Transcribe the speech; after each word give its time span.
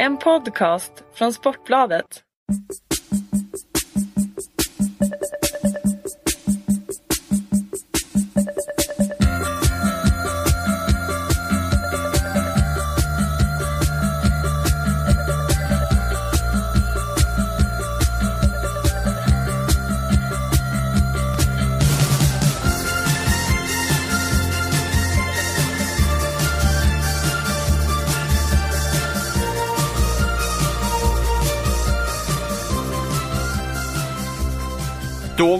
En 0.00 0.16
podcast 0.16 0.92
från 1.14 1.32
Sportbladet. 1.32 2.22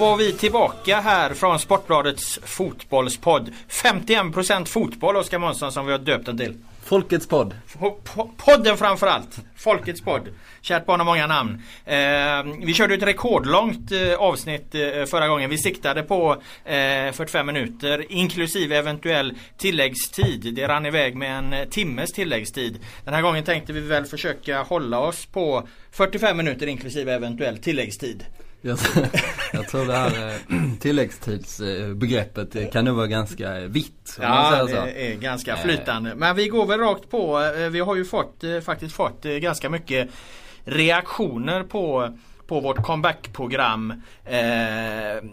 Var 0.01 0.17
vi 0.17 0.33
tillbaka 0.33 1.01
här 1.01 1.35
från 1.35 1.59
Sportbladets 1.59 2.39
fotbollspodd. 2.43 3.51
51% 3.69 4.65
fotboll 4.65 5.17
Oskar 5.17 5.39
Månsson 5.39 5.73
som 5.73 5.87
vi 5.87 5.93
har 5.93 5.99
döpt 5.99 6.27
den 6.27 6.39
till. 6.39 6.55
Folkets 6.85 7.29
podd. 7.29 7.55
Po- 7.79 7.95
po- 8.15 8.31
Podden 8.37 8.77
framförallt. 8.77 9.39
Folkets 9.57 10.01
podd. 10.01 10.23
Kärt 10.61 10.87
barn 10.87 11.01
har 11.01 11.05
många 11.05 11.27
namn. 11.27 11.63
Eh, 11.85 12.67
vi 12.67 12.75
körde 12.75 12.95
ett 12.95 13.03
rekordlångt 13.03 13.93
eh, 13.93 14.15
avsnitt 14.19 14.75
eh, 14.75 15.05
förra 15.05 15.29
gången. 15.29 15.51
Vi 15.51 15.59
siktade 15.59 16.03
på 16.03 16.33
eh, 16.65 17.13
45 17.13 17.47
minuter 17.47 18.13
inklusive 18.13 18.77
eventuell 18.77 19.35
tilläggstid. 19.59 20.55
Det 20.55 20.69
rann 20.69 20.87
iväg 20.87 21.17
med 21.17 21.39
en 21.39 21.53
eh, 21.53 21.65
timmes 21.69 22.13
tilläggstid. 22.13 22.79
Den 23.05 23.15
här 23.15 23.23
gången 23.23 23.45
tänkte 23.45 23.73
vi 23.73 23.81
väl 23.81 24.05
försöka 24.05 24.63
hålla 24.63 24.99
oss 24.99 25.27
på 25.27 25.69
45 25.93 26.37
minuter 26.37 26.67
inklusive 26.67 27.13
eventuell 27.15 27.59
tilläggstid. 27.59 28.25
Jag, 28.63 28.79
jag 29.53 29.69
tror 29.69 29.87
det 29.87 29.97
här 29.97 30.29
eh, 30.29 30.59
tilläggstidsbegreppet 30.81 32.57
eh, 32.57 32.71
kan 32.71 32.85
nog 32.85 32.97
vara 32.97 33.07
ganska 33.07 33.59
eh, 33.59 33.69
vitt. 33.69 34.19
Ja, 34.21 34.65
det 34.65 35.13
är 35.13 35.17
ganska 35.17 35.57
flytande. 35.57 36.15
Men 36.15 36.37
vi 36.37 36.49
går 36.49 36.67
väl 36.67 36.81
rakt 36.81 37.11
på. 37.11 37.53
Vi 37.71 37.81
har 37.81 37.97
ju 37.97 38.05
fått, 38.05 38.45
faktiskt 38.65 38.95
fått 38.95 39.23
ganska 39.23 39.71
mycket 39.71 40.09
reaktioner 40.65 41.63
på 41.63 42.17
på 42.51 42.61
vårt 42.61 42.83
comebackprogram. 42.83 43.93
Eh, 44.25 45.25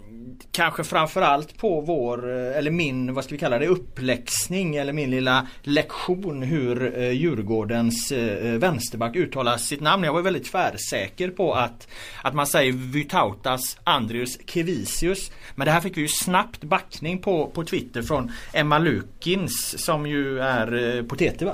kanske 0.52 0.84
framförallt 0.84 1.58
på 1.58 1.82
vår, 1.82 2.30
eh, 2.30 2.58
eller 2.58 2.72
min, 2.72 3.14
vad 3.14 3.24
ska 3.24 3.36
vi 3.36 3.40
kalla 3.40 3.60
det, 3.60 3.68
uppläxning 3.68 4.76
eller 4.76 4.94
min 4.94 5.12
lilla 5.12 5.48
lektion 5.62 6.42
hur 6.42 7.00
eh, 7.00 7.12
Djurgårdens 7.12 8.12
eh, 8.12 8.54
vänsterback 8.60 9.16
uttalar 9.16 9.58
sitt 9.58 9.82
namn. 9.82 10.04
Jag 10.04 10.14
var 10.14 10.22
väldigt 10.22 10.52
tvärsäker 10.52 11.30
på 11.30 11.54
att, 11.54 11.88
att 12.22 12.34
man 12.34 12.48
säger 12.48 12.72
Vytautas 12.72 13.78
Andrius 13.84 14.38
Kevisius. 14.46 15.32
Men 15.56 15.66
det 15.66 15.72
här 15.72 15.82
fick 15.82 15.98
vi 15.98 16.02
ju 16.02 16.08
snabbt 16.08 16.64
backning 16.64 17.22
på, 17.22 17.48
på 17.48 17.64
Twitter 17.64 18.02
från 18.02 18.32
Emma 18.54 18.80
Lukins 18.80 19.86
som 19.86 20.08
ju 20.08 20.40
är 20.40 20.98
eh, 20.98 21.04
på 21.04 21.16
TT 21.16 21.46
va? 21.46 21.54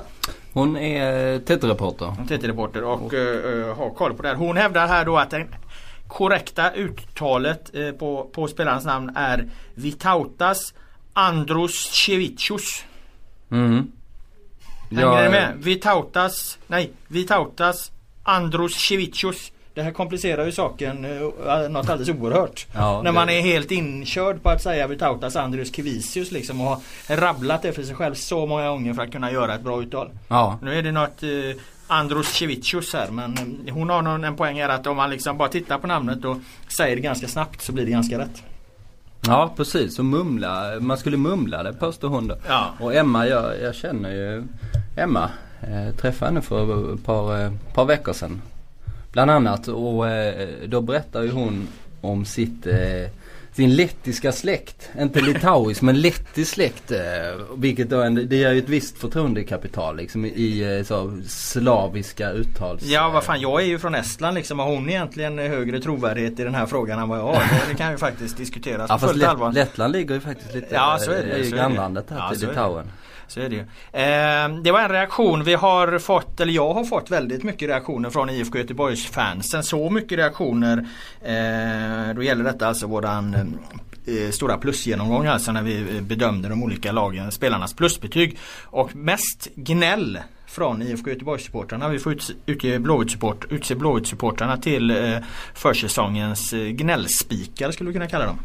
Hon 0.54 0.76
är 0.76 1.38
TT-reporter. 1.38 2.14
TT-reporter 2.28 2.84
och 2.84 3.14
eh, 3.14 3.76
har 3.76 3.90
koll 3.90 4.14
på 4.14 4.22
det 4.22 4.28
här. 4.28 4.34
Hon 4.34 4.56
hävdar 4.56 4.86
här 4.86 5.04
då 5.04 5.16
att 5.16 5.30
det 5.30 5.46
korrekta 6.08 6.70
uttalet 6.70 7.74
eh, 7.74 7.90
på, 7.90 8.30
på 8.32 8.48
spelarens 8.48 8.84
namn 8.84 9.12
är 9.16 9.48
Vitautas 9.74 10.74
Andrusjevicius. 11.12 12.84
Mm. 13.50 13.92
Hänger 14.90 15.22
ni 15.22 15.28
med? 15.28 15.52
Vitautas, 15.56 16.58
nej, 16.66 16.92
Vitautas 17.08 17.92
Andrusjevicius. 18.22 19.52
Det 19.74 19.82
här 19.82 19.90
komplicerar 19.90 20.44
ju 20.46 20.52
saken 20.52 21.04
eh, 21.04 21.68
något 21.70 21.88
alldeles 21.90 22.08
oerhört. 22.08 22.66
Ja, 22.74 23.02
När 23.02 23.12
man 23.12 23.28
är 23.30 23.40
helt 23.40 23.70
inkörd 23.70 24.42
på 24.42 24.50
att 24.50 24.62
säga 24.62 24.86
Vitautas 24.86 25.36
Andrus 25.36 25.74
Kevisius 25.76 26.32
liksom 26.32 26.60
och 26.60 26.66
har 26.66 27.16
rabblat 27.16 27.62
det 27.62 27.72
för 27.72 27.82
sig 27.82 27.94
själv 27.94 28.14
så 28.14 28.46
många 28.46 28.68
gånger 28.68 28.94
för 28.94 29.02
att 29.02 29.12
kunna 29.12 29.32
göra 29.32 29.54
ett 29.54 29.60
bra 29.62 29.82
uttal. 29.82 30.10
Ja, 30.28 30.58
Nu 30.62 30.78
är 30.78 30.82
det 30.82 30.92
något 30.92 31.22
eh, 31.22 31.28
Andrusjevicius 31.86 32.92
här 32.94 33.10
men 33.10 33.34
eh, 33.66 33.74
hon 33.74 33.90
har 33.90 34.02
någon, 34.02 34.24
en 34.24 34.36
poäng 34.36 34.60
här 34.60 34.68
att 34.68 34.86
om 34.86 34.96
man 34.96 35.10
liksom 35.10 35.38
bara 35.38 35.48
tittar 35.48 35.78
på 35.78 35.86
namnet 35.86 36.24
och 36.24 36.36
säger 36.76 36.96
det 36.96 37.02
ganska 37.02 37.28
snabbt 37.28 37.62
så 37.62 37.72
blir 37.72 37.84
det 37.84 37.90
ganska 37.90 38.18
rätt. 38.18 38.42
ja 39.26 39.52
precis. 39.56 39.98
Och 39.98 40.04
mumla, 40.04 40.80
man 40.80 40.98
skulle 40.98 41.16
mumla 41.16 41.62
det 41.62 41.72
påstår 41.72 42.08
hon 42.08 42.28
då. 42.28 42.36
Ja. 42.48 42.70
Och 42.80 42.94
Emma, 42.94 43.26
jag, 43.26 43.60
jag 43.62 43.74
känner 43.74 44.10
ju 44.10 44.44
Emma. 44.96 45.30
Eh, 45.62 45.96
träffade 45.96 46.30
henne 46.30 46.42
för 46.42 46.94
ett 46.94 47.04
par, 47.04 47.44
eh, 47.44 47.52
par 47.74 47.84
veckor 47.84 48.12
sedan. 48.12 48.42
Bland 49.14 49.30
annat 49.30 49.68
och 49.68 50.08
eh, 50.08 50.48
då 50.66 50.80
berättar 50.80 51.22
ju 51.22 51.30
hon 51.30 51.68
om 52.00 52.24
sitt 52.24 52.66
eh, 52.66 53.10
sin 53.52 53.74
lettiska 53.74 54.32
släkt. 54.32 54.90
Inte 54.98 55.20
litauisk 55.20 55.82
men 55.82 56.00
lettisk 56.00 56.54
släkt. 56.54 56.90
Eh, 56.90 56.98
vilket 57.56 57.90
då 57.90 58.02
en, 58.02 58.14
det 58.14 58.36
ger 58.36 58.52
ju 58.52 58.58
ett 58.58 58.68
visst 58.68 58.98
förtroendekapital 58.98 59.96
liksom 59.96 60.24
i, 60.24 60.28
i 60.28 60.84
så 60.86 61.18
slaviska 61.26 62.30
uttals... 62.30 62.82
Ja 62.82 63.10
vad 63.10 63.24
fan 63.24 63.40
jag 63.40 63.62
är 63.62 63.66
ju 63.66 63.78
från 63.78 63.94
Estland 63.94 64.34
liksom. 64.34 64.58
Har 64.58 64.66
hon 64.66 64.90
egentligen 64.90 65.38
högre 65.38 65.80
trovärdighet 65.80 66.40
i 66.40 66.44
den 66.44 66.54
här 66.54 66.66
frågan 66.66 66.98
än 66.98 67.08
vad 67.08 67.18
jag 67.18 67.24
har? 67.24 67.42
Det, 67.68 67.74
kan 67.74 67.90
ju 67.90 67.96
faktiskt 67.96 68.36
diskuteras 68.36 68.86
Ja 68.88 68.98
på 68.98 69.08
fullt 69.08 69.24
allvar. 69.24 69.52
Lettland 69.52 69.92
ligger 69.92 70.14
ju 70.14 70.20
faktiskt 70.20 70.54
lite... 70.54 70.74
Ja, 70.74 70.98
så 71.00 71.10
är 71.10 71.26
det, 71.26 71.42
det. 71.42 71.50
grannlandet 71.50 72.10
här 72.10 72.18
Ja, 72.18 72.30
till. 72.30 72.48
Litauen. 72.48 72.86
Så 73.34 73.40
är 73.40 73.48
det 73.48 73.54
ju. 73.56 73.60
Eh, 73.60 74.62
det 74.62 74.72
var 74.72 74.80
en 74.80 74.88
reaktion. 74.88 75.44
Vi 75.44 75.54
har 75.54 75.98
fått, 75.98 76.40
eller 76.40 76.52
jag 76.52 76.74
har 76.74 76.84
fått 76.84 77.10
väldigt 77.10 77.42
mycket 77.42 77.68
reaktioner 77.68 78.10
från 78.10 78.30
IFK 78.30 78.58
Göteborgs 78.58 79.06
fansen. 79.06 79.62
Så 79.62 79.90
mycket 79.90 80.18
reaktioner. 80.18 80.78
Eh, 81.22 82.14
då 82.14 82.22
gäller 82.22 82.44
detta 82.44 82.68
alltså 82.68 82.86
våran 82.86 83.34
eh, 83.34 84.14
eh 84.14 84.30
stora 84.30 84.58
plusgenomgång 84.58 85.26
alltså 85.26 85.52
när 85.52 85.62
vi 85.62 85.96
eh, 85.96 86.02
bedömde 86.02 86.48
de 86.48 86.62
olika 86.62 86.92
lagen, 86.92 87.32
spelarnas 87.32 87.74
plusbetyg. 87.74 88.38
Och 88.64 88.96
mest 88.96 89.48
gnäll 89.54 90.18
från 90.46 90.82
IFK 90.82 91.10
Göteborgs-supportrarna. 91.10 91.88
Vi 91.88 91.98
får 91.98 92.16
utge 92.46 92.78
Blåvitt-support, 92.78 93.52
utse 93.52 93.74
Blåvitt-supportrarna 93.74 94.60
till 94.60 94.90
eh, 94.90 95.18
försäsongens 95.54 96.52
eh, 96.52 96.60
gnällspikar 96.60 97.70
skulle 97.70 97.88
vi 97.88 97.94
kunna 97.94 98.08
kalla 98.08 98.26
dem. 98.26 98.38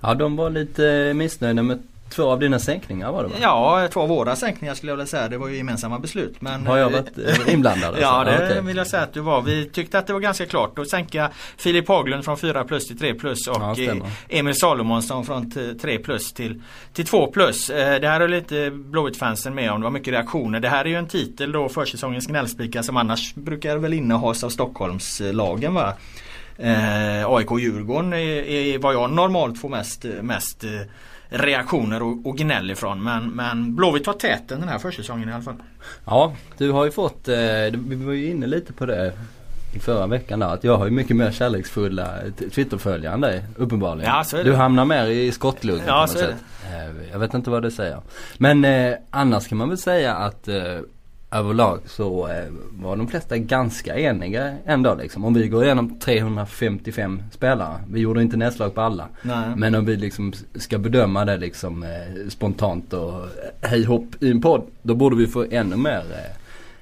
Ja 0.00 0.14
de 0.14 0.36
var 0.36 0.50
lite 0.50 1.12
missnöjda 1.14 1.62
med 1.62 1.82
två 2.10 2.30
av 2.30 2.40
dina 2.40 2.58
sänkningar 2.58 3.12
var 3.12 3.22
det 3.22 3.28
va? 3.28 3.34
Ja, 3.40 3.88
två 3.92 4.00
av 4.00 4.08
våra 4.08 4.36
sänkningar 4.36 4.74
skulle 4.74 4.92
jag 4.92 4.96
vilja 4.96 5.06
säga. 5.06 5.28
Det 5.28 5.38
var 5.38 5.48
ju 5.48 5.56
gemensamma 5.56 5.98
beslut. 5.98 6.40
Men, 6.40 6.66
Har 6.66 6.76
jag 6.76 6.90
varit 6.90 7.18
eh, 7.18 7.54
inblandad? 7.54 7.84
alltså? 7.88 8.02
Ja 8.02 8.24
det 8.24 8.44
okej. 8.46 8.62
vill 8.62 8.76
jag 8.76 8.86
säga 8.86 9.02
att 9.02 9.12
du 9.14 9.20
var. 9.20 9.42
Vi 9.42 9.68
tyckte 9.68 9.98
att 9.98 10.06
det 10.06 10.12
var 10.12 10.20
ganska 10.20 10.46
klart 10.46 10.78
att 10.78 10.88
sänka 10.88 11.30
Filip 11.56 11.88
Haglund 11.88 12.24
från 12.24 12.36
4 12.38 12.64
plus 12.64 12.86
till 12.86 12.98
3 12.98 13.14
plus 13.14 13.46
och 13.48 13.56
Ja, 13.60 13.74
eh, 13.82 14.38
Emil 14.38 14.54
Salomonsson 14.54 15.24
från 15.26 15.50
t- 15.50 15.74
3 15.74 15.98
plus 15.98 16.32
till, 16.32 16.62
till 16.92 17.06
2 17.06 17.26
plus. 17.26 17.70
Eh, 17.70 18.00
Det 18.00 18.08
här 18.08 18.20
är 18.20 18.28
lite 18.28 18.70
Blåvitt-fansen 18.70 19.54
med 19.54 19.70
om. 19.72 19.80
Det 19.80 19.84
var 19.84 19.90
mycket 19.90 20.12
reaktioner. 20.12 20.60
Det 20.60 20.68
här 20.68 20.84
är 20.84 20.88
ju 20.88 20.96
en 20.96 21.06
titel 21.08 21.52
då 21.52 21.68
försäsongens 21.68 22.26
gnällspikar 22.26 22.82
som 22.82 22.96
annars 22.96 23.34
brukar 23.34 23.76
väl 23.76 23.92
innehas 23.92 24.44
av 24.44 24.48
Stockholmslagen 24.50 25.74
va? 25.74 25.94
Eh, 26.58 27.26
AIK 27.30 27.50
Djurgården 27.60 28.12
är, 28.12 28.16
är 28.48 28.78
vad 28.78 28.94
jag 28.94 29.10
normalt 29.10 29.60
får 29.60 29.68
mest, 29.68 30.04
mest 30.22 30.64
eh, 30.64 30.70
reaktioner 31.28 32.02
och, 32.02 32.26
och 32.26 32.36
gnäll 32.36 32.70
ifrån. 32.70 33.02
Men, 33.02 33.28
men 33.30 33.74
Blåvitt 33.76 34.06
har 34.06 34.12
täten 34.14 34.60
den 34.60 34.68
här 34.68 34.78
försäsongen 34.78 35.28
i 35.28 35.32
alla 35.32 35.42
fall. 35.42 35.54
Ja, 36.04 36.32
du 36.58 36.70
har 36.70 36.84
ju 36.84 36.90
fått, 36.90 37.28
eh, 37.28 37.36
vi 37.72 37.94
var 38.04 38.12
ju 38.12 38.30
inne 38.30 38.46
lite 38.46 38.72
på 38.72 38.86
det 38.86 39.12
i 39.74 39.78
förra 39.78 40.06
veckan 40.06 40.38
där, 40.40 40.48
att 40.54 40.64
jag 40.64 40.76
har 40.76 40.84
ju 40.84 40.90
mycket 40.90 41.16
mer 41.16 41.30
kärleksfulla 41.30 42.14
Twitterföljare 42.54 43.14
än 43.14 43.20
dig 43.20 43.44
uppenbarligen. 43.56 44.10
Ja, 44.14 44.24
så 44.24 44.36
är 44.36 44.44
det. 44.44 44.50
Du 44.50 44.56
hamnar 44.56 44.84
mer 44.84 45.06
i 45.06 45.32
skottluggen 45.32 45.84
Ja, 45.86 46.06
på 46.06 46.12
något 46.12 46.22
sätt. 46.24 46.34
Eh, 46.64 47.10
Jag 47.12 47.18
vet 47.18 47.34
inte 47.34 47.50
vad 47.50 47.62
det 47.62 47.70
säger. 47.70 48.00
Men 48.38 48.64
eh, 48.64 48.94
annars 49.10 49.48
kan 49.48 49.58
man 49.58 49.68
väl 49.68 49.78
säga 49.78 50.14
att 50.14 50.48
eh, 50.48 50.56
överlag 51.30 51.80
så 51.86 52.28
eh, 52.28 52.44
var 52.70 52.96
de 52.96 53.08
flesta 53.08 53.38
ganska 53.38 53.98
eniga 53.98 54.54
ändå 54.66 54.94
liksom. 54.94 55.24
Om 55.24 55.34
vi 55.34 55.48
går 55.48 55.64
igenom 55.64 55.98
355 55.98 57.22
spelare. 57.32 57.80
Vi 57.90 58.00
gjorde 58.00 58.22
inte 58.22 58.36
nedslag 58.36 58.74
på 58.74 58.80
alla. 58.80 59.08
Nej. 59.22 59.48
Men 59.56 59.74
om 59.74 59.84
vi 59.84 59.96
liksom 59.96 60.32
ska 60.54 60.78
bedöma 60.78 61.24
det 61.24 61.36
liksom 61.36 61.82
eh, 61.82 62.28
spontant 62.28 62.92
och 62.92 63.14
eh, 63.14 63.68
hej 63.70 63.84
hopp 63.84 64.22
i 64.22 64.30
en 64.30 64.40
podd. 64.40 64.62
Då 64.82 64.94
borde 64.94 65.16
vi 65.16 65.26
få 65.26 65.46
ännu 65.50 65.76
mer 65.76 66.04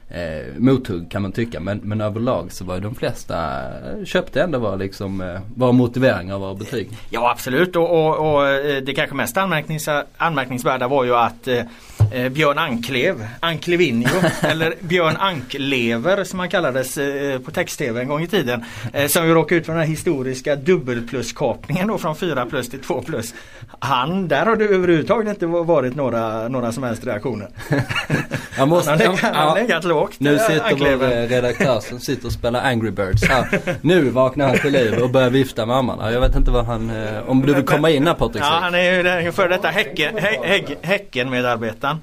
eh, 0.08 0.54
mothugg 0.58 1.10
kan 1.10 1.22
man 1.22 1.32
tycka. 1.32 1.60
Men, 1.60 1.80
men 1.82 2.00
överlag 2.00 2.52
så 2.52 2.64
var 2.64 2.74
ju 2.74 2.80
de 2.80 2.94
flesta 2.94 3.62
köpte 4.04 4.42
ändå 4.42 4.58
var 4.58 4.76
liksom 4.76 5.20
eh, 5.20 5.40
var 5.56 5.72
motiveringar 5.72 6.36
och 6.36 6.56
betyg. 6.56 6.88
Ja 7.10 7.30
absolut 7.30 7.76
och, 7.76 7.90
och, 7.90 8.34
och 8.34 8.48
eh, 8.48 8.82
det 8.82 8.94
kanske 8.94 9.16
mest 9.16 9.36
anmärknings 9.36 9.88
anmärkningsvärda 10.16 10.88
var 10.88 11.04
ju 11.04 11.14
att 11.16 11.48
eh, 11.48 11.64
eh, 12.12 12.28
Björn 12.28 12.58
Anklev, 12.58 13.26
Anklevinho 13.40 14.20
eller 14.42 14.74
Björn 14.80 15.16
Anklever 15.16 16.24
som 16.24 16.38
han 16.38 16.48
kallades 16.48 16.98
eh, 16.98 17.38
på 17.38 17.50
text-tv 17.50 18.00
en 18.00 18.08
gång 18.08 18.22
i 18.22 18.26
tiden. 18.26 18.64
Eh, 18.92 19.06
som 19.06 19.26
ju 19.26 19.34
råkade 19.34 19.58
ut 19.60 19.66
för 19.66 19.72
den 19.72 19.82
här 19.82 19.88
historiska 19.88 20.56
dubbelpluskapningen 20.56 21.88
då 21.88 21.98
från 21.98 22.16
4 22.16 22.46
plus 22.46 22.68
till 22.68 22.80
2 22.80 23.02
plus. 23.02 23.34
Han, 23.78 24.28
där 24.28 24.46
har 24.46 24.56
det 24.56 24.64
överhuvudtaget 24.64 25.28
inte 25.28 25.46
varit 25.46 25.94
några, 25.96 26.48
några 26.48 26.72
som 26.72 26.82
helst 26.82 27.06
reaktioner. 27.06 27.48
Jag 28.58 28.68
måste, 28.68 28.90
han 28.90 29.00
har 29.00 29.18
ja, 29.34 29.54
legat 29.54 29.84
lågt. 29.84 30.12
nu 30.18 30.34
eh, 30.34 30.40
sitter 30.40 30.60
vår 30.60 30.66
Ankleven. 30.70 31.12
eh, 31.12 31.28
redaktör 31.28 31.80
som 31.80 32.00
sitter 32.00 32.26
och 32.26 32.32
spelar 32.32 32.60
Angry 32.64 32.90
Birds 32.90 33.24
här. 33.28 33.60
Nu 33.80 34.10
vaknar 34.10 34.48
han 34.48 34.58
till 34.58 34.72
liv 34.72 34.94
och 35.02 35.10
börjar 35.10 35.30
vifta 35.30 35.66
med 35.66 35.76
armarna. 35.76 36.12
Jag 36.12 36.20
vet 36.20 36.36
inte 36.36 36.50
vad 36.50 36.64
han, 36.64 36.90
eh, 36.90 37.28
om 37.28 37.42
du 37.46 37.54
vill 37.54 37.64
komma 37.64 37.90
in 37.90 38.06
här 38.06 38.14
Patrik 38.14 38.42
Ja, 38.42 38.58
han 38.62 38.74
är 38.74 38.92
ju 38.96 39.02
den 39.02 39.32
före 39.32 39.48
detta 39.48 39.68
häcken, 39.68 40.14
hä, 40.18 40.38
häck, 40.44 40.70
Häcken-medarbetaren. 40.82 41.96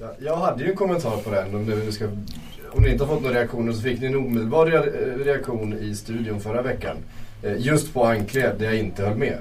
Ja, 0.00 0.06
Jag 0.18 0.36
hade 0.36 0.64
ju 0.64 0.70
en 0.70 0.76
kommentar 0.76 1.16
på 1.16 1.30
den. 1.30 1.54
Om, 1.54 1.64
nu 1.64 1.92
ska, 1.92 2.04
om 2.72 2.82
ni 2.82 2.90
inte 2.92 3.04
har 3.04 3.14
fått 3.14 3.22
några 3.22 3.36
reaktioner 3.38 3.72
så 3.72 3.82
fick 3.82 4.00
ni 4.00 4.06
en 4.06 4.16
omedelbar 4.16 4.66
rea- 4.66 5.24
reaktion 5.24 5.78
i 5.80 5.94
studion 5.94 6.40
förra 6.40 6.62
veckan. 6.62 6.96
Just 7.56 7.94
på 7.94 8.04
Anklev 8.04 8.58
där 8.58 8.66
jag 8.66 8.76
inte 8.78 9.02
höll 9.02 9.16
med. 9.16 9.38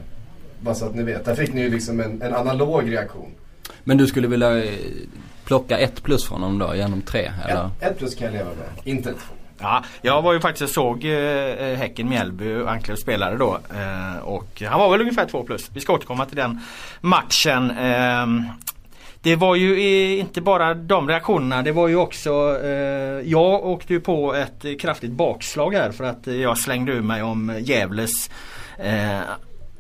Bara 0.59 0.75
så 0.75 0.85
att 0.85 0.95
ni 0.95 1.03
vet. 1.03 1.25
Där 1.25 1.35
fick 1.35 1.53
ni 1.53 1.61
ju 1.61 1.69
liksom 1.69 1.99
en, 1.99 2.21
en 2.21 2.33
analog 2.33 2.91
reaktion. 2.91 3.31
Men 3.83 3.97
du 3.97 4.07
skulle 4.07 4.27
vilja 4.27 4.63
eh, 4.63 4.71
plocka 5.45 5.77
ett 5.77 6.03
plus 6.03 6.25
från 6.25 6.41
honom 6.41 6.59
då 6.59 6.75
genom 6.75 7.01
tre 7.01 7.31
eller? 7.47 7.65
Ett, 7.65 7.91
ett 7.91 7.97
plus 7.97 8.15
kan 8.15 8.25
jag 8.25 8.33
leva 8.33 8.49
med. 8.49 8.67
Inte 8.83 9.09
två. 9.09 9.33
Ja, 9.59 9.83
jag 10.01 10.21
var 10.21 10.33
ju 10.33 10.39
faktiskt 10.39 10.61
och 10.61 10.69
såg 10.69 11.05
eh, 11.05 11.75
Häcken 11.75 12.09
Mjällby, 12.09 12.63
Anklev 12.65 12.95
spelade 12.95 13.37
då. 13.37 13.59
Eh, 13.75 14.17
och 14.23 14.61
han 14.65 14.79
var 14.79 14.91
väl 14.91 15.01
ungefär 15.01 15.25
2 15.25 15.43
plus. 15.43 15.69
Vi 15.73 15.79
ska 15.79 15.93
återkomma 15.93 16.25
till 16.25 16.37
den 16.37 16.59
matchen. 17.01 17.71
Eh, 17.71 18.25
det 19.21 19.35
var 19.35 19.55
ju 19.55 19.73
eh, 19.73 20.19
inte 20.19 20.41
bara 20.41 20.73
de 20.73 21.07
reaktionerna. 21.09 21.61
Det 21.61 21.71
var 21.71 21.87
ju 21.87 21.95
också 21.95 22.59
eh, 22.63 23.29
Jag 23.29 23.65
åkte 23.65 23.93
ju 23.93 23.99
på 23.99 24.33
ett 24.33 24.65
eh, 24.65 24.75
kraftigt 24.75 25.11
bakslag 25.11 25.73
här 25.73 25.91
för 25.91 26.03
att 26.03 26.27
eh, 26.27 26.35
jag 26.35 26.57
slängde 26.57 26.91
ur 26.91 27.01
mig 27.01 27.23
om 27.23 27.55
Gävles 27.59 28.29
eh, 28.79 29.19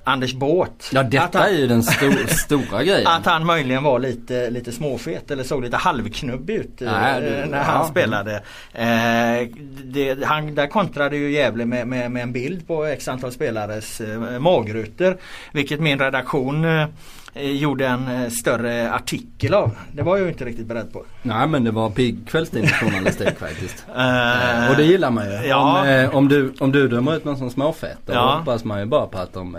Anders 0.07 0.33
Båt. 0.33 0.89
Ja 0.93 1.03
detta 1.03 1.39
han- 1.39 1.47
är 1.47 1.51
ju 1.53 1.67
den 1.67 1.81
sto- 1.81 2.27
stora 2.27 2.83
grejen. 2.83 3.07
att 3.07 3.25
han 3.25 3.45
möjligen 3.45 3.83
var 3.83 3.99
lite, 3.99 4.49
lite 4.49 4.71
småfet 4.71 5.31
eller 5.31 5.43
såg 5.43 5.63
lite 5.63 5.77
halvknubbig 5.77 6.55
ut 6.55 6.81
eh, 6.81 6.91
Nej, 6.91 7.21
du- 7.21 7.49
när 7.51 7.57
ja. 7.57 7.63
han 7.63 7.87
spelade. 7.87 8.35
Eh, 8.73 9.47
det, 9.83 10.23
han, 10.25 10.55
där 10.55 10.67
kontrade 10.67 11.17
ju 11.17 11.31
Gävle 11.31 11.65
med, 11.65 11.87
med, 11.87 12.11
med 12.11 12.23
en 12.23 12.31
bild 12.31 12.67
på 12.67 12.85
x 12.85 13.07
antal 13.07 13.31
spelares 13.31 14.01
eh, 14.01 14.39
magrutor. 14.39 15.17
Vilket 15.53 15.79
min 15.79 15.99
redaktion 15.99 16.65
eh, 16.65 16.87
gjorde 17.51 17.87
en 17.87 18.07
eh, 18.23 18.29
större 18.29 18.93
artikel 18.93 19.53
av. 19.53 19.71
Det 19.91 20.01
var 20.03 20.17
jag 20.17 20.23
ju 20.25 20.31
inte 20.31 20.45
riktigt 20.45 20.65
beredd 20.65 20.93
på. 20.93 21.03
Nej 21.21 21.47
men 21.47 21.63
det 21.63 21.71
var 21.71 21.89
pigg 21.89 22.17
kvällstidningsjournalistik 22.27 23.39
faktiskt. 23.39 23.85
Eh, 23.97 24.69
Och 24.69 24.75
det 24.77 24.83
gillar 24.83 25.11
man 25.11 25.25
ju. 25.25 25.31
Ja. 25.47 25.81
Om, 26.09 26.17
om, 26.17 26.27
du, 26.27 26.53
om 26.59 26.71
du 26.71 26.87
dömer 26.87 27.15
ut 27.15 27.25
någon 27.25 27.37
som 27.37 27.49
småfet 27.49 27.97
då 28.05 28.13
Ja. 28.13 28.35
hoppas 28.37 28.63
man 28.63 28.79
ju 28.79 28.85
bara 28.85 29.07
på 29.07 29.17
att 29.17 29.33
de 29.33 29.57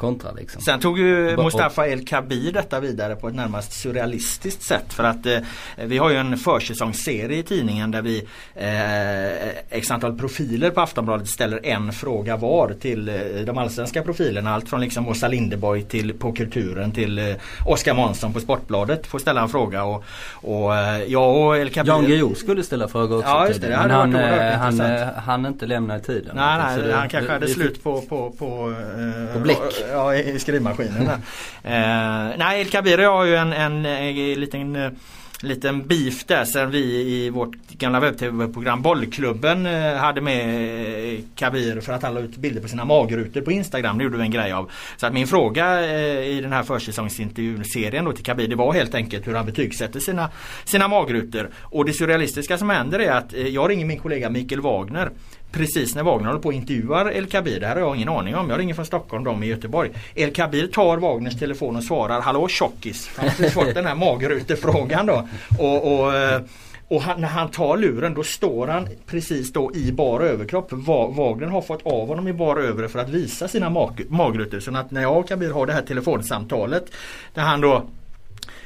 kontrar 0.00 0.34
liksom. 0.34 0.62
Sen 0.62 0.80
tog 0.80 0.98
ju 0.98 1.36
Mustafa 1.36 1.86
El 1.88 2.06
Kabir 2.06 2.52
detta 2.52 2.80
vidare 2.80 3.16
på 3.16 3.28
ett 3.28 3.34
närmast 3.34 3.72
surrealistiskt 3.72 4.62
sätt 4.62 4.92
för 4.92 5.04
att 5.04 5.26
eh, 5.26 5.38
vi 5.76 5.98
har 5.98 6.10
ju 6.10 6.16
en 6.16 6.36
försäsongsserie 6.38 7.38
i 7.38 7.42
tidningen 7.42 7.90
där 7.90 8.02
vi 8.02 8.26
eh, 8.54 9.48
x 9.78 9.90
antal 9.90 10.18
profiler 10.18 10.70
på 10.70 10.80
Aftonbladet 10.80 11.28
ställer 11.28 11.66
en 11.66 11.92
fråga 11.92 12.36
var 12.36 12.74
till 12.80 13.08
eh, 13.08 13.14
de 13.46 13.58
allsvenska 13.58 14.02
profilerna. 14.02 14.54
Allt 14.54 14.68
från 14.68 14.80
liksom 14.80 15.08
Åsa 15.08 15.28
Linderborg 15.28 15.82
till 15.82 16.12
På 16.14 16.32
Kulturen 16.32 16.92
till 16.92 17.18
eh, 17.18 17.24
Oskar 17.66 17.94
Månsson 17.94 18.32
på 18.32 18.40
Sportbladet 18.40 19.06
får 19.06 19.18
ställa 19.18 19.40
en 19.40 19.48
fråga 19.48 19.84
och, 19.84 20.04
och 20.32 20.76
eh, 20.76 21.02
jag 21.04 21.36
och 21.36 21.56
El 21.58 21.70
Kabir 21.70 21.90
Jan 21.92 22.04
Guillou 22.06 22.34
skulle 22.34 22.62
ställa 22.62 22.88
frågor 22.88 23.18
också 23.18 23.28
Ja, 23.30 23.48
just 23.48 23.60
det. 23.60 23.66
Det 23.68 23.76
Men 23.76 23.90
han, 23.90 24.14
eh, 24.14 24.58
han, 24.58 24.80
eh, 24.80 25.08
han 25.16 25.46
inte 25.46 25.66
lämna 25.66 25.96
i 25.96 26.00
tiden. 26.00 26.36
Nej, 26.36 26.58
nej, 26.58 26.82
det- 26.86 26.94
han 26.94 27.08
kanske 27.08 27.28
det- 27.28 27.32
hade 27.32 27.46
det- 27.46 27.52
slut 27.52 27.82
på, 27.82 28.00
på, 28.00 28.30
på, 28.30 28.74
På 29.32 29.38
bläck. 29.38 29.58
Ja, 29.90 30.14
i 30.14 30.38
skrivmaskinen. 30.38 31.04
där. 31.04 31.14
eh, 31.62 32.38
nej, 32.38 32.60
El 32.60 32.70
Kabir 32.70 32.98
och 32.98 33.04
jag 33.04 33.12
har 33.12 33.24
ju 33.24 33.36
en, 33.36 33.52
en, 33.52 33.86
en 33.86 34.40
liten 34.40 34.76
eh, 34.76 34.90
Liten 35.42 35.86
beef 35.86 36.24
där 36.24 36.44
sen 36.44 36.70
vi 36.70 36.78
i 36.78 37.30
vårt 37.30 37.56
gamla 37.68 38.00
webb-tv-program 38.00 38.82
Bollklubben 38.82 39.66
eh, 39.66 39.94
hade 39.94 40.20
med 40.20 41.22
Kabir 41.34 41.80
för 41.80 41.92
att 41.92 42.02
han 42.02 42.14
la 42.14 42.20
ut 42.20 42.36
bilder 42.36 42.60
på 42.62 42.68
sina 42.68 42.84
magrutor 42.84 43.40
på 43.40 43.52
Instagram. 43.52 43.98
Det 43.98 44.04
gjorde 44.04 44.16
vi 44.16 44.22
en 44.22 44.30
grej 44.30 44.52
av. 44.52 44.70
Så 44.96 45.06
att 45.06 45.12
min 45.12 45.26
fråga 45.26 45.86
i 46.24 46.40
den 46.40 46.52
här 46.52 46.62
försäsongsintervjuserien 46.62 48.04
då 48.04 48.12
till 48.12 48.24
Kabir 48.24 48.48
det 48.48 48.56
var 48.56 48.72
helt 48.72 48.94
enkelt 48.94 49.26
hur 49.26 49.34
han 49.34 49.46
betygsätter 49.46 50.00
sina, 50.00 50.30
sina 50.64 50.88
magrutor. 50.88 51.50
Och 51.60 51.84
det 51.84 51.92
surrealistiska 51.92 52.58
som 52.58 52.70
händer 52.70 52.98
är 52.98 53.12
att 53.12 53.32
jag 53.32 53.70
ringer 53.70 53.86
min 53.86 53.98
kollega 53.98 54.30
Mikael 54.30 54.60
Wagner 54.60 55.10
precis 55.52 55.94
när 55.94 56.02
Wagner 56.02 56.26
håller 56.26 56.40
på 56.40 56.48
och 56.48 56.54
intervjuar 56.54 57.12
El 57.12 57.26
Kabir. 57.26 57.60
Det 57.60 57.66
här 57.66 57.74
har 57.74 57.82
jag 57.82 57.96
ingen 57.96 58.08
aning 58.08 58.36
om. 58.36 58.50
Jag 58.50 58.58
ringer 58.58 58.74
från 58.74 58.86
Stockholm, 58.86 59.24
de 59.24 59.42
i 59.42 59.46
Göteborg. 59.46 59.90
El 60.14 60.32
Kabir 60.32 60.66
tar 60.66 60.96
Wagners 60.96 61.38
telefon 61.38 61.76
och 61.76 61.84
svarar 61.84 62.20
Hallå 62.20 62.48
tjockis. 62.48 63.10
Han 63.16 63.28
har 63.28 63.36
precis 63.36 63.54
fått 63.54 63.74
den 63.74 63.86
här 63.86 63.94
magrutefrågan 63.94 65.06
då. 65.06 65.28
Och, 65.58 66.00
och, 66.00 66.14
eh, 66.14 66.40
och 66.88 67.02
han, 67.02 67.20
när 67.20 67.28
han 67.28 67.50
tar 67.50 67.76
luren 67.76 68.14
då 68.14 68.22
står 68.22 68.66
han 68.66 68.88
precis 69.06 69.52
då 69.52 69.74
i 69.74 69.92
bar 69.92 70.20
överkropp. 70.20 70.72
Wagner 71.16 71.46
har 71.46 71.62
fått 71.62 71.86
av 71.86 72.08
honom 72.08 72.28
i 72.28 72.32
bar 72.32 72.56
över 72.56 72.88
för 72.88 72.98
att 72.98 73.08
visa 73.08 73.48
sina 73.48 73.70
mag, 73.70 74.02
magrutor. 74.08 74.60
Så 74.60 74.76
att 74.76 74.90
när 74.90 75.02
jag 75.02 75.18
och 75.18 75.28
Kabir 75.28 75.50
har 75.50 75.66
det 75.66 75.72
här 75.72 75.82
telefonsamtalet 75.82 76.84
där 77.34 77.42
han 77.42 77.60
då 77.60 77.84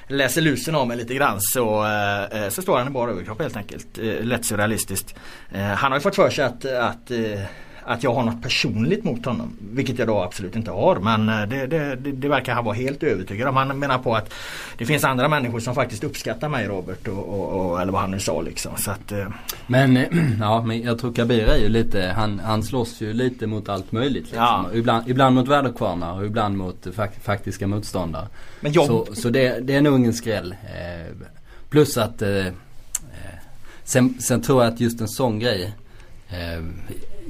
läser 0.09 0.41
lusen 0.41 0.75
av 0.75 0.89
mig 0.89 0.97
lite 0.97 1.15
grann 1.15 1.41
så, 1.41 1.85
eh, 1.85 2.43
eh 2.43 2.49
så 2.49 2.62
står 2.62 2.79
han 2.79 2.89
i 2.89 2.91
bara 2.91 3.11
överkropp 3.11 3.43
helt 3.43 3.56
enkelt. 3.56 3.99
Eh, 3.99 4.25
lätt 4.25 4.45
surrealistiskt. 4.45 5.15
Eh, 5.53 5.62
han 5.62 5.93
har 5.93 5.99
ju 5.99 6.03
fått 6.03 6.17
för 6.17 6.31
sig 6.31 6.45
att, 6.45 6.65
att, 6.65 7.11
eh, 7.11 7.41
att 7.87 8.03
jag 8.03 8.15
har 8.15 8.23
något 8.23 8.43
personligt 8.43 9.05
mot 9.05 9.25
honom. 9.25 9.57
Vilket 9.73 9.99
jag 9.99 10.09
då 10.09 10.23
absolut 10.23 10.57
inte 10.57 10.71
har. 10.71 10.97
Men 10.97 11.29
eh, 11.29 11.43
det, 11.49 11.67
det, 11.67 11.97
det, 11.97 12.29
verkar 12.29 12.55
han 12.55 12.65
vara 12.65 12.75
helt 12.75 13.03
övertygad 13.03 13.49
om. 13.49 13.57
Han 13.57 13.79
menar 13.79 13.99
på 13.99 14.15
att 14.15 14.35
det 14.79 14.87
finns 14.87 15.05
andra 15.05 15.29
människor 15.29 15.61
som 15.61 15.75
faktiskt 15.75 16.05
uppskattar 16.05 16.49
mig 16.49 16.67
Robert. 16.67 17.09
Och, 17.09 17.29
och, 17.29 17.71
och, 17.71 17.81
eller 17.81 17.93
vad 17.93 18.01
han 18.01 18.11
nu 18.11 18.21
sa 18.21 18.41
liksom. 18.41 18.77
Så 18.77 18.91
att, 18.91 19.13
eh, 19.13 19.27
Men, 19.67 19.97
eh, 19.97 20.09
ja, 20.41 20.63
men 20.63 20.83
jag 20.83 20.99
tror 20.99 21.13
Kabir 21.13 21.47
är 21.49 21.57
ju 21.57 21.69
lite, 21.69 22.13
han, 22.17 22.39
han 22.39 22.63
slåss 22.63 23.01
ju 23.01 23.13
lite 23.13 23.47
mot 23.47 23.69
allt 23.69 23.93
möjligt 23.93 24.25
liksom. 24.25 24.39
Ja. 24.39 24.67
Ibland, 24.75 25.11
ibland 25.11 25.35
mot 25.35 25.49
väderkvarnar 25.49 26.13
och 26.13 26.27
ibland 26.27 26.57
mot 26.57 26.87
fak- 26.87 27.21
faktiska 27.23 27.67
motståndare. 27.67 28.27
men 28.61 28.73
jag, 28.73 28.87
Så, 28.87 29.07
så 29.15 29.31
det, 29.31 29.61
det 29.61 29.75
är 29.75 29.83
nog 29.83 29.99
ingen 29.99 30.15
skräll. 30.15 30.53
Eh, 30.53 31.29
plus 31.71 31.99
att 31.99 32.23
eh, 32.23 32.47
eh, 32.47 32.53
sen, 33.85 34.15
sen 34.21 34.43
tror 34.43 34.65
jag 34.65 34.73
att 34.73 34.81
just 34.81 35.01
en 35.01 35.09
sån 35.09 35.39
grej 35.39 35.75
eh, 36.29 36.65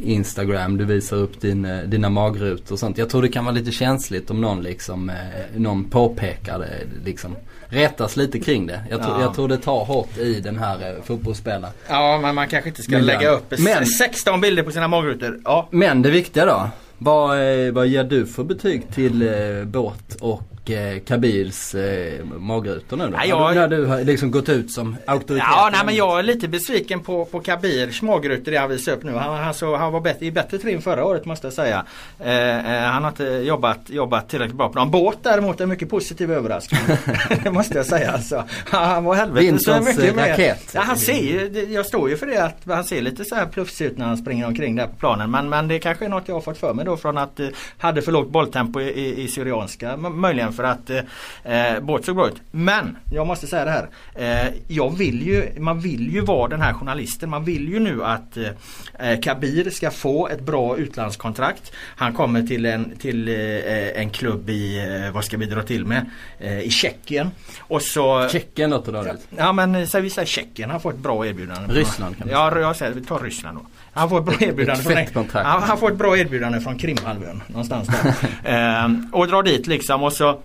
Instagram, 0.02 0.76
du 0.76 0.84
visar 0.84 1.16
upp 1.16 1.40
din, 1.40 1.64
eh, 1.64 1.78
dina 1.82 2.08
magrutor 2.10 2.72
och 2.72 2.78
sånt. 2.78 2.98
Jag 2.98 3.10
tror 3.10 3.22
det 3.22 3.28
kan 3.28 3.44
vara 3.44 3.54
lite 3.54 3.70
känsligt 3.72 4.30
om 4.30 4.40
någon 4.40 4.62
liksom, 4.62 5.10
eh, 5.10 5.16
någon 5.56 5.84
påpekar 5.84 6.58
det 6.58 6.70
liksom. 7.04 7.36
Rättas 7.68 8.16
lite 8.16 8.40
kring 8.40 8.66
det. 8.66 8.80
Jag, 8.90 9.02
tror 9.02 9.14
Ja. 9.16 9.22
jag 9.22 9.34
tror 9.34 9.48
det 9.48 9.56
tar 9.56 9.84
hårt 9.84 10.18
i 10.18 10.40
den 10.40 10.58
här 10.58 10.76
eh, 10.96 11.02
fotbollsspelaren. 11.04 11.72
ja 11.88 12.18
men 12.22 12.34
man 12.34 12.48
kanske 12.48 12.68
inte 12.70 12.82
ska 12.82 12.92
Men- 12.92 13.06
lägga 13.06 13.30
upp 13.30 13.52
men- 13.58 13.86
16 13.86 14.40
bilder 14.40 14.62
på 14.62 14.70
sina 14.70 14.88
magrutor. 14.88 15.40
Ja. 15.44 15.68
Men 15.70 16.02
det 16.02 16.10
viktiga 16.10 16.46
då. 16.46 16.68
Vad, 16.98 17.38
vad 17.72 17.86
ger 17.86 18.04
du 18.04 18.26
för 18.26 18.44
betyg 18.44 18.82
till 18.94 19.22
eh, 19.22 19.64
Båt 19.64 20.16
och 20.20 20.42
eh, 20.70 20.98
Kabils 21.06 21.74
eh, 21.74 22.24
magrutor 22.24 22.96
nu 22.96 23.04
då? 23.04 23.10
När 23.10 23.24
jag- 23.24 23.54
När 23.54 23.68
du 23.68 23.84
har 23.86 24.00
liksom 24.04 24.30
gått 24.30 24.48
ut 24.48 24.70
som 24.72 24.96
auktoritet. 25.06 25.46
Ja, 25.50 25.68
nej, 25.72 25.80
men 25.86 25.94
jag 25.94 26.18
är 26.18 26.22
lite 26.22 26.48
besviken 26.48 27.00
på, 27.00 27.24
på 27.24 27.40
Kabirs 27.40 28.02
magrutor 28.02 28.52
det 28.52 28.58
han 28.58 28.70
visar 28.70 28.92
upp 28.92 29.02
nu. 29.02 29.12
Han, 29.12 29.34
han, 29.44 29.54
så, 29.54 29.76
han 29.76 29.92
var 29.92 30.00
bättre, 30.00 30.26
i 30.26 30.30
bättre 30.30 30.58
trim 30.58 30.82
förra 30.82 31.04
året 31.04 31.24
måste 31.24 31.46
jag 31.46 31.54
säga. 31.54 31.84
Eh, 32.20 32.74
eh, 32.84 32.90
han 32.90 33.02
har 33.02 33.10
inte 33.10 33.24
jobbat, 33.24 33.78
jobbat 33.90 34.28
tillräckligt 34.28 34.56
bra 34.56 34.68
på 34.68 34.78
någon 34.78 34.90
båt 34.90 35.18
däremot 35.22 35.60
en 35.60 35.68
mycket 35.68 35.88
positiv 35.90 36.32
överraskning. 36.32 36.80
det 37.44 37.50
måste 37.50 37.76
jag 37.76 37.86
säga 37.86 38.12
alltså. 38.12 38.44
Han 38.64 39.04
var 39.04 39.14
helvete 39.14 39.58
så 39.58 39.80
mycket 39.80 39.98
eh, 40.08 40.14
mer. 40.14 40.28
raket. 40.30 40.70
Ja, 40.74 40.80
han 40.80 40.96
ser 40.96 41.22
ju, 41.22 41.66
jag 41.74 41.86
står 41.86 42.10
ju 42.10 42.16
för 42.16 42.26
det 42.26 42.38
att 42.44 42.56
han 42.66 42.84
ser 42.84 43.02
lite 43.02 43.24
så 43.24 43.34
här 43.34 43.46
plufsig 43.46 43.84
ut 43.86 43.98
när 43.98 44.06
han 44.06 44.16
springer 44.16 44.46
omkring 44.46 44.76
där 44.76 44.86
på 44.86 44.94
planen. 44.96 45.30
Men, 45.30 45.48
men 45.48 45.68
det 45.68 45.78
kanske 45.78 46.04
är 46.04 46.08
något 46.08 46.22
jag 46.28 46.34
har 46.34 46.40
fått 46.40 46.58
för 46.58 46.74
mig 46.74 46.84
då 46.84 46.96
från 46.96 47.18
att 47.18 47.40
eh, 47.40 47.46
hade 47.78 48.02
för 48.02 48.12
lågt 48.12 48.30
bolltempo 48.30 48.80
i, 48.80 48.84
i, 48.88 49.22
i 49.24 49.28
Syrianska. 49.28 49.96
Möjligen 49.96 50.52
för 50.54 50.64
att 50.64 50.90
eh, 50.90 51.74
eh, 51.74 51.80
båt 51.80 52.04
såg 52.04 52.16
bra 52.16 52.28
ut. 52.28 52.42
Men 52.50 52.96
jag 53.12 53.26
måste 53.26 53.46
säga 53.46 53.64
det 53.64 53.70
här. 53.70 53.88
Eh, 54.14 54.52
jag 54.68 54.96
vill 54.96 55.26
ju, 55.26 55.60
man 55.60 55.80
vill 55.80 56.14
ju 56.14 56.20
vara 56.20 56.48
den 56.48 56.60
här 56.60 56.72
journalisten. 56.72 57.30
Man 57.30 57.44
vill 57.44 57.68
ju 57.68 57.80
nu 57.80 58.04
att 58.04 58.36
eh, 58.36 59.10
eh, 59.10 59.20
Kabir 59.20 59.70
ska 59.70 59.90
få 59.90 60.28
ett 60.28 60.40
bra 60.40 60.76
utlandskontrakt. 60.76 61.72
Han 61.96 62.12
kommer 62.12 62.42
till 62.42 62.66
en, 62.66 62.96
till, 62.98 63.28
eh, 63.28 64.00
en 64.00 64.10
klubb 64.10 64.50
i, 64.50 64.78
eh, 64.78 65.14
vad 65.14 65.24
ska 65.24 65.36
vi 65.36 65.46
dra 65.46 65.62
till 65.62 65.86
med? 65.86 66.10
I 66.62 66.70
Tjeckien. 66.70 67.30
Och 67.58 67.82
så 67.82 68.28
Tjeckien 68.28 68.70
låter 68.70 68.92
dåligt. 68.92 69.28
Ja 69.36 69.52
men 69.52 69.86
säg 69.86 70.02
vi 70.02 70.10
säger 70.10 70.26
Tjeckien, 70.26 70.70
han 70.70 70.80
får 70.80 70.90
ett 70.90 70.98
bra 70.98 71.26
erbjudande. 71.26 71.74
Ryssland 71.74 72.18
kan 72.18 72.26
vi 72.26 72.32
Ja, 72.32 72.60
jag 72.60 72.76
säger, 72.76 72.92
vi 72.92 73.04
tar 73.04 73.18
Ryssland 73.18 73.58
då. 73.58 73.66
Han 73.94 74.08
får 74.08 74.18
ett 74.18 74.24
bra 74.24 74.34
erbjudande, 74.40 74.82
från, 74.82 75.26
han, 75.32 75.62
han 75.62 75.78
får 75.78 75.90
ett 75.90 75.98
bra 75.98 76.18
erbjudande 76.18 76.60
från 76.60 76.78
Krimhalvön. 76.78 77.42
Någonstans 77.46 77.88
där. 77.88 78.14
ehm, 78.44 79.08
och 79.12 79.28
drar 79.28 79.42
dit 79.42 79.66
liksom 79.66 80.02
och 80.02 80.12
så 80.12 80.40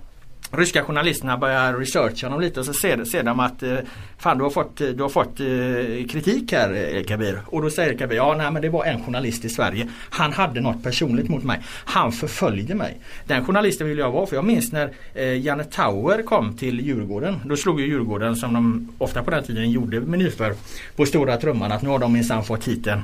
ryska 0.51 0.83
journalisterna 0.83 1.37
börjar 1.37 1.73
researcha 1.73 2.27
honom 2.27 2.41
lite 2.41 2.59
och 2.59 2.65
så 2.65 2.73
ser, 2.73 3.05
ser 3.05 3.23
de 3.23 3.39
att 3.39 3.63
eh, 3.63 3.77
Fan 4.17 4.37
du 4.37 4.43
har 4.43 4.51
fått, 4.51 4.77
du 4.77 5.01
har 5.01 5.09
fått 5.09 5.39
eh, 5.39 6.07
kritik 6.07 6.51
här 6.51 6.95
eh, 6.95 7.03
Kabir. 7.03 7.39
Och 7.45 7.61
då 7.61 7.69
säger 7.69 7.97
Kabir, 7.97 8.15
ja 8.15 8.35
nej 8.37 8.51
men 8.51 8.61
det 8.61 8.69
var 8.69 8.85
en 8.85 9.03
journalist 9.03 9.45
i 9.45 9.49
Sverige. 9.49 9.89
Han 10.09 10.33
hade 10.33 10.61
något 10.61 10.83
personligt 10.83 11.29
mot 11.29 11.43
mig. 11.43 11.59
Han 11.85 12.11
förföljde 12.11 12.75
mig. 12.75 12.97
Den 13.25 13.45
journalisten 13.45 13.87
vill 13.87 13.97
jag 13.97 14.11
vara 14.11 14.25
för 14.25 14.35
jag 14.35 14.45
minns 14.45 14.71
när 14.71 14.93
Janne 15.33 15.63
Tauer 15.63 16.23
kom 16.23 16.57
till 16.57 16.79
Djurgården. 16.79 17.39
Då 17.45 17.55
slog 17.55 17.81
ju 17.81 17.87
Djurgården 17.87 18.35
som 18.35 18.53
de 18.53 18.89
ofta 18.97 19.23
på 19.23 19.31
den 19.31 19.43
tiden 19.43 19.71
gjorde 19.71 19.99
meny 19.99 20.29
för 20.29 20.53
på 20.95 21.05
stora 21.05 21.37
trumman 21.37 21.71
att 21.71 21.81
nu 21.81 21.89
har 21.89 21.99
de 21.99 22.13
minsann 22.13 22.43
fått 22.43 22.67
hit 22.67 22.87
en 22.87 23.01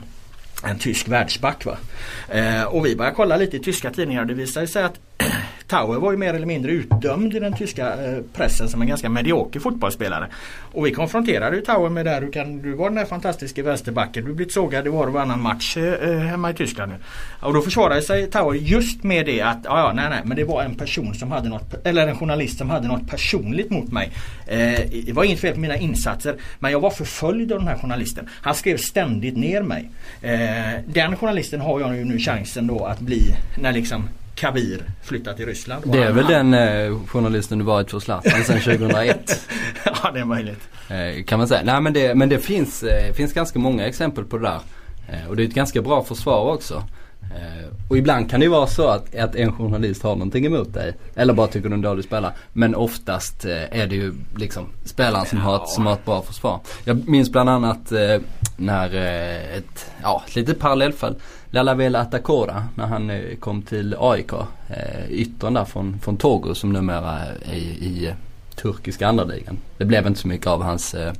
en 0.66 0.80
tysk 0.80 1.08
världsback. 1.08 1.66
Va? 1.66 1.78
Eh, 2.30 2.64
och 2.64 2.86
vi 2.86 2.96
började 2.96 3.16
kolla 3.16 3.38
lite 3.38 3.58
i 3.58 3.60
tyska 3.60 3.92
tidningar 3.92 4.22
och 4.22 4.28
det 4.28 4.34
visade 4.34 4.68
sig 4.68 4.84
att 4.84 5.00
Tauer 5.68 6.00
var 6.00 6.12
ju 6.12 6.18
mer 6.18 6.34
eller 6.34 6.46
mindre 6.46 6.72
utdömd 6.72 7.36
i 7.36 7.40
den 7.40 7.54
tyska 7.54 8.06
eh, 8.06 8.22
pressen 8.34 8.70
som 8.70 8.82
en 8.82 8.88
ganska 8.88 9.10
medioker 9.10 9.60
fotbollsspelare. 9.60 10.28
Och 10.72 10.86
vi 10.86 10.92
konfronterade 10.92 11.56
ju 11.56 11.62
Tauer 11.62 11.90
med 11.90 12.06
det 12.06 12.10
här. 12.10 12.22
Du, 12.22 12.32
kan, 12.32 12.62
du 12.62 12.74
var 12.74 12.90
den 12.90 12.96
där 12.96 13.06
fantastiska 13.06 13.64
vänsterbacken. 13.64 14.26
Du 14.26 14.34
blivit 14.34 14.54
sågad 14.54 14.88
i 14.88 14.90
var 14.90 15.08
och 15.08 15.14
varannan 15.14 15.42
match 15.42 15.78
eh, 15.78 15.94
eh, 15.94 16.18
hemma 16.18 16.50
i 16.50 16.54
Tyskland. 16.54 16.92
Nu. 16.92 16.98
Och 17.40 17.54
då 17.54 17.62
försvarade 17.62 18.02
sig 18.02 18.32
Tauer 18.32 18.56
just 18.56 19.04
med 19.04 19.26
det 19.26 19.42
att 19.42 19.60
ja, 19.64 19.80
ja, 19.80 19.94
nej, 19.94 20.10
nej, 20.10 20.22
men 20.24 20.38
det 20.38 20.44
var 20.44 20.64
en 20.64 20.76
person 20.76 21.16
som 21.16 21.32
hade 21.32 21.50
något, 21.50 21.86
eller 21.86 22.08
en 22.08 22.16
journalist 22.16 22.58
som 22.58 22.70
hade 22.70 22.88
något 22.88 23.10
personligt 23.10 23.70
mot 23.70 23.92
mig. 23.92 24.12
Eh, 24.48 24.80
det 25.06 25.14
var 25.14 25.24
inget 25.24 25.40
fel 25.40 25.54
på 25.54 25.60
mina 25.60 25.78
insatser 25.78 26.36
men 26.60 26.72
jag 26.72 26.80
var 26.80 26.90
förföljd 26.90 27.52
av 27.52 27.60
den 27.60 27.68
här 27.68 27.78
journalisten. 27.78 28.30
Han 28.32 28.56
skrev 28.56 28.78
ständigt 28.78 29.38
ner 29.38 29.62
mig. 29.62 29.90
Eh, 30.22 30.82
den 30.86 31.16
journalisten 31.16 31.62
har 31.62 31.80
jag 31.80 31.96
ju 31.98 32.06
nu 32.06 32.20
chansen 32.20 32.68
då 32.68 32.86
att 32.86 33.00
bli 33.00 33.36
när 33.58 33.72
liksom 33.72 34.10
Kabir 34.36 34.82
flyttat 35.04 35.38
till 35.38 35.46
Ryssland. 35.46 35.84
Det 35.92 36.04
är 36.04 36.12
väl 36.12 36.26
den 36.26 36.54
eh, 36.54 37.08
journalisten 37.08 37.58
du 37.58 37.66
varit 37.66 37.92
för 37.92 38.00
Zlatan 38.00 38.44
sedan 38.44 38.60
2001? 38.64 39.48
ja 39.86 40.12
det 40.12 40.20
är 40.20 40.26
möjligt. 40.26 40.70
Eh, 40.90 41.24
kan 41.24 41.40
man 41.40 41.48
säga. 41.48 41.62
Nej 41.64 41.82
men 41.82 41.94
det, 41.94 42.16
men 42.16 42.30
det 42.30 42.40
finns, 42.40 42.84
eh, 42.84 43.14
finns 43.14 43.34
ganska 43.34 43.60
många 43.60 43.86
exempel 43.86 44.26
på 44.26 44.38
det 44.38 44.44
där. 44.44 44.60
Eh, 45.10 45.30
och 45.30 45.36
det 45.36 45.44
är 45.44 45.48
ett 45.48 45.54
ganska 45.54 45.82
bra 45.82 46.04
försvar 46.04 46.54
också. 46.54 46.84
Eh, 47.22 47.70
och 47.90 47.98
ibland 47.98 48.30
kan 48.30 48.40
det 48.40 48.44
ju 48.44 48.50
vara 48.50 48.68
så 48.68 48.88
att, 48.88 49.16
att 49.16 49.36
en 49.36 49.54
journalist 49.54 50.04
har 50.04 50.16
någonting 50.16 50.46
emot 50.46 50.74
dig. 50.74 50.94
Eller 51.16 51.34
bara 51.34 51.48
tycker 51.48 51.70
du 51.70 51.74
är 51.74 51.78
en 51.78 51.82
dålig 51.82 52.06
spelare. 52.06 52.34
Men 52.54 52.76
oftast 52.76 53.46
eh, 53.46 53.80
är 53.80 53.88
det 53.88 53.96
ju 53.96 54.14
liksom 54.38 54.66
spelaren 54.86 55.26
som, 55.26 55.38
ja. 55.38 55.44
har 55.44 55.56
ett, 55.56 55.70
som 55.70 55.86
har 55.86 55.94
ett 55.94 56.06
bra 56.06 56.22
försvar. 56.22 56.60
Jag 56.84 57.10
minns 57.10 57.32
bland 57.32 57.50
annat 57.50 57.92
när 58.58 58.96
ett, 59.58 59.92
ja, 60.02 60.24
ett 60.28 60.36
litet 60.36 60.60
parallellfall. 60.60 61.16
Lalavela 61.56 62.00
Atakora 62.00 62.64
när 62.76 62.86
han 62.86 63.12
kom 63.40 63.62
till 63.62 63.96
AIK. 64.00 64.34
Eh, 64.68 65.10
yttern 65.10 65.54
där 65.54 65.66
från, 65.66 66.00
från 66.00 66.18
Togo 66.18 66.56
som 66.56 66.74
numera 66.74 67.20
är 67.20 67.54
i, 67.54 67.60
i 67.60 68.14
turkiska 68.56 69.08
andraligan. 69.08 69.58
Det 69.78 69.86
blev 69.86 70.08
inte 70.08 70.20
så 70.20 70.28
mycket 70.28 70.48
av 70.48 70.64
hans 70.64 70.94
eh, 70.94 71.14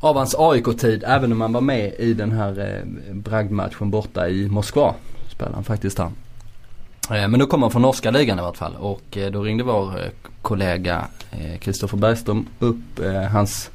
av 0.00 0.16
hans 0.16 0.34
AIK-tid 0.38 1.04
även 1.06 1.32
om 1.32 1.40
han 1.40 1.52
var 1.52 1.60
med 1.60 1.92
i 1.98 2.14
den 2.14 2.32
här 2.32 2.58
eh, 2.60 3.14
bragdmatchen 3.14 3.90
borta 3.90 4.28
i 4.28 4.48
Moskva. 4.48 4.94
Spelade 5.30 5.54
han 5.54 5.64
faktiskt 5.64 5.96
där. 5.96 6.10
Eh, 7.10 7.28
men 7.28 7.40
då 7.40 7.46
kom 7.46 7.62
han 7.62 7.70
från 7.70 7.82
norska 7.82 8.10
ligan 8.10 8.38
i 8.38 8.42
vart 8.42 8.56
fall 8.56 8.76
och 8.78 9.16
eh, 9.16 9.30
då 9.30 9.42
ringde 9.42 9.64
vår 9.64 10.00
eh, 10.00 10.10
kollega 10.42 11.06
Kristoffer 11.60 11.96
Bergström 11.96 12.46
upp 12.58 13.00
hans 13.32 13.70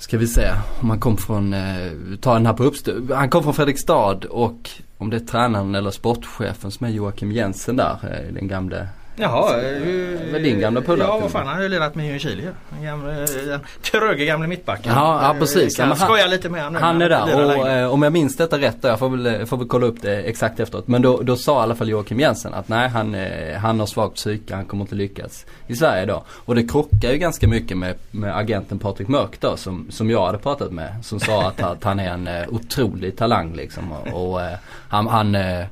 Ska 0.00 0.18
vi 0.18 0.26
se 0.26 0.50
om 0.80 0.90
han 0.90 1.00
kom 1.00 1.16
från, 1.16 1.54
eh, 1.54 1.92
ta 2.20 2.34
den 2.34 2.46
här 2.46 2.52
på 2.52 2.64
uppstö- 2.64 3.14
Han 3.14 3.30
kom 3.30 3.42
från 3.42 3.54
Fredrikstad 3.54 4.18
och 4.30 4.70
om 4.98 5.10
det 5.10 5.16
är 5.16 5.20
tränaren 5.20 5.74
eller 5.74 5.90
sportchefen 5.90 6.70
som 6.70 6.86
är 6.86 6.90
Joakim 6.90 7.32
Jensen 7.32 7.76
där, 7.76 7.98
eh, 8.02 8.34
den 8.34 8.48
gamle 8.48 8.88
Jaha. 9.20 9.56
Det 9.56 10.32
var 10.32 10.38
din 10.38 10.60
gamla 10.60 10.80
polare. 10.80 11.08
Ja 11.08 11.18
vad 11.18 11.30
fan 11.30 11.46
han 11.46 11.56
har 11.56 11.62
ju 11.62 11.68
lirat 11.68 11.94
med 11.94 12.06
Ljungskile 12.06 12.42
Den 12.70 12.84
gamla, 12.84 13.12
den 13.12 13.60
tröge 13.82 14.24
gamla 14.24 14.46
mittbacken. 14.46 14.92
Ja, 14.94 15.22
ja 15.22 15.36
precis. 15.38 15.78
Jag 15.78 15.88
kan 15.88 15.96
skoja 15.96 16.26
lite 16.26 16.48
med 16.48 16.64
honom. 16.64 16.82
Han 16.82 17.02
är 17.02 17.08
där 17.08 17.58
och 17.58 17.68
eh, 17.68 17.92
om 17.92 18.02
jag 18.02 18.12
minns 18.12 18.36
detta 18.36 18.58
rätt 18.58 18.76
jag 18.82 18.98
får 18.98 19.08
väl, 19.08 19.46
får 19.46 19.56
väl 19.56 19.68
kolla 19.68 19.86
upp 19.86 20.02
det 20.02 20.22
exakt 20.22 20.60
efteråt. 20.60 20.88
Men 20.88 21.02
då, 21.02 21.22
då 21.22 21.36
sa 21.36 21.60
i 21.60 21.62
alla 21.62 21.74
fall 21.74 21.88
Joakim 21.88 22.20
Jensen 22.20 22.54
att 22.54 22.68
nej 22.68 22.88
han, 22.88 23.14
eh, 23.14 23.58
han 23.58 23.80
har 23.80 23.86
svagt 23.86 24.14
psyke, 24.14 24.54
han 24.54 24.64
kommer 24.64 24.84
inte 24.84 24.94
lyckas 24.94 25.46
i 25.66 25.76
Sverige 25.76 26.06
då. 26.06 26.24
Och 26.28 26.54
det 26.54 26.68
krockar 26.68 27.12
ju 27.12 27.18
ganska 27.18 27.48
mycket 27.48 27.78
med, 27.78 27.94
med 28.10 28.36
agenten 28.36 28.78
Patrik 28.78 29.08
Mörk 29.08 29.40
då 29.40 29.56
som, 29.56 29.86
som 29.90 30.10
jag 30.10 30.26
hade 30.26 30.38
pratat 30.38 30.72
med. 30.72 30.94
Som 31.02 31.20
sa 31.20 31.48
att, 31.48 31.62
att 31.62 31.84
han 31.84 32.00
är 32.00 32.10
en 32.10 32.28
otrolig 32.48 33.16
talang 33.16 33.54
liksom. 33.54 33.92
Och, 33.92 34.32
och 34.32 34.40
han, 34.88 35.06
han 35.06 35.34
Eh, 35.34 35.66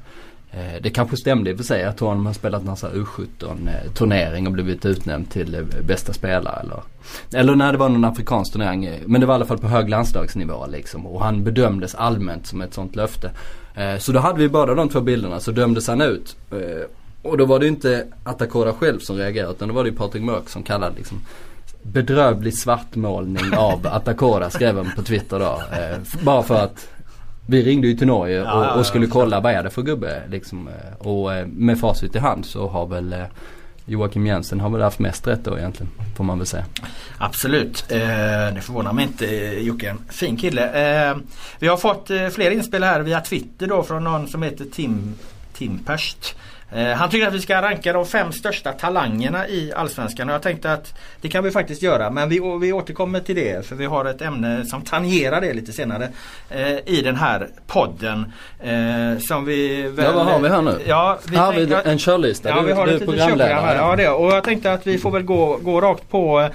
det 0.82 0.90
kanske 0.90 1.16
stämde 1.16 1.50
i 1.50 1.52
och 1.52 1.56
för 1.56 1.64
sig 1.64 1.84
att 1.84 2.00
hon 2.00 2.26
har 2.26 2.32
spelat 2.32 2.64
någon 2.64 2.76
U17 2.76 3.68
eh, 3.68 3.92
turnering 3.92 4.46
och 4.46 4.52
blivit 4.52 4.86
utnämnd 4.86 5.30
till 5.30 5.54
eh, 5.54 5.60
bästa 5.86 6.12
spelare 6.12 6.60
eller 6.60 6.82
Eller 7.34 7.54
när 7.54 7.72
det 7.72 7.78
var 7.78 7.88
någon 7.88 8.04
afrikansk 8.04 8.52
turnering. 8.52 8.90
Men 9.06 9.20
det 9.20 9.26
var 9.26 9.34
i 9.34 9.36
alla 9.36 9.46
fall 9.46 9.58
på 9.58 9.66
hög 9.66 9.88
landslagsnivå 9.88 10.66
liksom. 10.66 11.06
Och 11.06 11.22
han 11.24 11.44
bedömdes 11.44 11.94
allmänt 11.94 12.46
som 12.46 12.60
ett 12.60 12.74
sånt 12.74 12.96
löfte. 12.96 13.30
Så 13.98 14.12
då 14.12 14.18
hade 14.18 14.38
vi 14.38 14.48
båda 14.48 14.74
de 14.74 14.88
två 14.88 15.00
bilderna 15.00 15.40
så 15.40 15.50
dömdes 15.50 15.88
han 15.88 16.00
ut. 16.00 16.36
Och 17.22 17.38
då 17.38 17.44
var 17.44 17.58
det 17.58 17.66
inte 17.68 18.06
Atakora 18.24 18.72
själv 18.72 18.98
som 18.98 19.16
reagerade 19.16 19.52
utan 19.52 19.68
då 19.68 19.74
var 19.74 19.84
det 19.84 19.92
Patrik 19.92 20.22
Mörk 20.22 20.48
som 20.48 20.62
kallade 20.62 20.96
liksom 20.96 21.20
bedrövlig 21.82 22.58
svartmålning 22.58 23.56
av 23.56 23.86
Atakora 23.92 24.50
skrev 24.50 24.76
han 24.76 24.90
på 24.96 25.02
Twitter 25.02 25.38
då. 25.38 25.62
bara 26.22 26.42
för 26.42 26.64
att 26.64 26.88
vi 27.50 27.62
ringde 27.62 27.88
ju 27.88 27.94
till 27.94 28.06
Norge 28.06 28.52
och, 28.52 28.78
och 28.78 28.86
skulle 28.86 29.06
kolla 29.06 29.40
vad 29.40 29.52
är 29.52 29.62
det 29.62 29.70
för 29.70 29.82
gubbe 29.82 30.22
liksom. 30.30 30.68
Eh, 30.68 31.06
och 31.06 31.34
eh, 31.34 31.46
med 31.46 31.80
facit 31.80 32.16
i 32.16 32.18
hand 32.18 32.46
så 32.46 32.68
har 32.68 32.86
väl 32.86 33.12
eh, 33.12 33.24
Joakim 33.84 34.26
Jensen 34.26 34.60
har 34.60 34.70
väl 34.70 34.82
haft 34.82 34.98
mest 34.98 35.26
rätt 35.26 35.44
då 35.44 35.58
egentligen. 35.58 35.92
Får 36.16 36.24
man 36.24 36.38
väl 36.38 36.46
säga. 36.46 36.64
Absolut. 37.18 37.84
Eh, 37.88 37.98
det 38.54 38.60
förvånar 38.62 38.92
mig 38.92 39.04
inte 39.04 39.26
Jocke. 39.60 39.96
Fin 40.08 40.36
kille. 40.36 41.08
Eh, 41.10 41.16
vi 41.58 41.68
har 41.68 41.76
fått 41.76 42.10
eh, 42.10 42.28
fler 42.28 42.50
inspel 42.50 42.82
här 42.82 43.00
via 43.00 43.20
Twitter 43.20 43.66
då 43.66 43.82
från 43.82 44.04
någon 44.04 44.28
som 44.28 44.42
heter 44.42 44.64
Tim 44.64 45.14
Tim 45.52 45.78
Perst. 45.78 46.36
Eh, 46.36 46.47
han 46.96 47.10
tycker 47.10 47.26
att 47.26 47.34
vi 47.34 47.40
ska 47.40 47.62
ranka 47.62 47.92
de 47.92 48.06
fem 48.06 48.32
största 48.32 48.72
talangerna 48.72 49.48
i 49.48 49.72
Allsvenskan 49.72 50.28
och 50.28 50.34
jag 50.34 50.42
tänkte 50.42 50.72
att 50.72 50.94
det 51.20 51.28
kan 51.28 51.44
vi 51.44 51.50
faktiskt 51.50 51.82
göra 51.82 52.10
men 52.10 52.28
vi, 52.28 52.40
vi 52.60 52.72
återkommer 52.72 53.20
till 53.20 53.36
det 53.36 53.66
för 53.66 53.76
vi 53.76 53.84
har 53.84 54.04
ett 54.04 54.22
ämne 54.22 54.64
som 54.64 54.82
tangerar 54.82 55.40
det 55.40 55.54
lite 55.54 55.72
senare 55.72 56.08
eh, 56.50 56.78
i 56.86 57.02
den 57.04 57.16
här 57.16 57.48
podden. 57.66 58.32
Eh, 58.60 59.18
som 59.18 59.44
vi 59.44 59.82
väl, 59.82 60.04
Ja 60.04 60.12
vad 60.12 60.26
har 60.26 60.40
vi 60.40 60.48
här 60.48 60.62
nu? 60.62 60.78
Ja, 60.86 61.18
vi 61.28 61.36
har 61.36 61.52
vi 61.52 61.90
en 61.90 61.98
körlista? 61.98 62.48
Ja 62.48 62.60
vi 62.60 62.72
har 62.72 62.86
ett 62.86 62.98
körprogram 62.98 63.64
här. 63.64 63.76
Ja, 63.76 63.96
det, 63.96 64.08
och 64.08 64.32
jag 64.32 64.44
tänkte 64.44 64.72
att 64.72 64.86
vi 64.86 64.98
får 64.98 65.10
väl 65.10 65.22
gå, 65.22 65.56
gå 65.56 65.80
rakt 65.80 66.10
på 66.10 66.48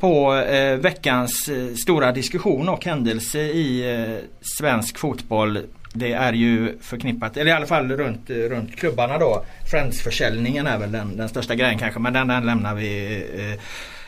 på 0.00 0.34
eh, 0.34 0.76
veckans 0.76 1.48
eh, 1.48 1.74
stora 1.74 2.12
diskussion 2.12 2.68
och 2.68 2.84
händelse 2.84 3.38
i 3.40 3.94
eh, 3.94 4.16
svensk 4.58 4.98
fotboll 4.98 5.58
det 5.92 6.12
är 6.12 6.32
ju 6.32 6.78
förknippat, 6.80 7.36
eller 7.36 7.50
i 7.50 7.54
alla 7.54 7.66
fall 7.66 7.96
runt, 7.96 8.30
runt 8.30 8.76
klubbarna 8.76 9.18
då. 9.18 9.44
Friends-försäljningen 9.70 10.66
är 10.66 10.78
väl 10.78 10.92
den, 10.92 11.16
den 11.16 11.28
största 11.28 11.54
grejen 11.54 11.78
kanske 11.78 12.00
men 12.00 12.12
den, 12.12 12.28
den 12.28 12.46
lämnar 12.46 12.74
vi 12.74 13.16
eh, 13.34 13.60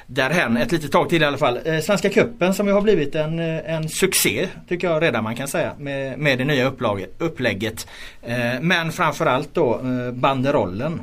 därhen 0.07 0.57
ett 0.57 0.73
litet 0.73 0.93
tag 0.93 1.09
till 1.09 1.23
i 1.23 1.25
alla 1.25 1.39
fall. 1.39 1.61
Eh, 1.65 1.81
Svenska 1.81 2.11
Cupen 2.11 2.55
som 2.55 2.67
ju 2.67 2.73
har 2.73 2.81
blivit 2.81 3.15
en, 3.15 3.39
eh, 3.39 3.75
en 3.75 3.89
succé 3.89 4.49
tycker 4.69 4.89
jag 4.91 5.03
redan 5.03 5.25
man 5.25 5.37
kan 5.37 5.49
säga 5.49 5.73
med, 5.79 6.19
med 6.19 6.39
det 6.39 6.45
nya 6.45 6.67
upplaget, 6.67 7.11
upplägget. 7.19 7.87
Eh, 8.23 8.61
men 8.61 8.93
framförallt 8.93 9.55
då 9.55 9.75
eh, 9.75 10.13
banderollen 10.13 11.01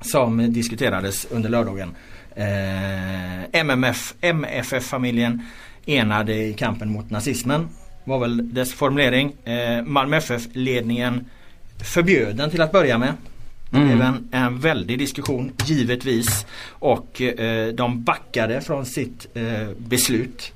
som 0.00 0.52
diskuterades 0.52 1.26
under 1.30 1.48
lördagen. 1.48 1.94
Eh, 2.34 3.60
MMF, 3.60 4.14
MFF-familjen 4.20 5.42
enade 5.86 6.34
i 6.34 6.54
kampen 6.54 6.92
mot 6.92 7.10
nazismen 7.10 7.68
var 8.06 8.18
väl 8.18 8.54
dess 8.54 8.72
formulering. 8.72 9.32
Eh, 9.44 9.82
Malmö 9.82 10.16
FF-ledningen 10.16 11.24
förbjöd 11.84 12.36
den 12.36 12.50
till 12.50 12.60
att 12.60 12.72
börja 12.72 12.98
med. 12.98 13.12
Det 13.70 13.76
blev 13.78 13.92
mm. 13.92 14.06
en, 14.06 14.28
en 14.30 14.58
väldig 14.60 14.98
diskussion 14.98 15.52
givetvis. 15.64 16.46
Och 16.68 17.22
eh, 17.22 17.68
de 17.74 18.02
backade 18.02 18.60
från 18.60 18.86
sitt 18.86 19.26
eh, 19.34 19.68
beslut. 19.78 20.52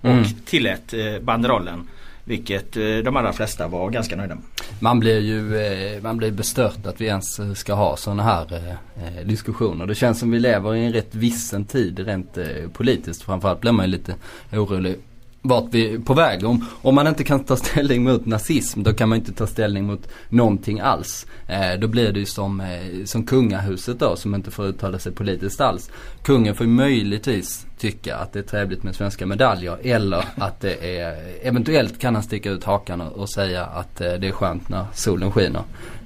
Och 0.00 0.10
mm. 0.10 0.24
tillät 0.44 0.94
eh, 0.94 1.18
banderollen. 1.20 1.86
Vilket 2.28 2.76
eh, 2.76 2.82
de 2.82 3.16
allra 3.16 3.32
flesta 3.32 3.68
var 3.68 3.90
ganska 3.90 4.16
nöjda 4.16 4.34
med. 4.34 4.44
Man 4.80 5.00
blir 5.00 5.20
ju 5.20 5.56
eh, 5.56 6.02
man 6.02 6.16
blir 6.16 6.30
bestört 6.30 6.86
att 6.86 7.00
vi 7.00 7.06
ens 7.06 7.38
eh, 7.38 7.52
ska 7.52 7.74
ha 7.74 7.96
sådana 7.96 8.22
här 8.22 8.76
diskussioner. 9.24 9.86
Det 9.86 9.94
känns 9.94 10.18
som 10.18 10.30
vi 10.30 10.38
lever 10.38 10.74
i 10.74 10.84
en 10.84 10.92
rätt 10.92 11.14
vissen 11.14 11.64
tid 11.64 11.98
rent 11.98 12.38
politiskt. 12.72 13.22
Framförallt 13.22 13.60
blir 13.60 13.72
man 13.72 13.86
ju 13.86 13.92
lite 13.92 14.14
orolig 14.52 14.96
vart 15.42 15.64
vi 15.70 15.94
är 15.94 15.98
på 15.98 16.14
väg. 16.14 16.44
Om, 16.44 16.66
om 16.82 16.94
man 16.94 17.06
inte 17.06 17.24
kan 17.24 17.44
ta 17.44 17.56
ställning 17.56 18.02
mot 18.02 18.26
nazism 18.26 18.82
då 18.82 18.92
kan 18.92 19.08
man 19.08 19.18
inte 19.18 19.32
ta 19.32 19.46
ställning 19.46 19.84
mot 19.84 20.08
någonting 20.28 20.80
alls. 20.80 21.26
Eh, 21.46 21.80
då 21.80 21.88
blir 21.88 22.12
det 22.12 22.20
ju 22.20 22.26
som, 22.26 22.60
eh, 22.60 23.04
som 23.04 23.26
kungahuset 23.26 23.98
då 23.98 24.16
som 24.16 24.34
inte 24.34 24.50
får 24.50 24.66
uttala 24.66 24.98
sig 24.98 25.12
politiskt 25.12 25.60
alls. 25.60 25.90
Kungen 26.22 26.54
får 26.54 26.66
ju 26.66 26.72
möjligtvis 26.72 27.66
tycka 27.78 28.16
att 28.16 28.32
det 28.32 28.38
är 28.38 28.42
trevligt 28.42 28.82
med 28.82 28.94
svenska 28.94 29.26
medaljer 29.26 29.78
eller 29.82 30.24
att 30.34 30.60
det 30.60 30.98
är, 30.98 31.16
eventuellt 31.42 31.98
kan 31.98 32.14
han 32.14 32.24
sticka 32.24 32.50
ut 32.50 32.64
hakan 32.64 33.00
och, 33.00 33.12
och 33.12 33.30
säga 33.30 33.64
att 33.64 34.00
eh, 34.00 34.12
det 34.12 34.28
är 34.28 34.32
skönt 34.32 34.68
när 34.68 34.86
solen 34.94 35.32
skiner. 35.32 35.62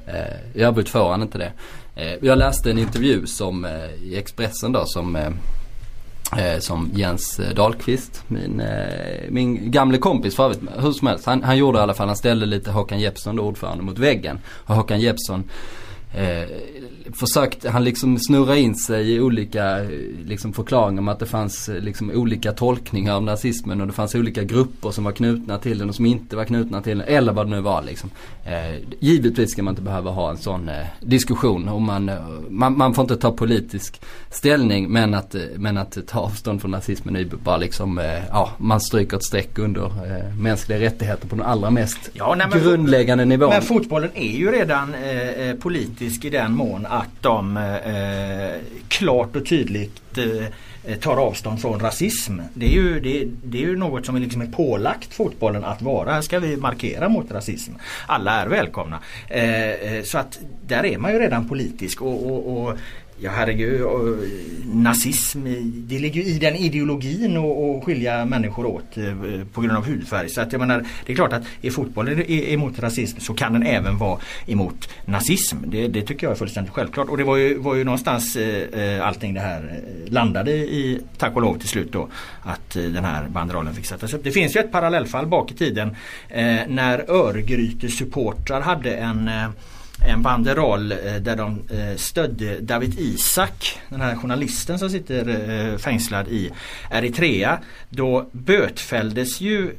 Eh, 0.07 0.61
I 0.61 0.63
övrigt 0.63 0.89
får 0.89 1.11
han 1.11 1.23
inte 1.23 1.39
det. 1.39 1.53
Eh, 1.95 2.15
jag 2.21 2.39
läste 2.39 2.71
en 2.71 2.79
intervju 2.79 3.27
som 3.27 3.65
eh, 3.65 4.03
i 4.03 4.17
Expressen 4.17 4.73
då 4.73 4.85
som 4.87 5.17
Eh, 5.17 5.31
Eh, 6.39 6.59
som 6.59 6.91
Jens 6.95 7.41
Dahlqvist, 7.55 8.25
min, 8.29 8.61
eh, 8.61 9.29
min 9.29 9.71
gamle 9.71 9.99
kompis 9.99 10.37
för 10.37 10.45
övrigt. 10.45 10.61
Hur 10.79 10.93
som 10.93 11.09
helst, 11.09 11.27
han, 11.27 11.43
han 11.43 11.57
gjorde 11.57 11.79
i 11.79 11.83
alla 11.83 11.95
fall, 11.95 12.07
han 12.07 12.17
ställde 12.17 12.47
lite 12.47 12.71
Håkan 12.71 13.01
Jeppsson, 13.01 13.39
ordförande, 13.39 13.85
mot 13.85 13.99
väggen. 13.99 14.39
Och 14.47 14.75
Håkan 14.75 15.01
Jeppsson 15.01 15.45
eh, 16.15 16.49
försökte, 17.13 17.71
han 17.71 17.85
liksom 17.85 18.19
snurra 18.19 18.57
in 18.57 18.75
sig 18.75 19.13
i 19.13 19.21
olika 19.21 19.79
liksom 20.25 20.53
förklaringar 20.53 21.01
om 21.01 21.09
att 21.09 21.19
det 21.19 21.27
fanns 21.27 21.71
liksom 21.81 22.11
olika 22.11 22.53
tolkningar 22.53 23.15
av 23.15 23.23
nazismen 23.23 23.81
och 23.81 23.87
det 23.87 23.93
fanns 23.93 24.15
olika 24.15 24.43
grupper 24.43 24.91
som 24.91 25.05
var 25.05 25.13
knutna 25.13 25.59
till 25.59 25.79
den 25.79 25.89
och 25.89 25.95
som 25.95 26.07
inte 26.07 26.37
var 26.37 26.45
knutna 26.45 26.83
till 26.83 26.99
den 26.99 27.09
eller 27.09 27.33
vad 27.33 27.47
det 27.47 27.51
nu 27.51 27.61
var 27.61 27.83
liksom. 27.83 28.11
Eh, 28.45 28.83
givetvis 29.01 29.51
ska 29.51 29.63
man 29.63 29.73
inte 29.73 29.83
behöva 29.83 30.11
ha 30.11 30.31
en 30.31 30.39
sån 30.39 30.69
eh, 30.69 30.87
diskussion 31.01 31.69
och 31.69 31.83
man, 31.83 32.11
man, 32.49 32.79
man, 32.79 32.95
får 32.95 33.03
inte 33.03 33.17
ta 33.17 33.33
politisk 33.33 34.01
ställning 34.31 34.93
men 34.93 35.15
att, 35.15 35.35
men 35.57 35.79
att 35.79 35.99
ta 36.07 36.19
avstånd 36.19 36.61
från 36.61 36.71
nazismen 36.71 37.17
är 37.17 37.25
bara 37.25 37.57
liksom, 37.57 37.99
eh, 37.99 38.25
ja 38.31 38.51
man 38.59 38.81
stryker 38.81 39.17
ett 39.17 39.25
streck 39.25 39.59
under 39.59 39.85
eh, 39.85 40.35
mänskliga 40.37 40.81
rättigheter 40.81 41.29
på 41.29 41.37
den 41.37 41.45
allra 41.45 41.71
mest 41.71 42.11
ja, 42.13 42.35
nej, 42.35 42.61
grundläggande 42.63 43.25
nivån. 43.25 43.49
Men 43.49 43.63
fotbollen 43.63 44.11
är 44.15 44.37
ju 44.37 44.51
redan 44.53 44.95
eh, 44.95 45.55
politisk 45.55 46.25
i 46.25 46.31
den 46.31 46.55
mån 46.55 46.87
att 46.93 47.23
de 47.23 47.57
eh, 47.57 47.77
eh, 47.77 48.61
klart 48.89 49.37
och 49.37 49.47
tydligt 49.47 50.19
eh, 50.19 50.97
tar 50.97 51.17
avstånd 51.17 51.61
från 51.61 51.81
rasism. 51.81 52.41
Det 52.55 52.67
är 52.67 52.71
ju, 52.71 53.01
det, 53.01 53.29
det 53.45 53.59
är 53.59 53.63
ju 53.63 53.77
något 53.77 54.07
som 54.07 54.17
är, 54.17 54.21
liksom 54.21 54.43
är 54.43 54.47
pålagt 54.47 55.15
fotbollen 55.15 55.65
att 55.65 55.83
vara. 55.83 56.13
Här 56.13 56.21
ska 56.21 56.39
vi 56.39 56.57
markera 56.57 57.09
mot 57.09 57.31
rasism. 57.31 57.73
Alla 58.07 58.33
är 58.43 58.47
välkomna. 58.47 58.99
Eh, 59.29 59.71
eh 59.71 60.03
så 60.03 60.19
att 60.19 60.41
där 60.67 60.87
är 60.87 60.99
man 60.99 61.13
ju 61.13 61.19
redan 61.19 61.49
politisk 61.49 62.03
och, 62.03 62.27
och, 62.27 62.67
och 62.67 62.79
Ja 63.25 63.31
herregud, 63.31 63.81
eh, 63.81 63.87
nazism 64.75 65.47
eh, 65.47 65.53
det 65.63 65.99
ligger 65.99 66.23
ju 66.23 66.27
i 66.29 66.39
den 66.39 66.57
ideologin 66.57 67.37
att 67.37 67.85
skilja 67.85 68.25
människor 68.25 68.67
åt 68.67 68.97
eh, 68.97 69.05
på 69.53 69.61
grund 69.61 69.77
av 69.77 69.87
hudfärg. 69.87 70.29
Så 70.29 70.41
att 70.41 70.53
jag 70.53 70.59
menar, 70.59 70.85
det 71.07 71.13
är 71.13 71.17
klart 71.17 71.33
att 71.33 71.43
är 71.63 71.71
fotbollen 71.71 72.31
emot 72.31 72.79
rasism 72.79 73.21
så 73.21 73.35
kan 73.35 73.53
den 73.53 73.63
även 73.63 73.99
vara 73.99 74.21
emot 74.47 74.89
nazism. 75.05 75.57
Det, 75.67 75.89
det 75.89 76.03
tycker 76.03 76.27
jag 76.27 76.33
är 76.33 76.37
fullständigt 76.37 76.73
självklart. 76.73 77.09
Och 77.09 77.17
det 77.17 77.25
var 77.25 77.37
ju, 77.37 77.59
var 77.59 77.75
ju 77.75 77.85
någonstans 77.85 78.37
eh, 78.37 79.07
allting 79.07 79.35
det 79.35 79.41
här 79.41 79.81
landade 80.07 80.51
i, 80.53 81.01
tack 81.19 81.37
och 81.37 81.43
lov 81.43 81.59
till 81.59 81.69
slut 81.69 81.93
då, 81.93 82.09
att 82.43 82.71
den 82.71 83.05
här 83.05 83.29
banderollen 83.29 83.75
fick 83.75 83.87
sättas 83.87 84.15
upp. 84.15 84.25
Det 84.25 84.33
finns 84.33 84.57
ju 84.57 84.61
ett 84.61 84.73
parallellfall 84.73 85.27
bak 85.27 85.51
i 85.51 85.55
tiden 85.55 85.97
eh, 86.29 86.57
när 86.69 87.11
Örgryte 87.11 87.89
supportrar 87.89 88.61
hade 88.61 88.95
en 88.95 89.29
eh, 89.29 89.49
en 90.05 90.23
banderoll 90.23 90.93
eh, 90.93 91.15
där 91.21 91.37
de 91.37 91.63
eh, 91.71 91.97
stödde 91.97 92.61
David 92.61 92.99
Isak, 92.99 93.79
den 93.89 94.01
här 94.01 94.17
journalisten 94.17 94.79
som 94.79 94.91
sitter 94.91 95.29
eh, 95.29 95.79
fängslad 95.79 96.29
i 96.29 96.51
Eritrea. 96.91 97.59
Då 97.89 98.27
bötfälldes 98.33 99.41
ju 99.41 99.73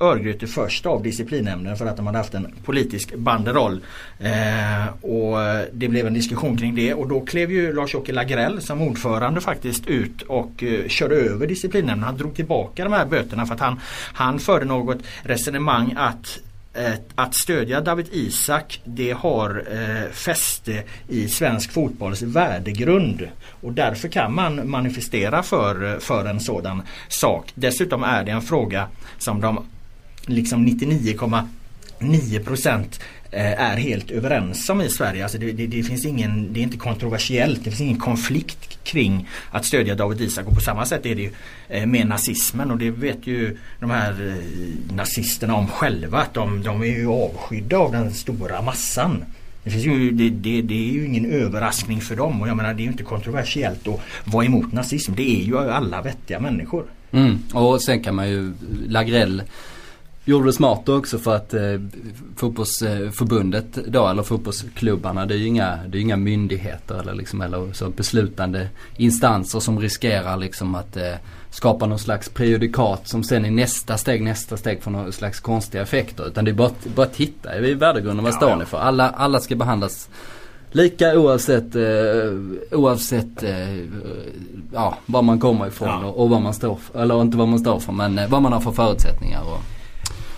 Örgryte 0.00 0.46
först 0.46 0.86
av 0.86 1.02
disciplinnämnden 1.02 1.76
för 1.76 1.86
att 1.86 1.96
de 1.96 2.06
hade 2.06 2.18
haft 2.18 2.34
en 2.34 2.54
politisk 2.64 3.14
banderoll. 3.14 3.80
Och 5.00 5.38
det 5.72 5.88
blev 5.88 6.06
en 6.06 6.14
diskussion 6.14 6.56
kring 6.56 6.74
det 6.74 6.94
och 6.94 7.08
då 7.08 7.20
klev 7.20 7.52
ju 7.52 7.72
Lars-Åke 7.72 8.12
Lagrell 8.12 8.62
som 8.62 8.82
ordförande 8.82 9.40
faktiskt 9.40 9.86
ut 9.86 10.22
och 10.22 10.64
körde 10.86 11.14
över 11.14 11.46
disciplinnämnden. 11.46 12.04
Han 12.04 12.16
drog 12.16 12.34
tillbaka 12.34 12.84
de 12.84 12.92
här 12.92 13.06
böterna 13.06 13.46
för 13.46 13.54
att 13.54 13.60
han, 13.60 13.80
han 14.12 14.38
förde 14.38 14.64
något 14.64 14.98
resonemang 15.22 15.94
att 15.96 16.38
Eh, 16.78 16.94
att 17.14 17.34
stödja 17.34 17.80
David 17.80 18.08
Isak 18.12 18.80
det 18.84 19.12
har 19.12 19.64
eh, 19.70 20.10
fäste 20.12 20.82
i 21.08 21.28
svensk 21.28 21.72
fotbolls 21.72 22.22
värdegrund 22.22 23.28
och 23.60 23.72
därför 23.72 24.08
kan 24.08 24.34
man 24.34 24.70
manifestera 24.70 25.42
för, 25.42 25.98
för 25.98 26.24
en 26.24 26.40
sådan 26.40 26.82
sak. 27.08 27.52
Dessutom 27.54 28.02
är 28.02 28.24
det 28.24 28.30
en 28.30 28.42
fråga 28.42 28.88
som 29.18 29.40
de 29.40 29.66
liksom 30.26 30.68
99,9 30.68 32.44
procent 32.44 33.00
Eh, 33.30 33.60
är 33.62 33.76
helt 33.76 34.10
överens 34.10 34.70
om 34.70 34.80
i 34.80 34.88
Sverige. 34.88 35.22
Alltså 35.22 35.38
det, 35.38 35.52
det, 35.52 35.66
det, 35.66 35.82
finns 35.82 36.04
ingen, 36.04 36.52
det 36.52 36.60
är 36.60 36.62
inte 36.62 36.76
kontroversiellt, 36.76 37.64
det 37.64 37.70
finns 37.70 37.80
ingen 37.80 37.98
konflikt 37.98 38.84
kring 38.84 39.28
att 39.50 39.64
stödja 39.64 39.94
David 39.94 40.20
Isak 40.20 40.46
och 40.46 40.54
på 40.54 40.60
samma 40.60 40.86
sätt 40.86 41.06
är 41.06 41.14
det 41.14 41.22
ju 41.22 41.32
eh, 41.68 41.86
med 41.86 42.06
nazismen 42.06 42.70
och 42.70 42.78
det 42.78 42.90
vet 42.90 43.26
ju 43.26 43.56
de 43.80 43.90
här 43.90 44.10
eh, 44.10 44.94
nazisterna 44.94 45.54
om 45.54 45.66
själva 45.66 46.18
att 46.18 46.34
de, 46.34 46.62
de 46.62 46.82
är 46.82 46.86
ju 46.86 47.08
avskydda 47.08 47.78
av 47.78 47.92
den 47.92 48.14
stora 48.14 48.62
massan. 48.62 49.24
Det, 49.64 49.70
finns 49.70 49.86
ju, 49.86 50.10
det, 50.10 50.30
det, 50.30 50.62
det, 50.62 50.88
är 50.88 50.92
ju 50.92 51.06
ingen 51.06 51.32
överraskning 51.32 52.00
för 52.00 52.16
dem 52.16 52.42
och 52.42 52.48
jag 52.48 52.56
menar 52.56 52.74
det 52.74 52.82
är 52.82 52.84
ju 52.84 52.90
inte 52.90 53.04
kontroversiellt 53.04 53.88
att 53.88 54.00
vara 54.24 54.44
emot 54.44 54.72
nazism. 54.72 55.12
Det 55.16 55.40
är 55.40 55.44
ju 55.44 55.58
alla 55.58 56.02
vettiga 56.02 56.40
människor. 56.40 56.84
Mm. 57.10 57.38
Och 57.52 57.82
sen 57.82 58.02
kan 58.02 58.14
man 58.14 58.28
ju 58.28 58.52
Lagrell 58.86 59.42
gjorde 60.28 60.46
det 60.46 60.52
smart 60.52 60.88
också 60.88 61.18
för 61.18 61.36
att 61.36 61.54
eh, 61.54 61.80
fotbollsförbundet 62.36 63.78
då, 63.86 64.06
eller 64.06 64.22
fotbollsklubbarna, 64.22 65.26
det 65.26 65.34
är 65.34 65.38
ju 65.38 65.46
inga, 65.46 65.78
det 65.88 65.98
är 65.98 66.02
inga 66.02 66.16
myndigheter 66.16 67.00
eller, 67.00 67.14
liksom, 67.14 67.40
eller 67.40 67.72
så 67.72 67.88
beslutande 67.88 68.68
instanser 68.96 69.60
som 69.60 69.80
riskerar 69.80 70.36
liksom 70.36 70.74
att 70.74 70.96
eh, 70.96 71.14
skapa 71.50 71.86
någon 71.86 71.98
slags 71.98 72.28
prejudikat 72.28 73.08
som 73.08 73.24
sen 73.24 73.44
i 73.44 73.50
nästa 73.50 73.96
steg, 73.96 74.22
nästa 74.22 74.56
steg 74.56 74.82
får 74.82 74.90
någon 74.90 75.12
slags 75.12 75.40
konstiga 75.40 75.82
effekter. 75.82 76.26
Utan 76.26 76.44
det 76.44 76.50
är 76.50 76.54
bara, 76.54 76.70
bara 76.94 77.06
att 77.06 77.14
titta 77.14 77.58
i 77.58 77.74
värdegrunden, 77.74 78.24
vad 78.24 78.34
står 78.34 78.56
ni 78.56 78.64
för? 78.64 78.78
Alla, 78.78 79.10
alla 79.10 79.40
ska 79.40 79.56
behandlas 79.56 80.08
Lika 80.70 81.18
oavsett, 81.18 81.76
eh, 81.76 82.78
oavsett 82.78 83.42
eh, 83.42 83.76
ja, 84.72 84.94
var 85.06 85.22
man 85.22 85.40
kommer 85.40 85.66
ifrån 85.66 85.88
ja. 85.88 86.06
och, 86.06 86.22
och 86.22 86.30
vad 86.30 86.42
man 86.42 86.54
står 86.54 86.76
för. 86.76 87.02
Eller 87.02 87.22
inte 87.22 87.36
vad 87.36 87.48
man 87.48 87.58
står 87.58 87.78
för 87.78 87.92
men 87.92 88.18
eh, 88.18 88.28
vad 88.28 88.42
man 88.42 88.52
har 88.52 88.60
för 88.60 88.72
förutsättningar. 88.72 89.42
Och, 89.42 89.77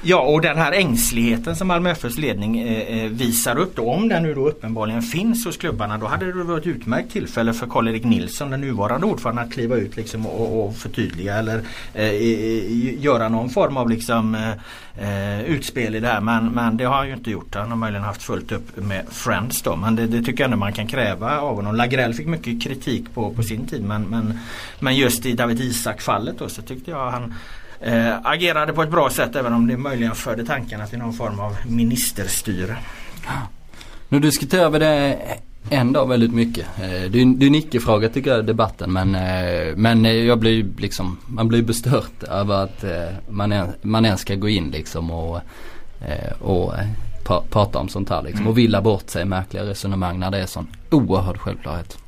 Ja 0.02 0.20
och 0.20 0.40
den 0.40 0.58
här 0.58 0.72
ängsligheten 0.72 1.56
som 1.56 1.68
Malmö 1.68 1.90
FFs 1.90 2.18
ledning 2.18 2.58
eh, 2.58 3.04
eh, 3.04 3.10
visar 3.10 3.58
upp 3.58 3.76
då, 3.76 3.90
om 3.90 4.08
den 4.08 4.22
nu 4.22 4.34
då 4.34 4.48
uppenbarligen 4.48 5.02
finns 5.02 5.44
hos 5.44 5.56
klubbarna 5.56 5.98
då 5.98 6.06
hade 6.06 6.32
det 6.32 6.44
varit 6.44 6.60
ett 6.60 6.66
utmärkt 6.66 7.12
tillfälle 7.12 7.52
för 7.52 7.66
Karl-Erik 7.66 8.04
Nilsson, 8.04 8.50
den 8.50 8.60
nuvarande 8.60 9.06
ordföranden 9.06 9.44
att 9.44 9.52
kliva 9.52 9.76
ut 9.76 9.96
liksom 9.96 10.26
och, 10.26 10.66
och 10.66 10.76
förtydliga 10.76 11.34
eller 11.34 11.62
eh, 11.94 13.04
göra 13.04 13.28
någon 13.28 13.50
form 13.50 13.76
av 13.76 13.90
liksom 13.90 14.34
eh, 14.34 14.50
eh, 14.96 15.44
utspel 15.44 15.94
i 15.94 16.00
det 16.00 16.08
här 16.08 16.20
men, 16.20 16.48
men 16.48 16.76
det 16.76 16.84
har 16.84 16.96
han 16.96 17.08
ju 17.08 17.14
inte 17.14 17.30
gjort. 17.30 17.54
Han 17.54 17.70
har 17.70 17.76
möjligen 17.76 18.04
haft 18.04 18.22
fullt 18.22 18.52
upp 18.52 18.76
med 18.76 19.06
Friends 19.10 19.62
då 19.62 19.76
men 19.76 19.96
det, 19.96 20.06
det 20.06 20.22
tycker 20.22 20.42
jag 20.42 20.44
ändå 20.44 20.56
man 20.56 20.72
kan 20.72 20.86
kräva 20.86 21.40
av 21.40 21.56
honom. 21.56 21.76
Lagrell 21.76 22.14
fick 22.14 22.26
mycket 22.26 22.62
kritik 22.62 23.14
på, 23.14 23.30
på 23.30 23.42
sin 23.42 23.66
tid 23.66 23.82
men, 23.82 24.02
men, 24.02 24.38
men 24.78 24.96
just 24.96 25.26
i 25.26 25.32
David 25.32 25.60
Isak 25.60 26.00
fallet 26.00 26.38
då 26.38 26.48
så 26.48 26.62
tyckte 26.62 26.90
jag 26.90 27.10
han 27.10 27.34
eh, 27.80 28.26
agerade 28.26 28.72
på 28.72 28.82
ett 28.82 28.90
bra 28.90 29.10
sätt 29.10 29.36
även 29.36 29.52
om 29.52 29.66
det 29.66 29.76
möjligen 29.76 30.14
förde 30.14 30.44
tankarna 30.44 30.86
till 30.86 30.98
någon 30.98 31.12
form 31.12 31.40
av 31.40 31.56
ministerstyre. 31.66 32.76
Nu 34.08 34.20
diskuterar 34.20 34.70
vi 34.70 34.78
det 34.78 35.18
en 35.70 35.92
dag 35.92 36.08
väldigt 36.08 36.34
mycket. 36.34 36.66
Eh, 36.82 37.10
det 37.10 37.18
är, 37.18 37.46
en 37.46 37.54
icke-fråga 37.54 38.08
tycker 38.08 38.30
jag 38.30 38.40
i 38.40 38.46
debatten 38.46 38.92
men, 38.92 39.14
eh, 39.14 39.76
men 39.76 40.04
jag 40.26 40.38
blir 40.38 40.66
liksom, 40.78 41.18
man 41.26 41.48
blir 41.48 41.62
bestört 41.62 42.22
över 42.22 42.54
att 42.54 42.84
eh, 42.84 43.08
man, 43.28 43.52
en, 43.52 43.68
man 43.82 44.04
ens 44.04 44.20
ska 44.20 44.34
gå 44.34 44.48
in 44.48 44.70
liksom 44.70 45.10
och, 45.10 45.40
och 46.40 46.72
prata 47.50 47.78
om 47.78 47.88
sånt 47.88 48.10
här 48.10 48.22
liksom. 48.22 48.40
Mm. 48.40 48.50
Och 48.50 48.58
villa 48.58 48.82
bort 48.82 49.10
sig 49.10 49.24
märkliga 49.24 49.64
resonemang 49.64 50.18
när 50.18 50.30
det 50.30 50.38
är 50.38 50.46
sån 50.46 50.68
oerhörd 50.90 51.38
självklarhet. 51.38 51.98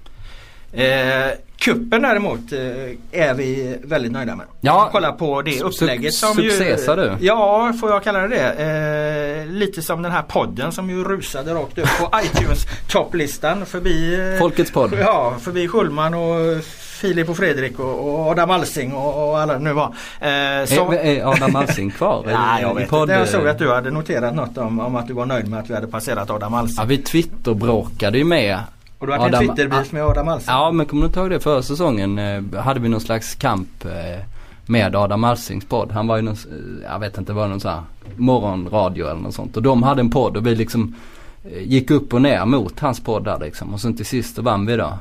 Eh, 0.73 1.33
kuppen 1.57 2.03
däremot 2.03 2.53
eh, 2.53 3.21
är 3.21 3.35
vi 3.35 3.79
väldigt 3.83 4.13
nöjda 4.13 4.37
med. 4.37 4.47
Ja, 4.61 4.89
Kolla 4.93 5.13
på 5.13 5.43
det 5.43 5.61
upplägget 5.61 6.15
som 6.15 6.35
succé, 6.35 6.79
sa 6.79 6.97
du? 6.97 7.13
Ja, 7.21 7.73
får 7.81 7.91
jag 7.91 8.05
kalla 8.05 8.19
det 8.19 8.29
det. 8.29 9.43
Eh, 9.43 9.47
lite 9.47 9.83
som 9.83 10.03
den 10.03 10.13
här 10.13 10.23
podden 10.23 10.73
som 10.73 10.91
ju 10.91 11.05
rusade 11.05 11.55
rakt 11.55 11.79
upp 11.79 11.89
på 12.01 12.11
iTunes 12.25 12.67
topplistan 12.89 13.67
förbi 13.67 14.15
eh, 14.33 14.39
Folkets 14.39 14.71
podd. 14.71 14.95
Ja, 15.01 15.35
förbi 15.41 15.69
Schulman 15.69 16.15
och 16.15 16.65
Filip 17.01 17.29
och 17.29 17.37
Fredrik 17.37 17.79
och, 17.79 18.09
och 18.09 18.27
Adam 18.27 18.51
Alsing 18.51 18.93
och, 18.93 19.29
och 19.29 19.39
alla 19.39 19.59
nu 19.59 19.73
var. 19.73 19.87
Eh, 20.21 20.67
som... 20.67 20.93
är, 20.93 20.97
är 20.97 21.33
Adam 21.33 21.57
Alsing 21.57 21.91
kvar? 21.91 22.23
Nej 22.27 22.63
jag 22.63 22.75
vet 22.75 22.89
podd... 22.89 23.03
inte. 23.03 23.15
Jag 23.15 23.29
såg 23.29 23.49
att 23.49 23.59
du 23.59 23.73
hade 23.73 23.91
noterat 23.91 24.35
något 24.35 24.59
om, 24.59 24.81
om 24.81 24.97
att 24.97 25.07
du 25.07 25.13
var 25.13 25.27
nöjd 25.27 25.49
med 25.49 25.61
att 25.61 25.71
vi 25.71 25.75
hade 25.75 25.87
passerat 25.87 26.31
Adam 26.31 26.55
Alsing. 26.55 26.77
Ja 26.79 26.85
vi 26.85 26.99
Twitter-bråkade 26.99 28.19
ju 28.19 28.25
med 28.25 28.59
och 29.03 29.09
du 29.09 29.13
hade 29.13 29.37
en 29.37 29.49
Twitterbeef 29.49 29.93
med 29.93 30.05
Adam 30.05 30.29
Alsing? 30.29 30.55
Ja 30.55 30.73
men 30.73 30.87
kommer 30.87 31.03
du 31.03 31.07
inte 31.07 31.21
ihåg 31.21 31.31
det 31.31 31.41
förra 31.41 31.63
säsongen? 31.63 32.19
Eh, 32.19 32.61
hade 32.61 32.81
vi 32.81 32.89
någon 32.89 33.01
slags 33.01 33.35
kamp 33.35 33.85
eh, 33.85 34.25
med 34.67 34.97
Adam 34.97 35.25
Alsings 35.25 35.65
podd. 35.65 35.93
Han 35.93 36.07
var 36.07 36.17
ju 36.17 36.23
någon, 36.23 36.35
eh, 36.35 36.91
jag 36.93 36.99
vet 36.99 37.19
inte, 37.19 37.33
det 37.33 37.37
var 37.37 37.49
någon 37.49 37.61
sån 37.61 37.71
här 37.71 37.83
morgonradio 38.17 39.05
eller 39.05 39.21
något 39.21 39.35
sånt. 39.35 39.57
Och 39.57 39.63
de 39.63 39.83
hade 39.83 40.01
en 40.01 40.11
podd 40.11 40.37
och 40.37 40.47
vi 40.47 40.55
liksom 40.55 40.95
gick 41.63 41.91
upp 41.91 42.15
och 42.15 42.23
ner 42.23 42.45
mot 42.45 42.81
hans 42.81 43.01
podd 43.01 43.25
där 43.25 43.39
liksom. 43.39 43.75
Och 43.75 43.81
sen 43.81 43.97
till 43.97 44.07
sist 44.07 44.37
så 44.37 44.43
vann 44.43 44.67
vi 44.67 44.77
då. 44.77 44.93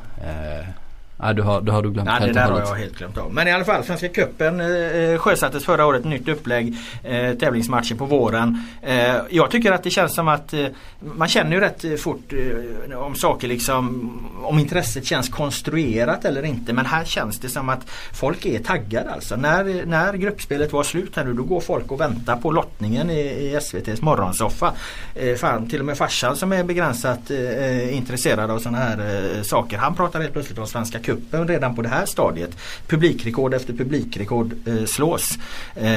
Eh, 1.22 1.26
Nej, 1.26 1.36
du 1.36 1.42
har, 1.42 1.62
du 1.62 1.72
har 1.72 1.82
du 1.82 1.92
glömt 1.92 2.10
Ja, 2.10 2.26
det 2.26 2.34
där 2.34 2.52
har 2.52 2.60
jag 2.60 2.76
helt 2.76 2.98
glömt 2.98 3.18
av. 3.18 3.34
Men 3.34 3.48
i 3.48 3.52
alla 3.52 3.66
fall, 3.66 3.84
Svenska 3.84 4.08
Cupen 4.08 4.60
eh, 4.60 5.18
sjösattes 5.18 5.66
förra 5.66 5.86
året. 5.86 6.06
Nytt 6.06 6.28
upplägg. 6.28 6.76
Eh, 7.04 7.34
tävlingsmatcher 7.34 7.96
på 7.96 8.06
våren. 8.06 8.64
Eh, 8.82 9.16
jag 9.30 9.52
tycker 9.52 9.72
att 9.72 9.84
det 9.84 9.90
känns 9.90 10.16
som 10.16 10.28
att 10.28 10.54
eh, 10.54 10.66
man 11.00 11.28
känner 11.28 11.52
ju 11.52 11.60
rätt 11.60 11.84
eh, 11.84 11.96
fort 11.96 12.34
eh, 12.90 12.98
om 12.98 13.16
saker 13.16 13.48
liksom 13.48 14.12
om 14.44 14.60
intresset 14.60 15.06
känns 15.06 15.30
konstruerat 15.30 16.26
eller 16.26 16.46
inte. 16.46 16.74
Men 16.74 16.86
här 16.86 17.06
känns 17.06 17.40
det 17.40 17.50
som 17.50 17.70
att 17.70 17.90
folk 18.14 18.46
är 18.46 18.60
taggade 18.60 19.12
alltså. 19.14 19.36
När, 19.36 19.86
när 19.86 20.14
gruppspelet 20.14 20.74
var 20.74 20.84
slut 20.84 21.16
här 21.16 21.24
nu 21.24 21.34
då 21.34 21.44
går 21.44 21.60
folk 21.60 21.92
och 21.92 22.02
väntar 22.02 22.36
på 22.36 22.52
lottningen 22.52 23.10
i, 23.10 23.20
i 23.20 23.56
SVTs 23.56 24.02
morgonsoffa. 24.02 24.74
Eh, 25.16 25.36
fan, 25.36 25.70
till 25.70 25.80
och 25.80 25.86
med 25.86 25.98
farsan 25.98 26.36
som 26.36 26.52
är 26.52 26.64
begränsat 26.64 27.32
eh, 27.32 27.98
intresserad 27.98 28.52
av 28.52 28.60
sådana 28.60 28.78
här 28.78 28.98
eh, 28.98 29.42
saker. 29.42 29.78
Han 29.78 29.96
pratar 29.96 30.20
helt 30.20 30.34
plötsligt 30.34 30.60
om 30.60 30.68
Svenska 30.68 31.00
Cupen 31.00 31.11
redan 31.32 31.76
på 31.76 31.82
det 31.82 31.90
här 31.90 32.06
stadiet. 32.06 32.58
Publikrekord 32.88 33.54
efter 33.54 33.74
publikrekord 33.74 34.54
eh, 34.66 34.86
slås. 34.86 35.38
Eh, 35.76 35.92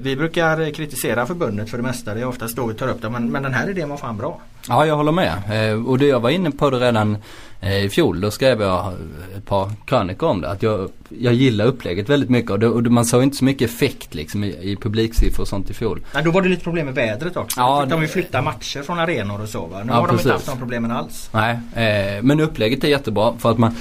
vi 0.00 0.16
brukar 0.16 0.70
kritisera 0.70 1.26
förbundet 1.26 1.70
för 1.70 1.76
det 1.76 1.82
mesta. 1.82 2.14
Det 2.14 2.20
är 2.20 2.26
oftast 2.26 2.56
då 2.56 2.66
vi 2.66 2.74
tar 2.74 2.88
upp 2.88 3.02
det. 3.02 3.10
Men, 3.10 3.30
men 3.32 3.42
den 3.42 3.54
här 3.54 3.70
idén 3.70 3.88
var 3.88 3.96
fan 3.96 4.16
bra. 4.16 4.40
Ja, 4.68 4.86
jag 4.86 4.96
håller 4.96 5.12
med. 5.12 5.32
Eh, 5.72 5.86
och 5.86 5.98
det 5.98 6.06
jag 6.06 6.20
var 6.20 6.30
inne 6.30 6.50
på 6.50 6.70
det 6.70 6.78
redan 6.78 7.16
eh, 7.60 7.84
i 7.84 7.88
fjol. 7.88 8.20
Då 8.20 8.30
skrev 8.30 8.60
jag 8.62 8.92
ett 9.36 9.46
par 9.46 9.70
krönikor 9.86 10.28
om 10.28 10.40
det. 10.40 10.48
Att 10.50 10.62
jag, 10.62 10.90
jag 11.08 11.34
gillar 11.34 11.64
upplägget 11.66 12.08
väldigt 12.08 12.30
mycket. 12.30 12.50
Och, 12.50 12.58
det, 12.58 12.68
och 12.68 12.82
man 12.82 13.04
såg 13.04 13.22
inte 13.22 13.36
så 13.36 13.44
mycket 13.44 13.70
effekt 13.70 14.14
liksom 14.14 14.44
i, 14.44 14.48
i 14.70 14.76
publiksiffror 14.76 15.40
och 15.42 15.48
sånt 15.48 15.70
i 15.70 15.74
fjol. 15.74 16.00
Nej, 16.14 16.24
då 16.24 16.30
var 16.30 16.42
det 16.42 16.48
lite 16.48 16.64
problem 16.64 16.86
med 16.86 16.94
vädret 16.94 17.36
också. 17.36 17.60
Ja, 17.60 17.86
de 17.90 18.00
det- 18.00 18.08
flytta 18.08 18.42
matcher 18.42 18.82
från 18.82 18.98
arenor 18.98 19.42
och 19.42 19.48
så 19.48 19.66
va. 19.66 19.82
Nu 19.84 19.92
Ja, 19.92 19.94
har 19.94 20.00
de 20.06 20.08
precis. 20.08 20.24
inte 20.26 20.32
haft 20.34 20.46
de 20.46 20.58
problemen 20.58 20.90
alls. 20.90 21.30
Nej, 21.32 21.58
eh, 21.74 22.22
men 22.22 22.40
upplägget 22.40 22.84
är 22.84 22.88
jättebra 22.88 23.32
för 23.38 23.50
att 23.50 23.58
man 23.58 23.74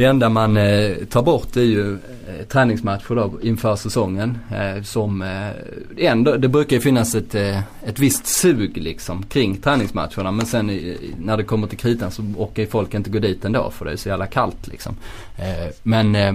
det 0.00 0.06
enda 0.06 0.28
man 0.28 0.56
eh, 0.56 0.96
tar 1.10 1.22
bort 1.22 1.56
är 1.56 1.60
ju 1.60 1.92
eh, 1.92 2.46
träningsmatcher 2.48 3.14
då 3.14 3.32
inför 3.42 3.76
säsongen. 3.76 4.38
Eh, 4.50 4.82
som 4.82 5.22
eh, 5.22 6.06
ändå, 6.06 6.36
det 6.36 6.48
brukar 6.48 6.76
ju 6.76 6.80
finnas 6.80 7.14
ett, 7.14 7.34
eh, 7.34 7.58
ett 7.58 7.98
visst 7.98 8.26
sug 8.26 8.76
liksom 8.76 9.22
kring 9.22 9.56
träningsmatcherna. 9.56 10.30
Men 10.30 10.46
sen 10.46 10.70
i, 10.70 10.96
när 11.18 11.36
det 11.36 11.44
kommer 11.44 11.66
till 11.66 11.78
kritan 11.78 12.10
så 12.10 12.22
orkar 12.22 12.62
ju 12.62 12.68
folk 12.68 12.94
inte 12.94 13.10
gå 13.10 13.18
dit 13.18 13.44
ändå 13.44 13.70
för 13.70 13.84
det 13.84 13.92
är 13.92 13.96
så 13.96 14.08
jävla 14.08 14.26
kallt 14.26 14.68
liksom. 14.68 14.96
Eh, 15.38 15.74
men 15.82 16.14
eh, 16.14 16.34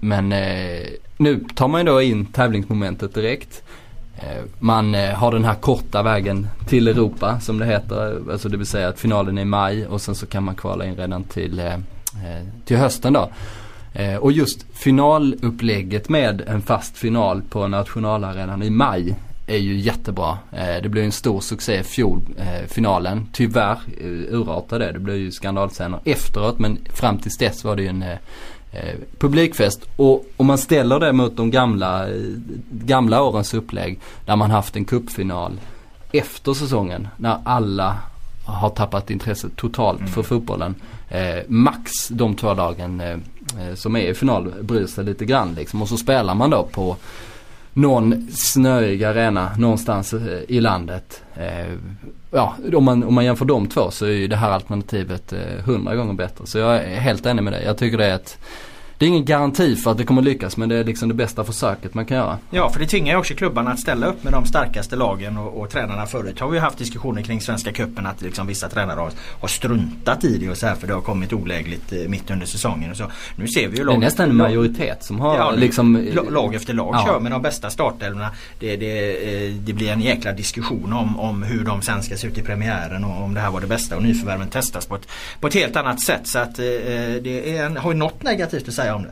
men 0.00 0.32
eh, 0.32 0.86
nu 1.16 1.44
tar 1.54 1.68
man 1.68 1.80
ju 1.80 1.86
då 1.86 2.02
in 2.02 2.26
tävlingsmomentet 2.26 3.14
direkt. 3.14 3.62
Eh, 4.16 4.44
man 4.58 4.94
eh, 4.94 5.10
har 5.10 5.32
den 5.32 5.44
här 5.44 5.54
korta 5.54 6.02
vägen 6.02 6.48
till 6.68 6.88
Europa 6.88 7.40
som 7.40 7.58
det 7.58 7.66
heter. 7.66 8.22
Alltså 8.32 8.48
det 8.48 8.56
vill 8.56 8.66
säga 8.66 8.88
att 8.88 9.00
finalen 9.00 9.38
är 9.38 9.42
i 9.42 9.44
maj 9.44 9.86
och 9.86 10.00
sen 10.00 10.14
så 10.14 10.26
kan 10.26 10.42
man 10.44 10.54
kvala 10.54 10.86
in 10.86 10.96
redan 10.96 11.24
till, 11.24 11.58
eh, 11.58 11.76
till 12.64 12.76
hösten 12.76 13.12
då. 13.12 13.30
Eh, 13.92 14.16
Och 14.16 14.32
just 14.32 14.66
finalupplägget 14.72 16.08
med 16.08 16.40
en 16.46 16.62
fast 16.62 16.96
final 16.96 17.42
på 17.42 17.68
nationalarenan 17.68 18.62
i 18.62 18.70
maj 18.70 19.14
är 19.46 19.56
ju 19.56 19.78
jättebra. 19.78 20.38
Eh, 20.52 20.82
Det 20.82 20.88
blev 20.88 21.04
en 21.04 21.12
stor 21.12 21.40
succé 21.40 21.80
i 21.80 21.82
fjol, 21.82 22.20
eh, 22.38 22.66
finalen. 22.68 23.28
Tyvärr 23.32 23.78
eh, 24.00 24.06
urartade 24.34 24.86
det. 24.86 24.92
Det 24.92 24.98
blev 24.98 25.16
ju 25.16 25.30
skandalscener 25.32 26.00
efteråt 26.04 26.58
men 26.58 26.78
fram 26.92 27.18
tills 27.18 27.38
dess 27.38 27.64
var 27.64 27.76
det 27.76 27.82
ju 27.82 27.88
en 27.88 28.02
eh, 28.02 28.18
eh, 28.72 28.94
publikfest. 29.18 29.84
Och 29.96 30.24
om 30.36 30.46
man 30.46 30.58
ställer 30.58 31.00
det 31.00 31.12
mot 31.12 31.36
de 31.36 31.50
gamla, 31.50 32.08
eh, 32.08 32.14
gamla 32.70 33.22
årens 33.22 33.54
upplägg 33.54 33.98
där 34.24 34.36
man 34.36 34.50
haft 34.50 34.76
en 34.76 34.84
cupfinal 34.84 35.52
efter 36.12 36.54
säsongen 36.54 37.08
när 37.16 37.38
alla 37.44 37.98
har 38.44 38.70
tappat 38.70 39.10
intresset 39.10 39.56
totalt 39.56 40.10
för 40.10 40.22
fotbollen. 40.22 40.74
Eh, 41.08 41.42
max 41.48 42.08
de 42.08 42.34
två 42.36 42.54
lagen 42.54 43.00
eh, 43.00 43.10
eh, 43.10 43.74
som 43.74 43.96
är 43.96 44.00
i 44.00 44.14
final 44.14 44.52
bryr 44.62 44.86
sig 44.86 45.04
lite 45.04 45.24
grann 45.24 45.54
liksom. 45.54 45.82
Och 45.82 45.88
så 45.88 45.96
spelar 45.96 46.34
man 46.34 46.50
då 46.50 46.68
på 46.72 46.96
någon 47.72 48.28
snöig 48.30 49.04
arena 49.04 49.50
någonstans 49.58 50.14
eh, 50.14 50.40
i 50.48 50.60
landet. 50.60 51.22
Eh, 51.34 51.72
ja, 52.30 52.56
om 52.74 52.84
man, 52.84 53.04
om 53.04 53.14
man 53.14 53.24
jämför 53.24 53.44
de 53.44 53.66
två 53.66 53.90
så 53.90 54.06
är 54.06 54.10
ju 54.10 54.28
det 54.28 54.36
här 54.36 54.50
alternativet 54.50 55.32
eh, 55.32 55.64
hundra 55.64 55.96
gånger 55.96 56.14
bättre. 56.14 56.46
Så 56.46 56.58
jag 56.58 56.76
är 56.76 57.00
helt 57.00 57.26
enig 57.26 57.42
med 57.42 57.52
dig. 57.52 57.64
Jag 57.64 57.78
tycker 57.78 57.98
det 57.98 58.06
är 58.06 58.14
ett 58.14 58.38
det 58.98 59.04
är 59.04 59.08
ingen 59.08 59.24
garanti 59.24 59.76
för 59.76 59.90
att 59.90 59.98
det 59.98 60.04
kommer 60.04 60.22
lyckas 60.22 60.56
men 60.56 60.68
det 60.68 60.76
är 60.76 60.84
liksom 60.84 61.08
det 61.08 61.14
bästa 61.14 61.44
försöket 61.44 61.94
man 61.94 62.04
kan 62.06 62.16
göra. 62.16 62.38
Ja, 62.50 62.70
för 62.70 62.80
det 62.80 62.86
tvingar 62.86 63.12
ju 63.12 63.18
också 63.18 63.34
klubbarna 63.34 63.70
att 63.70 63.80
ställa 63.80 64.06
upp 64.06 64.24
med 64.24 64.32
de 64.32 64.46
starkaste 64.46 64.96
lagen 64.96 65.38
och, 65.38 65.60
och 65.60 65.70
tränarna 65.70 66.06
förut. 66.06 66.40
Har 66.40 66.48
vi 66.48 66.56
ju 66.56 66.60
haft 66.60 66.78
diskussioner 66.78 67.22
kring 67.22 67.40
Svenska 67.40 67.72
Cupen 67.72 68.06
att 68.06 68.22
liksom 68.22 68.46
vissa 68.46 68.68
tränare 68.68 69.00
har, 69.00 69.10
har 69.40 69.48
struntat 69.48 70.24
i 70.24 70.38
det 70.38 70.50
och 70.50 70.56
så 70.56 70.66
här 70.66 70.74
för 70.74 70.86
det 70.86 70.94
har 70.94 71.00
kommit 71.00 71.32
olägligt 71.32 71.92
eh, 71.92 71.98
mitt 72.08 72.30
under 72.30 72.46
säsongen 72.46 72.90
och 72.90 72.96
så. 72.96 73.04
Nu 73.36 73.48
ser 73.48 73.60
vi 73.60 73.66
ju 73.66 73.70
Det 73.76 73.80
är 73.82 73.84
lag, 73.84 73.98
nästan 74.00 74.30
en 74.30 74.36
lag- 74.36 74.44
majoritet 74.46 75.04
som 75.04 75.20
har 75.20 75.36
Ja, 75.36 75.50
liksom 75.50 76.08
la- 76.14 76.22
lag 76.30 76.54
efter 76.54 76.74
lag 76.74 76.94
Ja. 76.94 77.04
kör 77.06 77.20
med 77.20 77.32
de 77.32 77.42
bästa 77.42 77.70
startelvorna. 77.70 78.30
Det, 78.60 78.76
det, 78.76 79.10
eh, 79.46 79.52
det 79.54 79.72
blir 79.72 79.88
en 79.92 80.00
jäkla 80.00 80.32
diskussion 80.32 80.92
om, 80.92 81.20
om 81.20 81.42
hur 81.42 81.64
de 81.64 81.82
sen 81.82 82.02
ska 82.02 82.16
se 82.16 82.26
ut 82.26 82.38
i 82.38 82.42
premiären 82.42 83.04
och 83.04 83.22
om 83.24 83.34
det 83.34 83.40
här 83.40 83.50
var 83.50 83.60
det 83.60 83.66
bästa 83.66 83.96
och 83.96 84.02
nyförvärven 84.02 84.48
testas 84.48 84.86
på 84.86 84.94
ett, 84.96 85.08
på 85.40 85.46
ett 85.46 85.54
helt 85.54 85.76
annat 85.76 86.00
sätt. 86.00 86.26
Så 86.28 86.38
att 86.38 86.58
eh, 86.58 86.64
det 87.22 87.56
är 87.56 87.66
en, 87.66 87.76
har 87.76 87.92
ju 87.92 87.98
något 87.98 88.22
negativt 88.22 88.68
att 88.68 88.74
säga 88.74 88.85
om 88.94 89.02
det. 89.02 89.10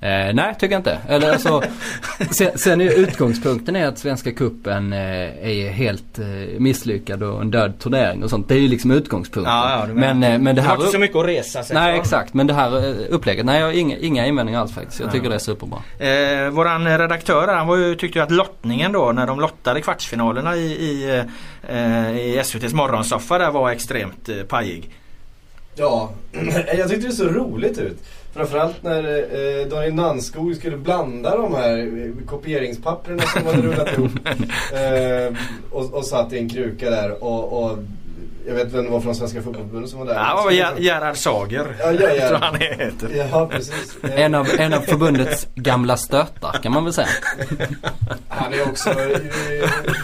Eh, 0.00 0.34
nej, 0.34 0.54
tycker 0.58 0.72
jag 0.74 0.80
inte. 0.80 0.98
Eller 1.08 1.32
alltså, 1.32 1.62
sen, 2.30 2.58
sen 2.58 2.80
är 2.80 2.90
utgångspunkten 2.98 3.76
är 3.76 3.86
att 3.86 3.98
Svenska 3.98 4.32
Cupen 4.32 4.92
eh, 4.92 4.98
är 5.48 5.70
helt 5.70 6.18
eh, 6.18 6.26
misslyckad 6.58 7.22
och 7.22 7.40
en 7.40 7.50
död 7.50 7.78
turnering 7.78 8.24
och 8.24 8.30
sånt. 8.30 8.48
Det 8.48 8.54
är 8.54 8.58
ju 8.58 8.68
liksom 8.68 8.90
utgångspunkten. 8.90 9.54
Ja, 9.54 9.80
ja, 9.88 9.94
menar. 9.94 10.14
men, 10.14 10.32
eh, 10.32 10.38
men 10.38 10.56
det 10.56 10.62
har 10.62 10.68
här... 10.68 10.76
inte 10.76 10.92
så 10.92 10.98
mycket 10.98 11.16
att 11.16 11.26
resa 11.26 11.62
sig 11.62 11.74
Nej 11.74 11.98
exakt, 11.98 12.34
men 12.34 12.46
det 12.46 12.54
här 12.54 12.88
eh, 12.88 12.94
upplägget, 13.10 13.46
nej 13.46 13.58
jag 13.60 13.66
har 13.66 13.72
inga, 13.72 13.96
inga 13.96 14.26
invändningar 14.26 14.60
alls 14.60 14.74
faktiskt. 14.74 15.00
Jag 15.00 15.08
Ja. 15.08 15.12
tycker 15.12 15.28
det 15.28 15.34
är 15.34 15.38
superbra. 15.38 15.78
Eh, 15.98 16.50
våran 16.50 16.98
redaktör 16.98 17.48
han 17.54 17.66
var 17.66 17.76
ju, 17.76 17.94
tyckte 17.94 18.18
ju 18.18 18.22
att 18.22 18.30
lottningen 18.30 18.92
då 18.92 19.12
när 19.12 19.26
de 19.26 19.40
lottade 19.40 19.80
kvartsfinalerna 19.80 20.56
i, 20.56 20.66
i, 20.72 21.22
eh, 21.68 22.16
i 22.16 22.38
SVTs 22.38 22.72
morgonsoffa 22.72 23.38
där 23.38 23.50
var 23.50 23.70
extremt 23.70 24.28
eh, 24.28 24.36
pajig. 24.36 24.90
Ja, 25.78 26.10
jag 26.76 26.88
tyckte 26.88 27.06
det 27.06 27.12
såg 27.12 27.36
roligt 27.36 27.78
ut. 27.78 27.98
Framförallt 28.36 28.82
när 28.82 29.04
eh, 29.60 29.66
Daniel 29.66 29.94
Nannskog 29.94 30.56
skulle 30.56 30.76
blanda 30.76 31.36
de 31.36 31.54
här 31.54 31.78
eh, 31.78 32.26
kopieringspapperna 32.26 33.22
som 33.22 33.46
hade 33.46 33.62
rullat 33.62 33.92
ihop. 33.98 34.10
Eh, 34.72 35.34
och, 35.70 35.94
och 35.94 36.04
satt 36.04 36.32
i 36.32 36.38
en 36.38 36.48
kruka 36.48 36.90
där 36.90 37.24
och, 37.24 37.62
och 37.64 37.78
jag 38.48 38.54
vet 38.54 38.72
vem 38.72 38.84
det 38.84 38.90
var 38.90 39.00
från 39.00 39.14
Svenska 39.14 39.42
Fotbollförbundet 39.42 39.90
som 39.90 39.98
var 39.98 40.06
där. 40.06 40.14
Ja, 40.14 40.36
det 40.38 40.44
var 40.44 40.50
Ger- 40.50 40.78
Gerhard 40.78 41.16
Sager. 41.16 41.76
Ja, 41.80 41.92
ja, 41.92 42.08
ja. 42.10 42.28
tror 42.28 42.38
han 42.38 42.56
heter. 42.60 43.26
Ja, 43.30 43.48
precis. 43.52 43.98
Eh, 44.04 44.20
En 44.20 44.34
av, 44.34 44.46
en 44.58 44.74
av 44.74 44.80
förbundets 44.80 45.46
gamla 45.54 45.96
stötar 45.96 46.52
kan 46.62 46.72
man 46.72 46.84
väl 46.84 46.92
säga. 46.92 47.08
Han 48.28 48.52
är 48.52 48.62
också 48.62 48.90
eh, 48.90 49.18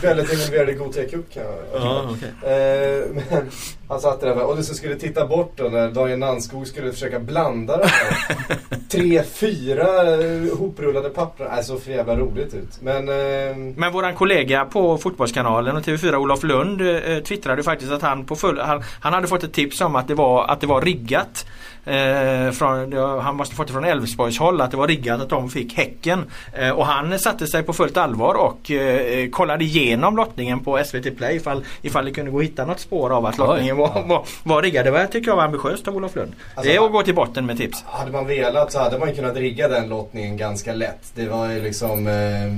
väldigt 0.03 0.33
involverad 0.33 0.69
i 0.69 0.73
Gothia 0.73 1.05
Cup 1.09 1.35
kan 1.35 1.43
jag 1.43 1.55
Ja. 1.75 2.09
Eh, 2.51 3.05
men 3.31 3.51
han 3.93 4.01
satt 4.01 4.21
där 4.21 4.43
och 4.43 4.65
så 4.65 4.75
skulle 4.75 4.97
titta 4.97 5.27
bort 5.27 5.53
då 5.57 5.65
när 5.65 5.91
Daniel 5.91 6.19
Nannskog 6.19 6.67
skulle 6.67 6.93
försöka 6.93 7.19
blanda 7.19 7.77
de 7.77 7.87
här 7.87 8.47
tre, 8.91 9.23
fyra 9.23 10.15
eh, 10.15 10.59
hoprullade 10.59 11.11
papper. 11.11 11.49
Nej, 11.55 11.65
så 11.65 11.77
för 11.77 11.91
jävla 11.91 12.17
roligt 12.17 12.55
ut. 12.55 12.81
Men 12.81 13.09
eh, 13.09 13.57
Men 13.57 13.93
våran 13.93 14.15
kollega 14.15 14.65
på 14.65 14.99
Fotbollskanalen 14.99 15.77
och 15.77 15.83
TV4 15.83 16.15
Olof 16.15 16.43
Lund 16.43 16.81
eh, 16.81 17.19
twittrade 17.19 17.63
faktiskt 17.63 17.93
att 17.93 18.03
han 18.03 18.25
på 18.25 18.37
full, 18.37 18.59
han, 18.59 18.83
han 19.01 19.13
hade 19.13 19.27
fått 19.27 19.45
ett 19.45 19.53
tips 19.53 19.81
om 19.81 19.97
att 19.97 20.09
det 20.09 20.15
var, 20.15 20.45
att 20.45 20.61
det 20.61 20.67
var 20.67 20.81
riggat. 20.81 21.47
Eh, 21.85 22.51
från, 22.51 22.93
han 23.21 23.37
måste 23.37 23.55
fått 23.55 23.67
det 23.67 23.73
från 23.73 23.85
Elfsborgs 23.85 24.39
håll 24.39 24.61
att 24.61 24.71
det 24.71 24.77
var 24.77 24.89
riggat 24.89 25.21
att 25.21 25.29
de 25.29 25.51
fick 25.51 25.75
Häcken. 25.75 26.25
Eh, 26.53 26.71
och 26.71 26.87
han 26.87 27.19
satte 27.19 27.47
sig 27.47 27.63
på 27.63 27.73
fullt 27.73 27.97
allvar 27.97 28.35
och 28.35 28.71
eh, 28.71 29.31
kollade 29.31 29.65
igenom 29.65 30.17
lottningen 30.17 30.61
på 30.61 30.85
SVT 30.85 31.17
Play 31.17 31.37
ifall, 31.37 31.65
ifall 31.83 32.05
det 32.05 32.11
kunde 32.11 32.31
gå 32.31 32.39
att 32.39 32.45
hitta 32.45 32.65
något 32.65 32.81
spår 32.81 33.11
av 33.11 33.27
att 33.27 33.39
lottningen 33.39 33.77
var, 33.77 34.03
var, 34.07 34.25
var 34.43 34.63
riggad. 34.63 34.87
Det 34.87 34.91
var, 34.91 35.07
tycker 35.07 35.29
jag 35.29 35.37
var 35.37 35.45
ambitiöst 35.45 35.89
av 35.89 35.97
Olof 35.97 36.17
Lund. 36.17 36.33
Alltså, 36.55 36.73
det 36.73 36.77
är 36.77 36.87
att 36.87 36.93
gå 36.93 37.03
till 37.03 37.15
botten 37.15 37.47
med 37.47 37.57
tips. 37.57 37.85
hade 37.87 38.11
man 38.11 38.27
velat 38.27 38.73
så 38.73 38.79
hade 38.79 38.99
man 38.99 39.15
kunnat 39.15 39.37
rigga 39.37 39.69
den 39.69 39.89
lottningen 39.89 40.37
ganska 40.37 40.75
lätt. 40.75 41.13
Det 41.15 41.29
var 41.29 41.51
ju 41.51 41.63
liksom, 41.63 42.07
eh, 42.07 42.53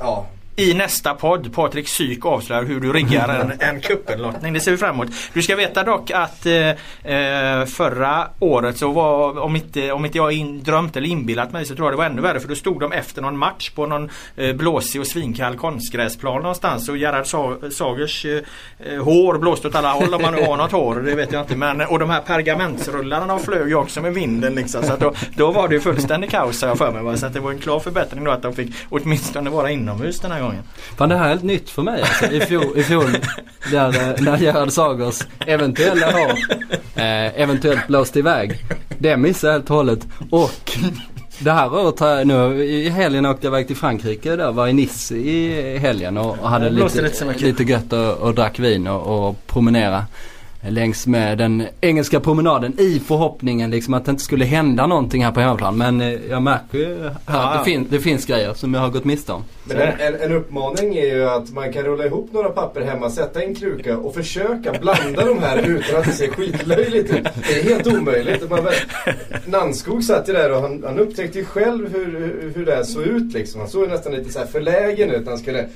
ja. 0.00 0.26
I 0.62 0.74
nästa 0.74 1.14
podd. 1.14 1.54
Patrik 1.54 1.88
Syk 1.88 2.26
avslöjar 2.26 2.64
hur 2.64 2.80
du 2.80 2.92
riggar 2.92 3.28
en, 3.28 3.52
en 3.68 3.80
kuppellottning. 3.80 4.52
Det 4.52 4.60
ser 4.60 4.70
vi 4.70 4.76
fram 4.76 4.94
emot. 4.94 5.08
Du 5.32 5.42
ska 5.42 5.56
veta 5.56 5.84
dock 5.84 6.10
att 6.10 6.46
eh, 6.46 6.68
eh, 7.14 7.64
förra 7.66 8.28
året 8.38 8.78
så 8.78 8.92
var, 8.92 9.38
om 9.38 9.56
inte, 9.56 9.92
om 9.92 10.04
inte 10.04 10.18
jag 10.18 10.32
in, 10.32 10.62
drömt 10.62 10.96
eller 10.96 11.08
inbillat 11.08 11.52
mig 11.52 11.64
så 11.64 11.74
tror 11.74 11.86
jag 11.86 11.92
det 11.92 11.96
var 11.96 12.04
ännu 12.04 12.22
värre 12.22 12.40
för 12.40 12.48
då 12.48 12.54
stod 12.54 12.80
de 12.80 12.92
efter 12.92 13.22
någon 13.22 13.38
match 13.38 13.70
på 13.70 13.86
någon 13.86 14.10
eh, 14.36 14.56
blåsig 14.56 15.00
och 15.00 15.06
svinkall 15.06 15.56
konstgräsplan 15.56 16.42
någonstans 16.42 16.88
och 16.88 16.96
Gerhard 16.96 17.26
Sa 17.26 17.56
Sagers 17.70 18.24
eh, 18.24 19.04
hår 19.04 19.38
blåste 19.38 19.68
åt 19.68 19.74
alla 19.74 19.92
håll 19.92 20.14
om 20.14 20.22
man 20.22 20.34
nu 20.34 20.42
har 20.42 20.56
något 20.56 20.72
hår. 20.72 20.94
Det 20.94 21.14
vet 21.14 21.32
jag 21.32 21.42
inte. 21.42 21.56
Men, 21.56 21.80
och 21.80 21.98
de 21.98 22.10
här 22.10 22.20
pergamentsrullarna 22.20 23.26
de 23.26 23.40
flög 23.40 23.68
ju 23.68 23.74
också 23.74 24.00
med 24.00 24.14
vinden 24.14 24.54
liksom. 24.54 24.82
Så 24.82 24.96
då, 24.96 25.12
då 25.36 25.50
var 25.50 25.68
det 25.68 25.74
ju 25.74 25.80
fullständig 25.80 26.30
kaos 26.30 26.62
har 26.62 26.68
jag 26.68 26.78
för 26.78 26.92
mig. 26.92 27.02
Va? 27.02 27.16
Så 27.16 27.26
att 27.26 27.32
det 27.32 27.40
var 27.40 27.50
en 27.50 27.58
klar 27.58 27.80
förbättring 27.80 28.24
då 28.24 28.30
att 28.30 28.42
de 28.42 28.54
fick 28.54 28.74
åtminstone 28.88 29.50
vara 29.50 29.70
inomhus 29.70 30.20
den 30.20 30.30
här 30.30 30.40
gången. 30.40 30.51
Fan 30.96 31.08
det 31.08 31.16
här 31.16 31.24
är 31.24 31.28
helt 31.28 31.42
nytt 31.42 31.70
för 31.70 31.82
mig 31.82 32.00
alltså. 32.00 32.26
I 32.26 32.40
fjol, 32.40 32.78
i 32.78 32.82
fjol 32.82 33.16
där, 33.70 33.88
eh, 33.88 34.22
när 34.24 34.38
Gerhard 34.38 34.72
Sagers 34.72 35.20
eventuella 35.46 36.12
hår 36.12 36.32
eh, 36.94 37.40
eventuellt 37.40 37.86
blåst 37.86 38.16
iväg. 38.16 38.58
Det 38.98 39.16
missade 39.16 39.52
jag 39.52 39.58
helt 39.58 39.70
och 39.70 39.76
hållet. 39.76 40.06
Och 40.30 40.72
det 41.38 41.52
här 41.52 41.74
året 41.74 42.00
har 42.00 42.08
jag 42.08 42.26
nu, 42.26 42.64
i 42.64 42.88
helgen 42.88 43.26
åkte 43.26 43.46
jag 43.46 43.50
iväg 43.50 43.66
till 43.66 43.76
Frankrike 43.76 44.36
där, 44.36 44.52
var 44.52 44.68
i 44.68 44.72
Nice 44.72 45.14
i 45.14 45.78
helgen 45.78 46.18
och, 46.18 46.48
hade 46.48 46.70
blåste 46.70 47.02
lite, 47.02 47.24
lite 47.24 47.62
gött 47.62 47.92
och, 47.92 48.16
och 48.16 48.34
drack 48.34 48.58
vin 48.58 48.86
och, 48.86 49.28
och 49.28 49.46
promenera 49.46 50.04
längs 50.70 51.06
med 51.06 51.38
den 51.38 51.66
engelska 51.80 52.20
promenaden 52.20 52.80
i 52.80 53.00
förhoppningen 53.06 53.70
liksom 53.70 53.94
att 53.94 54.04
det 54.04 54.10
inte 54.10 54.22
skulle 54.22 54.44
hända 54.44 54.86
någonting 54.86 55.24
här 55.24 55.32
på 55.32 55.40
hemmaplan. 55.40 55.78
Men 55.78 56.00
eh, 56.00 56.18
jag 56.30 56.42
märker 56.42 56.78
ju 56.78 57.06
att 57.06 57.12
ja. 57.26 57.56
det, 57.58 57.64
fin, 57.70 57.86
det 57.90 58.00
finns 58.00 58.26
grejer 58.26 58.54
som 58.54 58.74
jag 58.74 58.80
har 58.80 58.90
gått 58.90 59.04
miste 59.04 59.32
om. 59.32 59.44
Men 59.64 59.76
en, 59.76 60.00
en, 60.00 60.14
en 60.20 60.32
uppmaning 60.32 60.96
är 60.96 61.14
ju 61.14 61.28
att 61.28 61.50
man 61.50 61.72
kan 61.72 61.82
rulla 61.82 62.06
ihop 62.06 62.32
några 62.32 62.48
papper 62.48 62.80
hemma, 62.80 63.10
sätta 63.10 63.42
en 63.42 63.54
kruka 63.54 63.96
och 63.96 64.14
försöka 64.14 64.72
blanda 64.72 65.24
de 65.24 65.38
här 65.38 65.68
utan 65.68 66.00
att 66.00 66.04
det 66.04 66.12
ser 66.12 66.28
skitlöjligt 66.28 67.10
ut. 67.10 67.28
Det 67.48 67.60
är 67.60 67.62
helt 67.62 67.86
omöjligt. 67.86 68.50
Man, 68.50 68.64
väl- 68.64 68.74
Nanskog 69.46 70.04
satt 70.04 70.28
ju 70.28 70.32
där 70.32 70.52
och 70.52 70.62
han, 70.62 70.82
han 70.86 70.98
upptäckte 70.98 71.38
ju 71.38 71.44
själv 71.44 71.92
hur, 71.92 72.52
hur, 72.54 72.66
det 72.66 72.74
här 72.74 72.82
såg 72.82 73.02
ut 73.02 73.32
liksom. 73.32 73.60
Han 73.60 73.70
såg 73.70 73.82
ju 73.84 73.88
nästan 73.88 74.12
lite 74.12 74.32
så 74.32 74.38
här 74.38 74.46
förlägen 74.46 75.10
ut 75.10 75.26
han 75.26 75.38
skulle 75.38 75.68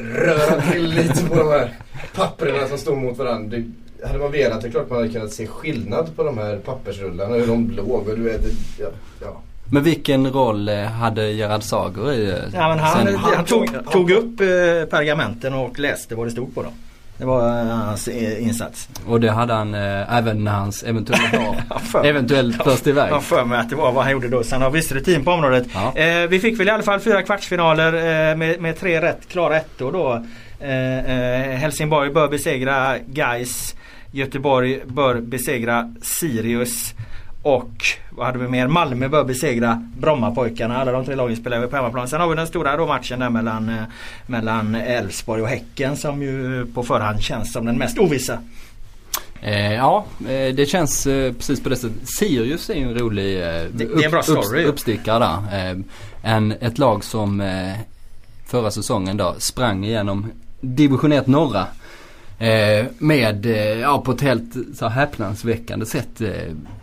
röra 0.00 0.60
till 0.72 0.90
lite 0.90 1.24
på 1.24 1.34
de 1.34 1.48
här 1.48 1.74
papperna 2.14 2.68
som 2.68 2.78
stod 2.78 2.98
mot 2.98 3.18
varandra. 3.18 3.56
Det, 3.56 3.64
hade 4.06 4.18
man 4.18 4.32
velat, 4.32 4.60
det 4.62 4.68
är 4.68 4.70
klart 4.70 4.88
man 4.90 4.98
hade 4.98 5.08
kunnat 5.12 5.32
se 5.32 5.46
skillnad 5.46 6.16
på 6.16 6.22
de 6.22 6.38
här 6.38 6.56
pappersrullarna, 6.56 7.34
hur 7.34 7.46
de 7.46 7.70
låg 7.70 8.08
och 8.08 8.16
du 8.16 8.22
vet, 8.22 8.42
det, 8.42 8.82
ja, 8.82 8.88
ja. 9.22 9.40
Men 9.72 9.82
vilken 9.82 10.26
roll 10.32 10.68
eh, 10.68 10.82
hade 10.84 11.30
Gerhard 11.30 11.62
Sager 11.62 12.12
i 12.12 12.30
eh, 12.30 12.36
Ja, 12.54 12.68
men 12.68 12.78
han, 12.78 12.96
sändningen? 12.96 13.20
han, 13.20 13.44
tog, 13.44 13.68
tog 13.92 14.10
upp 14.10 14.40
eh, 14.40 14.46
pergamenten 14.90 15.54
och 15.54 15.78
läste 15.78 16.14
vad 16.14 16.26
det 16.26 16.30
stod 16.30 16.54
på 16.54 16.62
dem. 16.62 16.72
Det 17.18 17.24
var 17.24 17.58
eh, 17.60 17.66
hans 17.66 18.08
insats. 18.08 18.88
Och 19.06 19.20
det 19.20 19.30
hade 19.30 19.52
han 19.54 19.74
eh, 19.74 20.16
även 20.16 20.44
när 20.44 20.52
hans 20.52 20.82
eventuella 20.82 21.54
för- 21.92 22.04
eventuellt 22.04 22.64
blåste 22.64 22.90
iväg. 22.90 23.08
Jag 23.10 23.14
har 23.14 23.20
för 23.20 23.44
mig 23.44 23.58
att 23.58 23.70
det 23.70 23.76
var 23.76 23.92
vad 23.92 24.02
han 24.04 24.12
gjorde 24.12 24.28
då. 24.28 24.42
Så 24.44 24.54
han 24.54 24.62
har 24.62 24.70
viss 24.70 24.92
rutin 24.92 25.24
på 25.24 25.30
området. 25.30 25.66
Ja. 25.74 25.96
Eh, 25.96 26.28
vi 26.28 26.38
fick 26.40 26.60
väl 26.60 26.68
i 26.68 26.70
alla 26.70 26.82
fall 26.82 27.00
fyra 27.00 27.22
kvartsfinaler 27.22 27.92
eh, 27.92 28.36
med, 28.36 28.60
med 28.60 28.80
tre 28.80 29.00
rätt 29.00 29.28
klara 29.28 29.56
ettor 29.56 29.92
då. 29.92 30.24
Eh, 30.60 30.98
eh, 30.98 31.56
Helsingborg 31.58 32.10
bör 32.10 32.28
besegra 32.28 32.98
Gais. 33.06 33.74
Göteborg 34.12 34.80
bör 34.86 35.20
besegra 35.20 35.94
Sirius. 36.02 36.94
Och 37.42 37.84
vad 38.10 38.26
hade 38.26 38.38
vi 38.38 38.48
mer? 38.48 38.66
Malmö 38.66 39.08
bör 39.08 39.24
besegra 39.24 39.88
Brommapojkarna. 39.98 40.76
Alla 40.76 40.92
de 40.92 41.04
tre 41.04 41.14
lagen 41.14 41.36
spelar 41.36 41.56
över 41.56 41.66
på 41.66 41.76
hemmaplan. 41.76 42.08
Sen 42.08 42.20
har 42.20 42.28
vi 42.28 42.36
den 42.36 42.46
stora 42.46 42.76
då 42.76 42.86
matchen 42.86 43.18
där 43.18 43.30
mellan 43.30 43.68
eh, 43.68 43.82
mellan 44.26 44.74
Elfsborg 44.74 45.42
och 45.42 45.48
Häcken 45.48 45.96
som 45.96 46.22
ju 46.22 46.66
på 46.74 46.82
förhand 46.82 47.22
känns 47.22 47.52
som 47.52 47.66
den 47.66 47.78
mest 47.78 47.98
ovissa. 47.98 48.38
Eh, 49.40 49.74
ja, 49.74 50.04
eh, 50.20 50.54
det 50.54 50.68
känns 50.68 51.06
eh, 51.06 51.32
precis 51.32 51.62
på 51.62 51.68
det 51.68 51.76
sättet. 51.76 52.08
Sirius 52.08 52.70
är 52.70 52.74
ju 52.74 52.82
en 52.82 52.98
rolig 52.98 53.36
eh, 53.36 53.62
det 53.72 53.84
är 53.84 54.04
en 54.04 54.10
bra 54.10 54.22
story. 54.22 54.64
uppstickare 54.64 55.18
där. 55.18 55.70
Eh, 55.70 55.76
en, 56.22 56.52
ett 56.52 56.78
lag 56.78 57.04
som 57.04 57.42
förra 58.46 58.70
säsongen 58.70 59.16
då 59.16 59.34
sprang 59.38 59.84
igenom 59.84 60.30
division 60.60 61.12
1 61.12 61.26
norra. 61.26 61.66
Eh, 62.42 62.86
med, 62.98 63.46
eh, 63.46 63.80
ja 63.80 64.02
på 64.04 64.12
ett 64.12 64.20
helt 64.20 64.56
så 64.74 64.88
här, 64.88 65.00
häpnadsväckande 65.00 65.86
sätt. 65.86 66.20
Eh, 66.20 66.30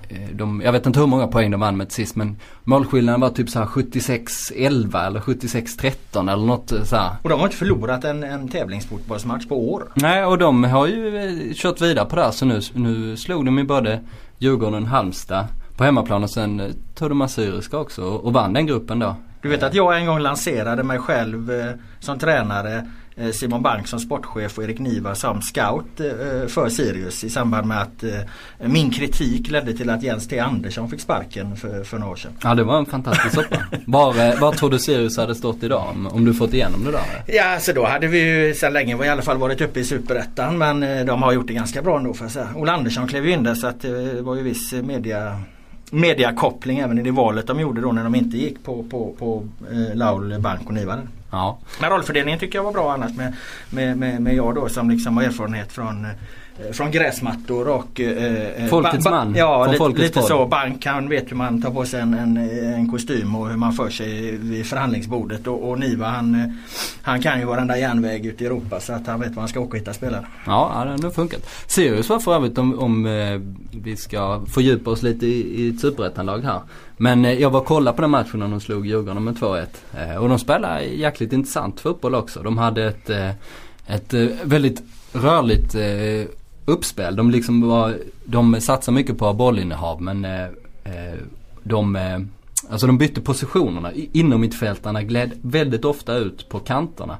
eh, 0.09 0.29
de, 0.33 0.61
jag 0.65 0.71
vet 0.71 0.85
inte 0.85 0.99
hur 0.99 1.07
många 1.07 1.27
poäng 1.27 1.51
de 1.51 1.59
vann 1.59 1.77
med 1.77 1.91
sist 1.91 2.15
men 2.15 2.37
målskillnaden 2.63 3.21
var 3.21 3.29
typ 3.29 3.49
så 3.49 3.59
här 3.59 3.65
76-11 3.65 5.07
eller 5.07 5.19
76-13 5.19 6.31
eller 6.33 6.45
något 6.45 6.71
eh, 6.71 6.83
så 6.83 6.95
här. 6.95 7.11
Och 7.21 7.29
de 7.29 7.39
har 7.39 7.47
inte 7.47 7.57
förlorat 7.57 8.03
en, 8.03 8.23
en 8.23 8.47
tävlingsfotbollsmatch 8.47 9.47
på 9.47 9.71
år. 9.73 9.91
Nej 9.93 10.25
och 10.25 10.37
de 10.37 10.63
har 10.63 10.87
ju 10.87 11.17
eh, 11.17 11.53
kört 11.53 11.81
vidare 11.81 12.05
på 12.05 12.15
det 12.15 12.23
här 12.23 12.31
så 12.31 12.45
nu, 12.45 12.61
nu 12.73 13.17
slog 13.17 13.45
de 13.45 13.57
ju 13.57 13.63
både 13.63 13.99
Djurgården 14.37 14.83
och 14.83 14.89
Halmstad 14.89 15.47
på 15.77 15.83
hemmaplan 15.83 16.23
och 16.23 16.29
sen 16.29 16.73
tog 16.95 17.09
de 17.09 17.21
Assyriska 17.21 17.77
också 17.77 18.03
och, 18.03 18.25
och 18.25 18.33
vann 18.33 18.53
den 18.53 18.65
gruppen 18.65 18.99
då. 18.99 19.15
Du 19.41 19.49
vet 19.49 19.63
att 19.63 19.73
jag 19.73 19.97
en 19.97 20.05
gång 20.05 20.19
lanserade 20.19 20.83
mig 20.83 20.99
själv 20.99 21.51
som 21.99 22.19
tränare 22.19 22.87
Simon 23.33 23.61
Bank 23.61 23.87
som 23.87 23.99
sportchef 23.99 24.57
och 24.57 24.63
Erik 24.63 24.79
Niva 24.79 25.15
som 25.15 25.41
scout 25.41 25.99
eh, 25.99 26.47
för 26.47 26.69
Sirius 26.69 27.23
i 27.23 27.29
samband 27.29 27.67
med 27.67 27.81
att 27.81 28.03
eh, 28.03 28.67
min 28.67 28.91
kritik 28.91 29.49
ledde 29.49 29.73
till 29.73 29.89
att 29.89 30.03
Jens 30.03 30.27
T 30.27 30.39
Andersson 30.39 30.89
fick 30.89 31.01
sparken 31.01 31.55
för, 31.55 31.83
för 31.83 31.97
några 31.97 32.11
år 32.11 32.15
sedan. 32.15 32.31
Ja 32.43 32.55
det 32.55 32.63
var 32.63 32.77
en 32.77 32.85
fantastisk 32.85 33.35
soppa. 33.35 33.57
Var, 33.85 34.09
eh, 34.09 34.39
var 34.39 34.51
tror 34.51 34.69
du 34.69 34.79
Sirius 34.79 35.17
hade 35.17 35.35
stått 35.35 35.63
idag 35.63 35.87
om, 35.91 36.07
om 36.07 36.25
du 36.25 36.33
fått 36.33 36.53
igenom 36.53 36.83
det 36.83 36.91
där? 36.91 37.23
Ja 37.27 37.59
så 37.59 37.73
då 37.73 37.85
hade 37.85 38.07
vi 38.07 38.19
ju 38.19 38.53
sedan 38.53 38.73
länge 38.73 39.05
i 39.05 39.09
alla 39.09 39.21
fall 39.21 39.37
varit 39.37 39.61
uppe 39.61 39.79
i 39.79 39.83
Superettan 39.83 40.57
men 40.57 40.83
eh, 40.83 41.05
de 41.05 41.23
har 41.23 41.31
gjort 41.31 41.47
det 41.47 41.53
ganska 41.53 41.81
bra 41.81 41.97
ändå 41.97 42.13
får 42.13 42.25
jag 42.25 42.31
säga. 42.31 42.47
Ola 42.55 42.71
Andersson 42.71 43.07
klev 43.07 43.25
ju 43.25 43.33
in 43.33 43.43
där 43.43 43.55
så 43.55 43.67
att 43.67 43.85
eh, 43.85 43.91
det 43.91 44.21
var 44.21 44.35
ju 44.35 44.43
viss 44.43 44.73
eh, 44.73 44.83
media 44.83 45.39
mediakoppling 45.91 46.79
även 46.79 46.97
i 46.99 47.03
det 47.03 47.11
valet 47.11 47.47
de 47.47 47.59
gjorde 47.59 47.81
då 47.81 47.91
när 47.91 48.03
de 48.03 48.15
inte 48.15 48.37
gick 48.37 48.63
på, 48.63 48.83
på, 48.83 49.15
på 49.19 49.43
eh, 49.71 49.95
Laul, 49.95 50.39
Bank 50.39 50.67
och 50.67 50.73
Niva. 50.73 50.99
Ja. 51.31 51.59
Men 51.81 51.89
rollfördelningen 51.89 52.39
tycker 52.39 52.57
jag 52.57 52.63
var 52.63 52.71
bra 52.71 52.93
annars 52.93 53.15
med, 53.15 53.35
med, 53.69 53.97
med, 53.97 54.21
med 54.21 54.35
jag 54.35 54.55
då 54.55 54.69
som 54.69 54.89
liksom 54.89 55.17
har 55.17 55.23
erfarenhet 55.23 55.71
från 55.71 56.05
eh, 56.05 56.11
från 56.71 56.91
gräsmattor 56.91 57.67
och... 57.67 57.99
Eh, 57.99 58.67
Folkets 58.67 59.03
ba- 59.03 59.11
ba- 59.11 59.25
man, 59.25 59.35
Ja, 59.35 59.65
lite, 59.65 59.77
folkets 59.77 60.01
lite 60.03 60.21
så. 60.21 60.45
Bank 60.45 60.85
han 60.85 61.09
vet 61.09 61.31
hur 61.31 61.35
man 61.35 61.61
tar 61.61 61.71
på 61.71 61.85
sig 61.85 62.01
en, 62.01 62.13
en, 62.13 62.37
en 62.73 62.91
kostym 62.91 63.35
och 63.35 63.49
hur 63.49 63.57
man 63.57 63.73
för 63.73 63.89
sig 63.89 64.31
vid 64.37 64.65
förhandlingsbordet. 64.65 65.47
Och, 65.47 65.69
och 65.69 65.79
Niva 65.79 66.07
han, 66.07 66.35
eh, 66.35 66.45
han 67.01 67.21
kan 67.21 67.39
ju 67.39 67.45
varenda 67.45 67.77
järnväg 67.77 68.25
ute 68.25 68.43
i 68.43 68.47
Europa 68.47 68.79
så 68.79 68.93
att 68.93 69.07
han 69.07 69.19
vet 69.19 69.35
var 69.35 69.41
han 69.41 69.49
ska 69.49 69.59
åka 69.59 69.69
och 69.69 69.77
hitta 69.77 69.93
spelare. 69.93 70.25
Ja, 70.45 70.95
det 70.97 71.03
har 71.03 71.11
funkat. 71.11 71.49
Sirius 71.67 72.09
var 72.09 72.19
för 72.19 72.35
övrigt 72.35 72.57
om, 72.57 72.79
om 72.79 73.05
eh, 73.05 73.39
vi 73.83 73.95
ska 73.97 74.41
fördjupa 74.47 74.91
oss 74.91 75.03
lite 75.03 75.25
i, 75.25 75.61
i 75.63 75.69
ett 75.69 75.79
superettanlag 75.79 76.39
här. 76.43 76.61
Men 76.97 77.25
eh, 77.25 77.33
jag 77.33 77.49
var 77.49 77.59
och 77.59 77.65
kollade 77.65 77.95
på 77.95 78.01
den 78.01 78.11
matchen 78.11 78.39
när 78.39 78.47
de 78.47 78.59
slog 78.59 78.87
Djurgården 78.87 79.23
med 79.23 79.35
2-1. 79.35 79.65
Eh, 79.97 80.15
och 80.15 80.29
de 80.29 80.39
spelade 80.39 80.83
jäkligt 80.83 81.33
intressant 81.33 81.79
fotboll 81.79 82.15
också. 82.15 82.43
De 82.43 82.57
hade 82.57 82.85
ett, 82.87 83.09
eh, 83.09 83.29
ett 83.87 84.13
eh, 84.13 84.25
väldigt 84.43 84.81
rörligt 85.13 85.75
eh, 85.75 86.35
uppspel. 86.69 87.15
De 87.15 87.31
liksom 87.31 87.61
var, 87.61 87.97
de 88.25 88.61
satsar 88.61 88.91
mycket 88.91 89.17
på 89.17 89.33
bollinnehav 89.33 90.01
men 90.01 90.25
eh, 90.25 90.43
eh, 90.83 91.19
de 91.63 91.95
eh, 91.95 92.19
Alltså 92.71 92.87
de 92.87 92.97
bytte 92.97 93.21
positionerna. 93.21 93.91
Inom 93.93 94.41
mittfältarna 94.41 95.03
gled 95.03 95.31
väldigt 95.41 95.85
ofta 95.85 96.15
ut 96.15 96.49
på 96.49 96.59
kanterna. 96.59 97.17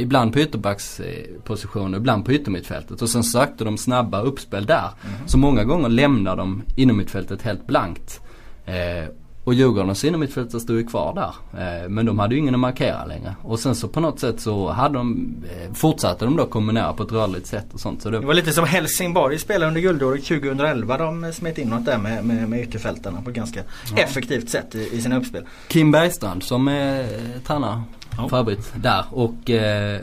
Ibland 0.00 0.32
på 0.32 0.40
ytterbacksposition 0.40 1.94
och 1.94 2.00
ibland 2.00 2.24
på 2.24 2.32
yttermittfältet. 2.32 3.02
Och 3.02 3.08
sen 3.08 3.24
sökte 3.24 3.64
de 3.64 3.78
snabba 3.78 4.20
uppspel 4.20 4.66
där. 4.66 4.88
Så 5.26 5.38
många 5.38 5.64
gånger 5.64 5.88
lämnade 5.88 6.36
de 6.36 6.62
inom 6.76 6.96
mittfältet 6.96 7.42
helt 7.42 7.66
blankt. 7.66 8.20
Eh, 8.66 9.08
och 9.44 9.54
Djurgårdens 9.54 10.04
innermittfältare 10.04 10.60
stod 10.60 10.76
ju 10.76 10.86
kvar 10.86 11.14
där. 11.14 11.60
Eh, 11.82 11.88
men 11.88 12.06
de 12.06 12.18
hade 12.18 12.34
ju 12.34 12.40
ingen 12.40 12.54
att 12.54 12.60
markera 12.60 13.04
längre. 13.04 13.34
Och 13.42 13.58
sen 13.58 13.74
så 13.74 13.88
på 13.88 14.00
något 14.00 14.20
sätt 14.20 14.40
så 14.40 14.70
hade 14.70 14.94
de, 14.94 15.34
eh, 15.44 15.72
fortsatte 15.74 16.24
de 16.24 16.36
då 16.36 16.46
kombinera 16.46 16.92
på 16.92 17.02
ett 17.02 17.12
rörligt 17.12 17.46
sätt 17.46 17.66
och 17.72 17.80
sånt. 17.80 18.02
Så 18.02 18.10
det, 18.10 18.20
Det 18.20 18.26
var 18.26 18.34
lite 18.34 18.52
som 18.52 18.64
Helsingborg 18.64 19.38
spelade 19.38 19.66
under 19.68 19.80
guldåret 19.80 20.24
2011. 20.24 20.98
De 20.98 21.32
smet 21.32 21.58
in 21.58 21.68
något 21.68 21.84
där 21.84 21.98
med, 21.98 22.24
med, 22.24 22.48
med 22.48 22.60
ytterfältarna 22.60 23.22
på 23.22 23.30
ett 23.30 23.36
ganska 23.36 23.60
effektivt 23.96 24.50
sätt 24.50 24.74
i, 24.74 24.88
i 24.96 25.00
sina 25.02 25.16
uppspel. 25.18 25.44
Kim 25.68 25.90
Bergstrand 25.90 26.42
som 26.42 26.68
är 26.68 27.00
eh, 27.00 27.06
tränare 27.46 27.82
Ja. 28.16 28.28
för 28.28 28.36
övrigt 28.38 28.72
där. 28.76 29.04
Och 29.10 29.50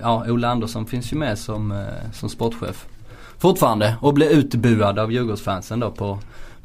ja, 0.02 0.26
Ola 0.28 0.48
Andersson 0.50 0.86
finns 0.86 1.14
ju 1.14 1.18
med 1.18 1.38
som, 1.40 1.86
som 2.14 2.30
sportchef. 2.30 2.86
Fortfarande 3.38 3.96
och 4.02 4.14
blev 4.14 4.32
utbuad 4.32 5.00
av 5.00 5.12
Djurgårdsfansen 5.12 5.80
då 5.80 5.92
på, 5.92 6.20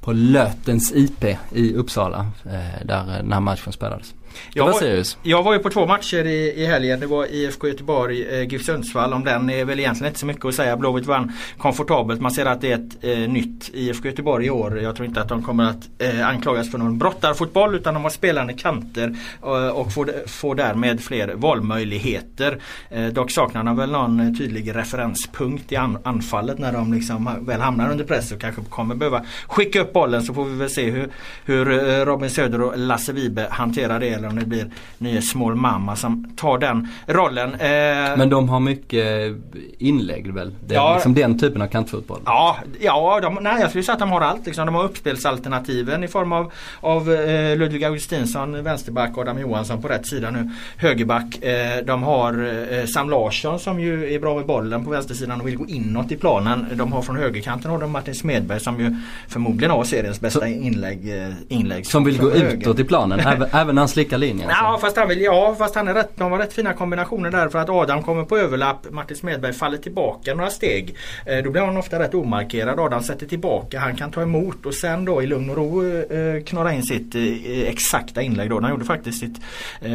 på 0.04 0.12
Lötens 0.12 0.92
IP 0.92 1.24
i 1.52 1.74
Uppsala. 1.74 2.26
Eh, 2.44 2.86
där 2.86 3.00
eh, 3.00 3.16
den 3.16 3.32
här 3.32 3.40
matchen 3.40 3.72
spelades. 3.72 4.14
Det 4.52 4.60
var 4.60 5.04
jag 5.22 5.42
var 5.42 5.52
ju 5.52 5.58
på 5.58 5.70
två 5.70 5.86
matcher 5.86 6.26
i, 6.26 6.62
i 6.62 6.66
helgen. 6.66 7.00
Det 7.00 7.06
var 7.06 7.26
IFK 7.34 7.68
Göteborg, 7.68 8.26
eh, 8.28 8.48
GIF 8.48 8.64
Sundsvall. 8.64 9.12
Om 9.12 9.24
den 9.24 9.50
är 9.50 9.64
väl 9.64 9.80
egentligen 9.80 10.10
inte 10.10 10.20
så 10.20 10.26
mycket 10.26 10.44
att 10.44 10.54
säga. 10.54 10.76
Blåvitt 10.76 11.06
vann 11.06 11.32
komfortabelt. 11.58 12.20
Man 12.20 12.30
ser 12.30 12.46
att 12.46 12.60
det 12.60 12.72
är 12.72 12.74
ett 12.74 13.04
eh, 13.04 13.30
nytt 13.32 13.70
IFK 13.74 14.08
Göteborg 14.08 14.46
i 14.46 14.50
år. 14.50 14.80
Jag 14.80 14.96
tror 14.96 15.08
inte 15.08 15.20
att 15.20 15.28
de 15.28 15.42
kommer 15.42 15.64
att 15.64 15.88
eh, 15.98 16.28
anklagas 16.28 16.70
för 16.70 16.78
någon 16.78 16.98
brottarfotboll 16.98 17.74
utan 17.74 17.94
de 17.94 18.02
har 18.02 18.10
spelande 18.10 18.52
kanter 18.52 19.16
eh, 19.42 19.68
och 19.68 19.92
får, 19.92 20.28
får 20.28 20.54
därmed 20.54 21.00
fler 21.00 21.34
valmöjligheter. 21.34 22.58
Eh, 22.90 23.06
dock 23.06 23.30
saknar 23.30 23.64
de 23.64 23.76
väl 23.76 23.90
någon 23.90 24.38
tydlig 24.38 24.76
referenspunkt 24.76 25.72
i 25.72 25.76
an, 25.76 25.98
anfallet 26.04 26.58
när 26.58 26.72
de 26.72 26.92
liksom 26.92 27.30
väl 27.40 27.60
hamnar 27.60 27.90
under 27.90 28.04
press 28.04 28.32
och 28.32 28.40
kanske 28.40 28.62
kommer 28.62 28.94
behöva 28.94 29.24
skicka 29.46 29.80
upp 29.80 29.92
bollen 29.92 30.22
så 30.22 30.34
får 30.34 30.44
vi 30.44 30.56
väl 30.56 30.70
se 30.70 30.90
hur, 30.90 31.08
hur 31.44 31.70
eh, 31.70 32.04
Robin 32.04 32.30
Söder 32.30 32.60
och 32.60 32.78
Lasse 32.78 33.12
Vibe 33.12 33.46
hanterar 33.50 34.00
det 34.00 34.06
eller 34.24 34.32
om 34.32 34.38
det 34.40 34.46
blir 34.46 34.70
nya 34.98 35.22
Small 35.22 35.54
Mamma 35.54 35.96
som 35.96 36.32
tar 36.36 36.58
den 36.58 36.88
rollen. 37.06 37.54
Eh, 37.54 38.16
Men 38.18 38.30
de 38.30 38.48
har 38.48 38.60
mycket 38.60 39.32
inlägg 39.78 40.32
väl? 40.34 40.54
Det 40.66 40.74
är 40.74 40.78
Ja. 40.78 40.94
liksom 40.94 41.14
den 41.14 41.38
typen 41.38 41.62
av 41.62 41.66
kantfotboll. 41.66 42.20
Ja, 42.24 42.56
ja 42.80 43.20
de, 43.22 43.38
nej, 43.42 43.60
jag 43.60 43.68
skulle 43.68 43.84
säga 43.84 43.92
att 43.92 43.98
de 43.98 44.10
har 44.10 44.20
allt. 44.20 44.46
Liksom. 44.46 44.66
De 44.66 44.74
har 44.74 44.84
uppspelsalternativen 44.84 46.04
i 46.04 46.08
form 46.08 46.32
av, 46.32 46.52
av 46.80 47.12
eh, 47.12 47.56
Ludvig 47.56 47.84
Augustinsson, 47.84 48.62
vänsterback, 48.64 49.18
Adam 49.18 49.38
Johansson 49.40 49.82
på 49.82 49.88
rätt 49.88 50.06
sida 50.06 50.30
nu, 50.30 50.50
högerback. 50.76 51.42
Eh, 51.42 51.84
de 51.86 52.02
har 52.02 52.86
Sam 52.86 53.10
Larsson 53.10 53.58
som 53.58 53.80
ju 53.80 54.14
är 54.14 54.18
bra 54.18 54.34
med 54.36 54.46
bollen 54.46 54.84
på 54.84 54.90
vänstersidan 54.90 55.40
och 55.40 55.46
vill 55.46 55.56
gå 55.56 55.66
inåt 55.66 56.12
i 56.12 56.16
planen. 56.16 56.66
De 56.74 56.92
har 56.92 57.02
från 57.02 57.16
högerkanten 57.16 57.70
har 57.70 57.78
de 57.78 57.90
Martin 57.92 58.14
Smedberg 58.14 58.60
som 58.60 58.80
ju 58.80 58.96
förmodligen 59.28 59.70
har 59.70 59.84
seriens 59.84 60.20
bästa 60.20 60.48
inlägg. 60.48 61.12
Inlägg 61.48 61.86
Som 61.86 62.04
vill 62.04 62.18
gå 62.18 62.30
höger. 62.30 62.56
utåt 62.56 62.78
i 62.78 62.84
planen, 62.84 63.20
även, 63.20 63.48
även 63.52 63.74
när 63.74 63.82
han 63.82 63.88
slickar 63.88 64.13
linjen. 64.16 64.48
Alltså? 64.48 64.64
Ja 64.64 64.78
fast 64.80 64.96
han 64.96 65.08
vill, 65.08 65.20
ja 65.20 65.54
fast 65.58 65.74
han 65.74 65.88
är 65.88 65.94
rätt, 65.94 66.10
de 66.16 66.30
var 66.30 66.38
rätt 66.38 66.52
fina 66.52 66.72
kombinationer 66.72 67.30
där 67.30 67.48
för 67.48 67.58
att 67.58 67.68
Adam 67.68 68.02
kommer 68.02 68.24
på 68.24 68.38
överlapp, 68.38 68.86
Martin 68.90 69.16
Smedberg 69.16 69.52
faller 69.52 69.78
tillbaka 69.78 70.34
några 70.34 70.50
steg. 70.50 70.96
Eh, 71.26 71.38
då 71.44 71.50
blir 71.50 71.62
han 71.62 71.76
ofta 71.76 71.98
rätt 71.98 72.14
omarkerad. 72.14 72.80
Adam 72.80 73.02
sätter 73.02 73.26
tillbaka, 73.26 73.80
han 73.80 73.96
kan 73.96 74.10
ta 74.10 74.22
emot 74.22 74.66
och 74.66 74.74
sen 74.74 75.04
då 75.04 75.22
i 75.22 75.26
lugn 75.26 75.50
och 75.50 75.56
ro 75.56 75.84
eh, 75.84 76.42
knorra 76.42 76.72
in 76.72 76.82
sitt 76.82 77.14
eh, 77.14 77.68
exakta 77.68 78.22
inlägg 78.22 78.50
då. 78.50 78.60
Han 78.60 78.70
gjorde 78.70 78.84
faktiskt 78.84 79.20
sitt 79.20 79.40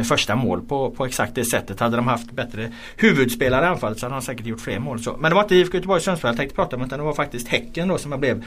första 0.08 0.36
mål 0.36 0.62
på, 0.62 0.90
på 0.90 1.06
exakt 1.06 1.34
det 1.34 1.44
sättet. 1.44 1.80
Hade 1.80 1.96
de 1.96 2.08
haft 2.08 2.32
bättre 2.32 2.72
huvudspelare 2.96 3.64
i 3.64 3.68
anfallet 3.68 3.98
så 3.98 4.06
hade 4.06 4.14
han 4.14 4.22
säkert 4.22 4.46
gjort 4.46 4.60
fler 4.60 4.78
mål. 4.78 5.00
Så. 5.00 5.16
Men 5.16 5.30
det 5.30 5.34
var 5.34 5.42
inte 5.42 5.54
IFK 5.54 5.74
Göteborg 5.76 6.00
Sundsvall 6.00 6.28
jag 6.28 6.36
tänkte 6.36 6.56
prata 6.56 6.76
om 6.76 6.82
utan 6.82 6.98
det 6.98 7.04
var 7.04 7.12
faktiskt 7.12 7.48
Häcken 7.48 7.88
då 7.88 7.98
som 7.98 8.10
jag 8.12 8.20
blev 8.20 8.44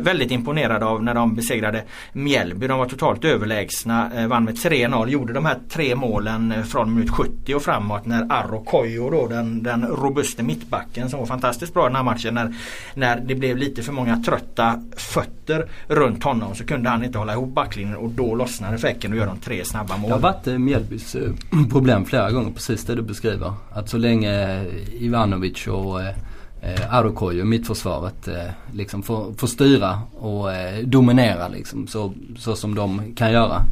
väldigt 0.00 0.30
imponerad 0.30 0.82
av 0.82 1.02
när 1.02 1.14
de 1.14 1.34
besegrade 1.34 1.82
Mjällby. 2.12 2.66
De 2.66 2.78
var 2.78 2.86
totalt 2.86 3.24
överlägsna, 3.24 4.10
vann 4.28 4.44
med 4.44 4.54
3-0, 4.54 5.05
gjorde 5.10 5.32
de 5.32 5.44
här 5.44 5.58
tre 5.68 5.94
målen 5.94 6.52
eh, 6.52 6.62
från 6.62 6.94
minut 6.94 7.10
70 7.10 7.54
och 7.54 7.62
framåt 7.62 8.06
när 8.06 8.32
Arro 8.32 8.64
Kojo, 8.64 9.10
då 9.10 9.26
den, 9.26 9.62
den 9.62 9.86
robuste 9.86 10.42
mittbacken 10.42 11.10
som 11.10 11.18
var 11.18 11.26
fantastiskt 11.26 11.74
bra 11.74 11.84
i 11.84 11.88
den 11.88 11.96
här 11.96 12.02
matchen 12.02 12.34
när, 12.34 12.54
när 12.94 13.20
det 13.20 13.34
blev 13.34 13.56
lite 13.56 13.82
för 13.82 13.92
många 13.92 14.22
trötta 14.22 14.82
fötter 14.96 15.68
runt 15.88 16.24
honom 16.24 16.54
så 16.54 16.64
kunde 16.64 16.90
han 16.90 17.04
inte 17.04 17.18
hålla 17.18 17.32
ihop 17.32 17.54
backlinjen 17.54 17.96
och 17.96 18.10
då 18.10 18.34
lossnade 18.34 18.78
fläcken 18.78 19.12
och 19.12 19.18
gör 19.18 19.26
de 19.26 19.38
tre 19.38 19.64
snabba 19.64 19.96
mål. 19.96 20.08
Det 20.08 20.14
har 20.14 20.20
varit 20.20 20.46
eh, 20.46 20.58
Mjällbys 20.58 21.14
eh, 21.14 21.32
problem 21.70 22.04
flera 22.04 22.30
gånger, 22.30 22.52
precis 22.52 22.84
det 22.84 22.94
du 22.94 23.02
beskriver. 23.02 23.52
Att 23.72 23.88
så 23.88 23.98
länge 23.98 24.64
Ivanovic 24.92 25.66
och 25.66 26.02
eh, 26.02 26.14
eh, 26.60 26.94
Arokoyo, 26.94 27.44
mittförsvaret, 27.44 28.28
eh, 28.28 28.50
liksom 28.72 29.02
får, 29.02 29.32
får 29.32 29.46
styra 29.46 30.00
och 30.18 30.54
eh, 30.54 30.84
dominera 30.84 31.48
liksom 31.48 31.86
så, 31.86 32.12
så 32.38 32.56
som 32.56 32.74
de 32.74 33.14
kan 33.14 33.32
göra. 33.32 33.62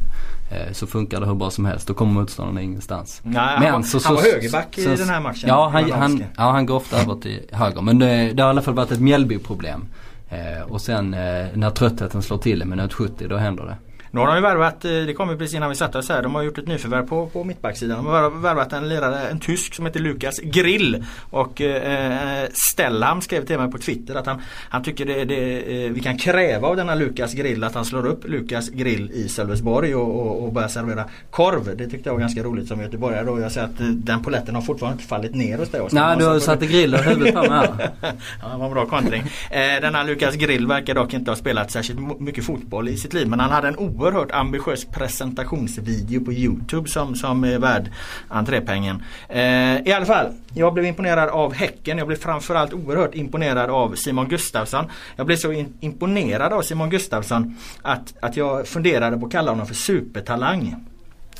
Eh, 0.51 0.71
så 0.73 0.87
funkar 0.87 1.19
det 1.19 1.25
hur 1.25 1.33
bra 1.35 1.49
som 1.49 1.65
helst. 1.65 1.87
Då 1.87 1.93
kommer 1.93 2.13
motståndarna 2.13 2.61
ingenstans. 2.61 3.21
Nej, 3.23 3.35
han, 3.37 3.81
var, 3.81 4.03
han 4.05 4.15
var 4.15 4.21
högerback 4.21 4.77
i 4.77 4.83
så- 4.83 4.89
den 4.95 5.09
här 5.09 5.19
matchen. 5.19 5.49
Ja 5.49 5.69
han, 5.69 5.91
han, 5.91 6.23
ja, 6.37 6.51
han 6.51 6.65
går 6.65 6.75
ofta 6.75 7.01
över 7.01 7.15
till 7.15 7.41
höger. 7.51 7.81
Men 7.81 7.99
det, 7.99 8.31
det 8.33 8.43
har 8.43 8.49
i 8.49 8.51
alla 8.51 8.61
fall 8.61 8.73
varit 8.73 8.91
ett 8.91 8.99
Mjällby-problem. 8.99 9.85
Eh, 10.29 10.61
och 10.71 10.81
sen 10.81 11.13
eh, 11.13 11.45
när 11.53 11.69
tröttheten 11.69 12.21
slår 12.21 12.37
till 12.37 12.61
i 12.61 12.65
minut 12.65 12.93
70, 12.93 13.27
då 13.27 13.37
händer 13.37 13.63
det. 13.65 13.75
Nu 14.15 14.21
har 14.21 14.27
de 14.27 14.35
ju 14.35 14.41
värvat, 14.41 14.85
eh, 14.85 14.91
det 14.91 15.13
kom 15.13 15.29
ju 15.29 15.37
precis 15.37 15.55
innan 15.55 15.69
vi 15.69 15.75
satte 15.75 15.97
oss 15.97 16.09
här, 16.09 16.21
de 16.21 16.35
har 16.35 16.43
gjort 16.43 16.57
ett 16.57 16.67
nyförvärv 16.67 17.07
på, 17.07 17.27
på 17.27 17.43
mittbacksidan. 17.43 17.97
De 17.97 18.05
har 18.05 18.29
värvat 18.29 18.73
en 18.73 18.89
lirare, 18.89 19.29
en 19.29 19.39
tysk 19.39 19.75
som 19.75 19.85
heter 19.85 19.99
Lukas 19.99 20.39
Grill. 20.39 21.05
Och 21.29 21.61
eh, 21.61 22.47
Stellham 22.71 23.21
skrev 23.21 23.45
till 23.45 23.59
mig 23.59 23.71
på 23.71 23.77
Twitter 23.77 24.15
att 24.15 24.25
han, 24.25 24.41
han 24.69 24.83
tycker 24.83 25.05
det, 25.05 25.25
det, 25.25 25.85
eh, 25.85 25.91
vi 25.91 25.99
kan 25.99 26.17
kräva 26.17 26.67
av 26.67 26.75
denna 26.75 26.95
Lukas 26.95 27.33
Grill 27.33 27.63
att 27.63 27.75
han 27.75 27.85
slår 27.85 28.05
upp 28.05 28.27
Lukas 28.27 28.69
Grill 28.69 29.11
i 29.11 29.29
Sölvesborg 29.29 29.95
och, 29.95 30.25
och, 30.25 30.43
och 30.43 30.53
börjar 30.53 30.67
servera 30.67 31.05
korv. 31.29 31.77
Det 31.77 31.87
tyckte 31.87 32.09
jag 32.09 32.13
var 32.13 32.19
ganska 32.19 32.43
roligt 32.43 32.67
som 32.67 32.81
göteborgare 32.81 33.25
då. 33.25 33.39
Jag 33.39 33.51
säger 33.51 33.67
att 33.67 33.79
eh, 33.79 33.87
den 33.87 34.23
poletten 34.23 34.55
har 34.55 34.61
fortfarande 34.61 34.95
inte 34.95 35.07
fallit 35.07 35.35
ner 35.35 35.57
hos 35.57 35.69
dig. 35.69 35.87
Nej, 35.91 36.17
du 36.17 36.25
har 36.25 36.39
satt 36.39 36.59
grill 36.59 36.93
över 36.93 37.03
huvudet 37.09 37.35
på 37.35 37.41
mig 37.41 37.49
här. 37.49 37.89
Ja, 38.41 38.47
det 38.51 38.57
var 38.57 38.65
en 38.65 38.73
bra 38.73 38.85
kontring. 38.85 39.21
Eh, 39.51 39.81
denna 39.81 40.03
Lukas 40.03 40.35
Grill 40.35 40.67
verkar 40.67 40.95
dock 40.95 41.13
inte 41.13 41.31
ha 41.31 41.35
spelat 41.35 41.71
särskilt 41.71 42.19
mycket 42.19 42.45
fotboll 42.45 42.89
i 42.89 42.97
sitt 42.97 43.13
liv. 43.13 43.27
Men 43.27 43.39
han 43.39 43.51
hade 43.51 43.67
en 43.67 43.77
oerhört 43.77 44.04
oerhört 44.05 44.31
ambitiös 44.31 44.85
presentationsvideo 44.85 46.25
på 46.25 46.33
Youtube 46.33 46.89
som, 46.89 47.15
som 47.15 47.43
är 47.43 47.59
värd 47.59 47.91
entrépengen. 48.27 49.03
Eh, 49.29 49.87
I 49.87 49.93
alla 49.93 50.05
fall, 50.05 50.33
jag 50.53 50.73
blev 50.73 50.85
imponerad 50.85 51.29
av 51.29 51.53
Häcken. 51.53 51.97
Jag 51.97 52.07
blev 52.07 52.17
framförallt 52.17 52.73
oerhört 52.73 53.15
imponerad 53.15 53.69
av 53.69 53.95
Simon 53.95 54.29
Gustafsson. 54.29 54.85
Jag 55.15 55.25
blev 55.25 55.35
så 55.35 55.51
in, 55.51 55.73
imponerad 55.79 56.53
av 56.53 56.61
Simon 56.61 56.89
Gustafsson 56.89 57.57
att, 57.81 58.13
att 58.19 58.37
jag 58.37 58.67
funderade 58.67 59.17
på 59.17 59.25
att 59.25 59.31
kalla 59.31 59.51
honom 59.51 59.67
för 59.67 59.75
supertalang. 59.75 60.75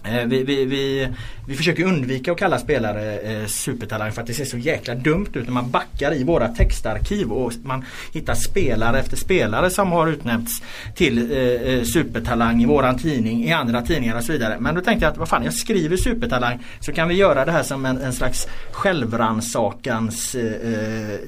Eh, 0.08 0.26
vi, 0.26 0.44
vi, 0.44 0.66
vi, 0.66 1.08
vi 1.48 1.56
försöker 1.56 1.84
undvika 1.84 2.32
att 2.32 2.38
kalla 2.38 2.60
spelare 2.60 3.20
eh, 3.20 3.46
supertalang 3.46 4.12
för 4.12 4.22
att 4.22 4.28
det 4.28 4.34
ser 4.34 4.46
så 4.46 4.58
jäkla 4.58 4.96
dumt 4.96 5.28
ut 5.34 5.46
när 5.46 5.54
man 5.54 5.72
backar 5.72 6.14
i 6.14 6.24
våra 6.24 6.48
textarkiv 6.48 7.32
och 7.32 7.54
man 7.64 7.86
hittar 8.14 8.36
spelare 8.36 9.00
efter 9.00 9.18
spelare 9.18 9.70
som 9.70 9.92
har 9.92 10.08
utnämnts 10.08 10.62
till 10.96 11.32
eh, 11.32 11.38
eh 11.38 11.84
supertalang 11.84 12.64
i 12.64 12.66
våran 12.66 12.98
tidning, 12.98 13.44
i 13.44 13.52
andra 13.52 13.82
tidningar 13.82 14.18
och 14.18 14.24
så 14.24 14.32
vidare. 14.32 14.58
Men 14.60 14.76
då 14.76 14.82
tänkte 14.82 15.06
jag 15.06 15.12
att 15.12 15.18
vad 15.18 15.30
fan, 15.30 15.44
jag 15.44 15.54
skriver 15.54 15.98
supertalang 15.98 16.60
så 16.80 16.92
kan 16.92 17.08
vi 17.08 17.16
göra 17.16 17.46
det 17.46 17.52
här 17.52 17.64
som 17.64 17.86
en, 17.86 17.98
en 17.98 18.14
slags 18.14 18.48
självransakans 18.72 20.36
eh, 20.36 20.74
eh, 20.74 21.20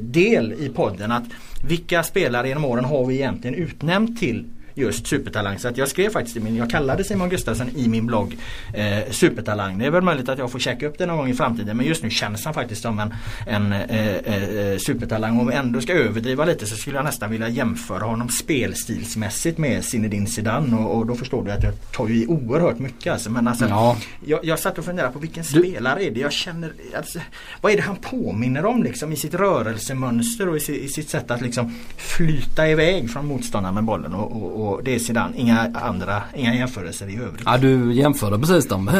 del 0.00 0.52
i 0.52 0.68
podden. 0.68 1.12
Att 1.12 1.24
vilka 1.68 2.02
spelare 2.02 2.48
genom 2.48 2.64
åren 2.64 2.84
har 2.84 3.06
vi 3.06 3.14
egentligen 3.14 3.54
utnämnt 3.54 4.20
till 4.20 4.44
just 4.78 5.06
supertalang. 5.06 5.58
Så 5.58 5.68
att 5.68 5.76
jag 5.76 5.88
skrev 5.88 6.10
faktiskt 6.10 6.36
i 6.36 6.40
min, 6.40 6.56
jag 6.56 6.70
kallade 6.70 7.04
Simon 7.04 7.28
Gustafsson 7.28 7.68
i 7.76 7.88
min 7.88 8.06
blogg 8.06 8.36
eh, 8.74 9.10
supertalang. 9.10 9.78
Det 9.78 9.86
är 9.86 9.90
väl 9.90 10.02
möjligt 10.02 10.28
att 10.28 10.38
jag 10.38 10.52
får 10.52 10.58
checka 10.58 10.86
upp 10.86 10.98
det 10.98 11.06
någon 11.06 11.16
gång 11.16 11.28
i 11.28 11.34
framtiden 11.34 11.76
men 11.76 11.86
just 11.86 12.02
nu 12.02 12.10
känns 12.10 12.44
han 12.44 12.54
faktiskt 12.54 12.82
som 12.82 12.98
en, 12.98 13.14
en 13.46 13.72
eh, 13.72 14.16
eh, 14.16 14.78
supertalang. 14.78 15.40
Om 15.40 15.46
vi 15.46 15.54
ändå 15.54 15.80
ska 15.80 15.92
överdriva 15.92 16.44
lite 16.44 16.66
så 16.66 16.76
skulle 16.76 16.96
jag 16.96 17.04
nästan 17.04 17.30
vilja 17.30 17.48
jämföra 17.48 18.04
honom 18.04 18.28
spelstilsmässigt 18.28 19.58
med 19.58 19.84
Zinedine 19.84 20.26
Zidane 20.26 20.76
och, 20.76 20.96
och 20.96 21.06
då 21.06 21.14
förstår 21.14 21.44
du 21.44 21.50
att 21.50 21.62
jag 21.62 21.72
tar 21.92 22.08
ju 22.08 22.14
i 22.22 22.26
oerhört 22.26 22.78
mycket 22.78 23.12
alltså. 23.12 23.30
Men 23.30 23.48
alltså, 23.48 23.64
Ja. 23.68 23.96
jag, 24.26 24.44
jag 24.44 24.58
satt 24.58 24.78
och 24.78 24.84
funderade 24.84 25.12
på 25.12 25.18
vilken 25.18 25.44
Du- 25.52 25.60
spelare 25.60 26.04
är 26.04 26.10
det 26.10 26.20
jag 26.20 26.32
känner, 26.32 26.72
alltså, 26.96 27.18
vad 27.60 27.72
är 27.72 27.76
det 27.76 27.82
han 27.82 27.96
påminner 27.96 28.64
om 28.66 28.82
liksom 28.82 29.12
i 29.12 29.16
sitt 29.16 29.34
rörelsemönster 29.34 30.48
och 30.48 30.56
i, 30.56 30.84
i 30.84 30.88
sitt 30.88 31.08
sätt 31.08 31.30
att 31.30 31.40
liksom 31.40 31.74
flyta 31.96 32.68
iväg 32.68 33.10
från 33.10 33.26
motståndaren 33.26 33.74
med 33.74 33.84
bollen 33.84 34.14
och, 34.14 34.32
och, 34.42 34.65
och 34.66 34.80
det 34.84 34.94
är 34.94 34.98
Zidane, 34.98 35.32
inga 35.36 35.70
andra, 35.74 36.22
inga 36.34 36.54
jämförelser 36.54 37.08
i 37.08 37.16
övrigt. 37.16 37.42
Ja 37.46 37.56
du 37.56 37.92
jämförde 37.94 38.38
precis 38.38 38.68
dem. 38.68 38.90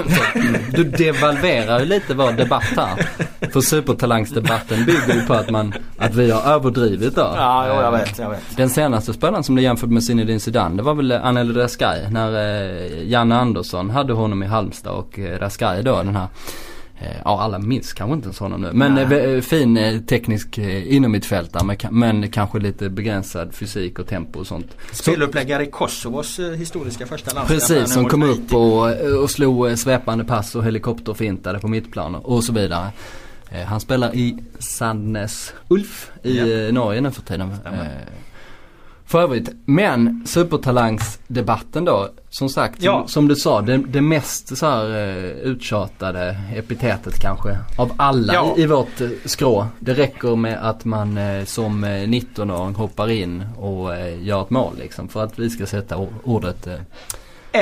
Du 0.75 0.85
devalverar 0.85 1.81
ju 1.81 1.87
lite 1.87 2.15
vår 2.15 2.33
debatt 2.33 2.65
här. 2.77 3.09
För 3.53 3.61
supertalangsdebatten 3.61 4.85
bygger 4.85 5.15
ju 5.15 5.27
på 5.27 5.35
att 5.35 5.51
man, 5.51 5.75
att 5.99 6.15
vi 6.15 6.31
har 6.31 6.43
överdrivit 6.53 7.15
då. 7.15 7.33
Ja, 7.37 7.65
jo, 7.69 7.75
jag 7.75 7.95
Eh, 7.95 8.01
vet, 8.01 8.19
jag 8.19 8.31
vet. 8.31 8.57
Den 8.57 8.69
senaste 8.71 9.13
spelaren 9.13 9.45
som 9.45 9.55
blev 9.55 9.65
jämförd 9.65 9.91
med 9.91 10.05
Zinedine 10.05 10.41
Zidane 10.41 10.77
det 10.77 10.83
var 10.83 10.95
väl 10.95 11.13
Anel 11.13 11.55
Raskai 11.57 12.11
när 12.11 12.33
eh, 12.35 13.09
Janne 13.09 13.37
Andersson 13.37 13.91
hade 13.91 14.13
honom 14.13 14.43
i 14.43 14.47
Halmstad 14.47 14.93
och 14.93 15.19
eh, 15.19 15.39
Raskai 15.39 15.83
då 15.83 15.97
den 15.97 16.17
här 16.17 16.27
Ja 17.25 17.41
alla 17.43 17.59
minns 17.59 17.93
kanske 17.93 18.15
inte 18.15 18.27
ens 18.27 18.39
honom 18.39 18.61
nu 18.61 18.71
men 18.73 18.95
Nej. 18.95 19.35
eh, 19.35 19.41
fin 19.41 19.77
eh, 19.77 20.01
teknisk 20.01 20.59
eh, 20.59 20.95
inomhittfältare 20.95 21.65
men, 21.65 21.77
men 21.91 22.31
kanske 22.31 22.59
lite 22.59 22.89
begränsad 22.91 23.55
fysik 23.55 23.99
och 23.99 24.07
tempo 24.07 24.39
och 24.39 24.47
sånt. 24.47 24.77
Så- 24.93 25.03
Speluppläggare 25.03 25.63
i 25.63 25.71
Kosovos 25.71 26.39
eh, 26.39 26.51
historiska 26.53 27.07
första 27.07 27.35
landskamp. 27.35 27.61
Precis, 27.61 27.93
som 27.95 28.05
kom 28.09 28.23
upp 28.23 28.55
och, 28.55 28.91
och 29.23 29.31
slog 29.31 29.67
eh, 29.69 29.75
svepande 29.75 30.25
pass 30.25 30.55
och 30.55 30.65
helikopterfintade 30.65 31.59
på 31.59 31.69
mittplan 31.69 32.15
och 32.15 32.45
så 32.45 32.53
vidare. 32.53 32.89
Eh, 33.51 33.65
Han 33.67 33.81
spelar 33.81 34.15
i 34.15 34.39
Sandnes 34.59 35.55
Ulf 35.69 36.11
i 36.23 36.39
Ja. 36.39 36.47
eh, 36.47 36.73
Norge 36.73 37.01
nu 37.01 37.11
för 37.11 37.23
tiden. 37.23 37.57
Stämmer. 37.61 38.01
För 39.07 39.23
övrigt, 39.23 39.51
men 39.65 40.23
supertalangsdebatten 40.27 41.85
då, 41.85 42.09
som 42.31 42.49
sagt, 42.49 42.83
Ja. 42.83 42.99
som, 43.01 43.09
som 43.09 43.29
du 43.29 43.37
sa, 43.37 43.61
det, 43.63 43.77
det 43.77 44.01
mest 44.01 44.57
så 44.57 44.67
här 44.67 44.85
eh, 44.91 45.31
uttjatade 45.31 46.37
epitetet 46.55 47.21
kanske 47.21 47.59
av 47.79 47.93
alla 47.97 48.35
Ja. 48.35 48.55
i, 48.57 48.63
i 48.63 48.67
vårt 48.67 49.01
eh, 49.01 49.09
skrå. 49.25 49.67
Det 49.81 49.95
räcker 49.95 50.37
med 50.37 50.59
att 50.69 50.85
man 50.85 51.19
eh, 51.19 51.45
som 51.45 51.85
eh, 51.85 51.89
19-åring 51.89 52.75
hoppar 52.75 53.11
in 53.11 53.45
och 53.59 53.91
gör 54.21 54.43
ett 54.43 54.51
mål 54.51 54.73
liksom 54.79 55.09
för 55.09 55.25
att 55.25 55.39
vi 55.39 55.51
ska 55.51 55.67
sätta 55.67 55.97
ordet 56.25 56.69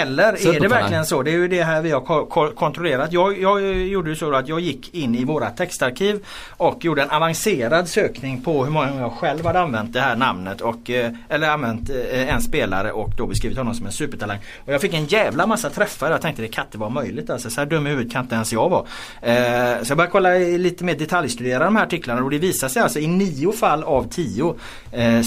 Eller 0.00 0.28
är 0.28 0.32
det 0.32 0.38
Supertalang. 0.38 0.70
verkligen 0.70 1.06
så? 1.06 1.22
Det 1.22 1.30
är 1.30 1.32
ju 1.36 1.48
det 1.48 1.62
här 1.62 1.82
vi 1.82 1.90
har 1.90 2.00
ko- 2.00 2.26
ko- 2.26 2.50
kontrollerat. 2.54 3.12
Jag, 3.12 3.40
jag 3.40 3.62
gjorde 3.76 4.10
ju 4.10 4.16
så 4.16 4.34
att 4.34 4.48
jag 4.48 4.60
gick 4.60 4.94
in 4.94 5.14
i 5.14 5.24
våra 5.24 5.50
textarkiv 5.50 6.24
och 6.50 6.84
gjorde 6.84 7.02
en 7.02 7.10
avancerad 7.10 7.88
sökning 7.88 8.42
på 8.42 8.64
hur 8.64 8.70
många 8.70 8.86
gånger 8.88 9.02
jag 9.02 9.12
själv 9.12 9.46
hade 9.46 9.60
använt 9.60 9.92
det 9.92 10.00
här 10.00 10.16
namnet 10.16 10.60
och, 10.60 10.90
eh, 10.90 11.10
eller 11.28 11.48
använt 11.50 11.90
eh, 11.90 12.34
en 12.34 12.40
spelare 12.42 12.92
och 12.92 13.10
då 13.16 13.26
beskrivit 13.26 13.58
honom 13.58 13.74
som 13.74 13.86
en 13.86 13.92
supertalang. 13.92 14.38
Och 14.66 14.72
jag 14.72 14.80
fick 14.80 14.94
en 14.94 15.06
jävla 15.06 15.46
massa 15.46 15.70
träffar. 15.70 16.10
Jag 16.10 16.20
tänkte 16.20 16.42
det 16.42 16.48
kan 16.48 16.64
inte 16.64 16.78
vara 16.78 16.90
möjligt. 16.90 17.30
Alltså, 17.30 17.50
så 17.50 17.60
här 17.60 17.66
dum 17.66 17.86
i 17.86 17.90
huvudet 17.90 18.12
kan 18.12 18.22
inte 18.22 18.34
ens 18.34 18.52
jag 18.52 18.68
vara. 18.68 18.84
Eh, 19.22 19.82
så 19.82 19.90
jag 19.90 19.96
började 19.96 20.10
kolla 20.12 20.30
lite 20.58 20.84
mer 20.84 20.94
detaljstudera 20.94 21.64
de 21.64 21.76
här 21.76 21.82
artiklarna 21.82 22.22
och 22.22 22.30
det 22.30 22.38
visar 22.38 22.68
sig 22.68 22.82
alltså 22.82 22.98
i 22.98 23.06
nio 23.06 23.52
fall 23.52 23.84
av 23.84 24.08
tio 24.10 24.54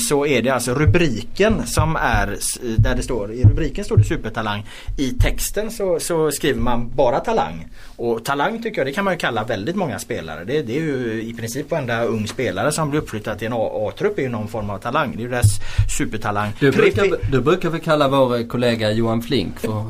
så 0.09 0.25
är 0.25 0.41
det 0.41 0.49
alltså 0.49 0.73
rubriken 0.73 1.67
som 1.67 1.95
är 1.95 2.37
där 2.77 2.95
det 2.95 3.03
står, 3.03 3.31
i 3.33 3.43
rubriken 3.43 3.85
står 3.85 3.97
det 3.97 4.03
supertalang. 4.03 4.56
I 4.97 5.11
texten 5.21 5.71
så, 5.71 5.99
så 5.99 6.31
skriver 6.31 6.61
man 6.61 6.89
bara 6.95 7.19
talang. 7.19 7.65
Och 7.99 8.25
talang 8.25 8.63
tycker 8.63 8.79
jag 8.79 8.87
det 8.87 8.91
kan 8.91 9.05
man 9.05 9.13
ju 9.13 9.17
kalla 9.17 9.43
väldigt 9.43 9.75
många 9.75 9.99
spelare. 9.99 10.43
Det, 10.45 10.61
det 10.61 10.77
är 10.77 10.81
ju 10.81 11.23
i 11.23 11.33
princip 11.33 11.71
varenda 11.71 12.03
ung 12.03 12.27
spelare 12.27 12.71
som 12.71 12.89
blir 12.89 12.99
uppflyttad 13.01 13.37
till 13.39 13.47
en 13.47 13.53
A-trupp 13.53 14.17
är 14.17 14.21
ju 14.21 14.29
någon 14.29 14.47
form 14.47 14.69
av 14.69 14.77
talang. 14.77 15.11
Det 15.15 15.17
är 15.17 15.23
ju 15.23 15.29
deras 15.29 15.59
supertalang. 15.97 16.51
Du 16.59 16.71
brukar, 16.71 17.31
du 17.31 17.41
brukar 17.41 17.69
väl 17.69 17.81
kalla 17.81 18.07
vår 18.07 18.47
kollega 18.49 18.91
Johan 18.91 19.21
Flink 19.21 19.59
för, 19.59 19.83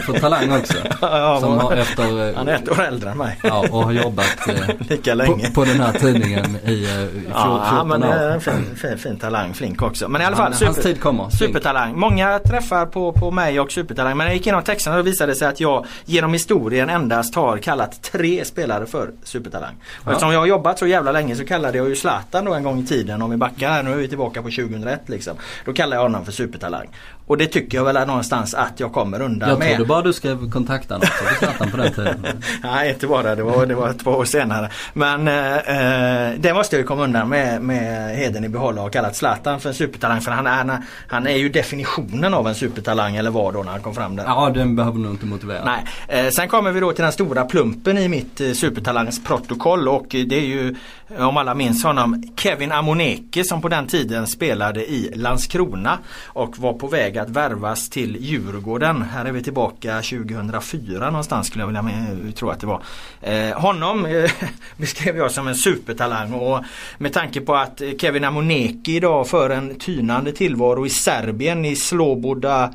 för 0.00 0.18
talang 0.20 0.52
också? 0.52 0.74
Ja, 1.00 1.38
Som 1.40 1.58
har 1.58 1.72
efter, 1.76 2.28
eh, 2.30 2.34
Han 2.36 2.48
är 2.48 2.54
ett 2.54 2.68
år 2.68 2.82
äldre 2.82 3.10
än 3.10 3.18
mig. 3.18 3.38
ja, 3.42 3.66
och 3.70 3.82
har 3.84 3.92
jobbat 3.92 4.48
eh, 4.48 4.54
Lika 4.90 5.14
länge. 5.14 5.46
på, 5.46 5.54
på 5.54 5.64
den 5.64 5.80
här 5.80 5.92
tidningen 5.92 6.56
i 6.66 6.84
eh, 6.84 6.90
fjol, 6.90 7.22
14 7.22 7.32
Ja, 7.34 7.84
men 7.84 8.00
det 8.00 8.06
är 8.06 8.28
år. 8.28 8.32
en 8.34 8.40
fin, 8.40 8.76
fin, 8.76 8.98
fin 8.98 9.16
talang, 9.18 9.54
Flink 9.54 9.82
också. 9.82 10.08
Men 10.08 10.22
i 10.22 10.24
alla 10.24 10.36
fall, 10.36 10.50
men 10.50 10.58
super, 10.58 10.66
hans 10.72 10.82
tid 10.82 11.00
kommer. 11.00 11.24
Flink. 11.30 11.38
supertalang. 11.52 11.98
Många 11.98 12.38
träffar 12.38 12.86
på, 12.86 13.12
på 13.12 13.30
mig 13.30 13.60
och 13.60 13.72
supertalang. 13.72 14.16
Men 14.16 14.24
när 14.24 14.26
jag 14.26 14.34
gick 14.36 14.46
igenom 14.46 14.62
texterna 14.62 14.96
så 14.96 15.02
visade 15.02 15.32
det 15.32 15.36
sig 15.36 15.48
att 15.48 15.60
jag 15.60 15.86
genom 16.04 16.32
historien 16.32 16.90
endast 16.90 17.34
har 17.34 17.53
kallat 17.60 18.02
tre 18.02 18.44
spelare 18.44 18.86
för 18.86 19.10
supertalang. 19.24 19.74
Och 19.96 20.06
Ja. 20.06 20.10
eftersom 20.12 20.32
jag 20.32 20.38
har 20.40 20.46
jobbat 20.46 20.78
så 20.78 20.86
jävla 20.86 21.12
länge 21.12 21.36
så 21.36 21.44
kallade 21.44 21.78
jag 21.78 21.88
ju 21.88 21.96
Zlatan 21.96 22.44
då 22.44 22.54
en 22.54 22.62
gång 22.62 22.78
i 22.80 22.86
tiden. 22.86 23.22
Om 23.22 23.30
vi 23.30 23.36
backar 23.36 23.68
här, 23.70 23.82
nu 23.82 23.92
är 23.92 23.96
vi 23.96 24.08
tillbaka 24.08 24.42
på 24.42 24.50
2001 24.50 25.00
liksom. 25.08 25.36
Då 25.64 25.72
kallar 25.72 25.96
jag 25.96 26.02
honom 26.02 26.24
för 26.24 26.32
supertalang. 26.32 26.88
Och 27.26 27.38
det 27.38 27.46
tycker 27.46 27.78
jag 27.78 27.84
väl 27.84 28.06
någonstans 28.06 28.54
att 28.54 28.80
jag 28.80 28.92
kommer 28.92 29.22
undan 29.22 29.48
Jag 29.48 29.58
med. 29.58 29.68
trodde 29.68 29.88
bara 29.88 30.02
du 30.02 30.12
skrev 30.12 30.50
kontaktannonser 30.50 31.12
för 31.12 31.34
Zlatan 31.34 31.70
på 31.70 31.76
den 31.76 31.92
tiden. 31.92 32.26
Nej, 32.62 32.90
inte 32.90 33.06
bara. 33.06 33.34
Det 33.34 33.42
var, 33.42 33.66
det 33.66 33.74
var 33.74 33.92
två 33.92 34.10
år 34.10 34.24
senare. 34.24 34.70
Men 34.92 35.28
eh, 35.28 35.56
eh, 35.56 36.32
det 36.38 36.54
måste 36.54 36.76
jag 36.76 36.80
ju 36.80 36.86
komma 36.86 37.04
undan 37.04 37.28
med, 37.28 37.62
med 37.62 38.16
heden 38.16 38.44
i 38.44 38.48
behåll 38.48 38.78
och 38.78 38.92
kallat 38.92 39.16
Zlatan 39.16 39.60
för 39.60 39.68
en 39.68 39.74
supertalang. 39.74 40.20
För 40.20 40.30
han 40.30 40.46
är, 40.46 40.78
han 41.08 41.26
är 41.26 41.36
ju 41.36 41.48
definitionen 41.48 42.34
av 42.34 42.48
en 42.48 42.54
supertalang 42.54 43.16
eller 43.16 43.30
var 43.30 43.52
då 43.52 43.62
när 43.62 43.72
han 43.72 43.80
kom 43.80 43.94
fram 43.94 44.16
där. 44.16 44.24
Ja, 44.24 44.50
den 44.54 44.76
behöver 44.76 44.98
nog 44.98 45.12
inte 45.12 45.26
motivera. 45.26 45.64
Nej. 45.64 45.84
Eh, 46.08 46.30
sen 46.30 46.48
kommer 46.48 46.72
vi 46.72 46.80
då 46.80 46.92
till 46.92 47.02
den 47.02 47.12
stora 47.12 47.44
plumpen 47.44 47.98
i 47.98 48.08
mitt 48.08 48.40
eh, 48.40 48.52
supertalangsprotokoll 48.52 49.88
och 49.88 50.06
det 50.08 50.36
är 50.36 50.46
ju 50.46 50.74
om 51.18 51.36
alla 51.36 51.54
minns 51.54 51.84
honom 51.84 52.22
Kevin 52.36 52.72
Amoneke 52.72 53.44
som 53.44 53.62
på 53.62 53.68
den 53.68 53.86
tiden 53.86 54.26
spelade 54.26 54.84
i 54.86 55.12
Landskrona 55.14 55.98
och 56.26 56.58
var 56.58 56.72
på 56.72 56.86
väg 56.86 57.13
att 57.22 57.30
värvas 57.30 57.88
till 57.88 58.16
Djurgården. 58.20 59.02
Här 59.02 59.24
är 59.24 59.32
vi 59.32 59.42
tillbaka 59.42 60.02
2004 60.02 61.10
någonstans 61.10 61.46
skulle 61.46 61.62
jag 61.62 61.66
vilja 61.66 62.32
tro 62.32 62.50
att 62.50 62.60
det 62.60 62.66
var. 62.66 62.82
Eh, 63.20 63.60
honom 63.60 64.06
eh, 64.06 64.30
beskrev 64.76 65.16
jag 65.16 65.30
som 65.30 65.48
en 65.48 65.54
supertalang 65.54 66.32
och 66.32 66.64
med 66.98 67.12
tanke 67.12 67.40
på 67.40 67.54
att 67.54 67.82
Kevin 67.98 68.24
Amoneki 68.24 68.96
idag 68.96 69.28
för 69.28 69.50
en 69.50 69.78
tynande 69.78 70.32
tillvaro 70.32 70.86
i 70.86 70.90
Serbien 70.90 71.64
i 71.64 71.76
Sloboda 71.76 72.74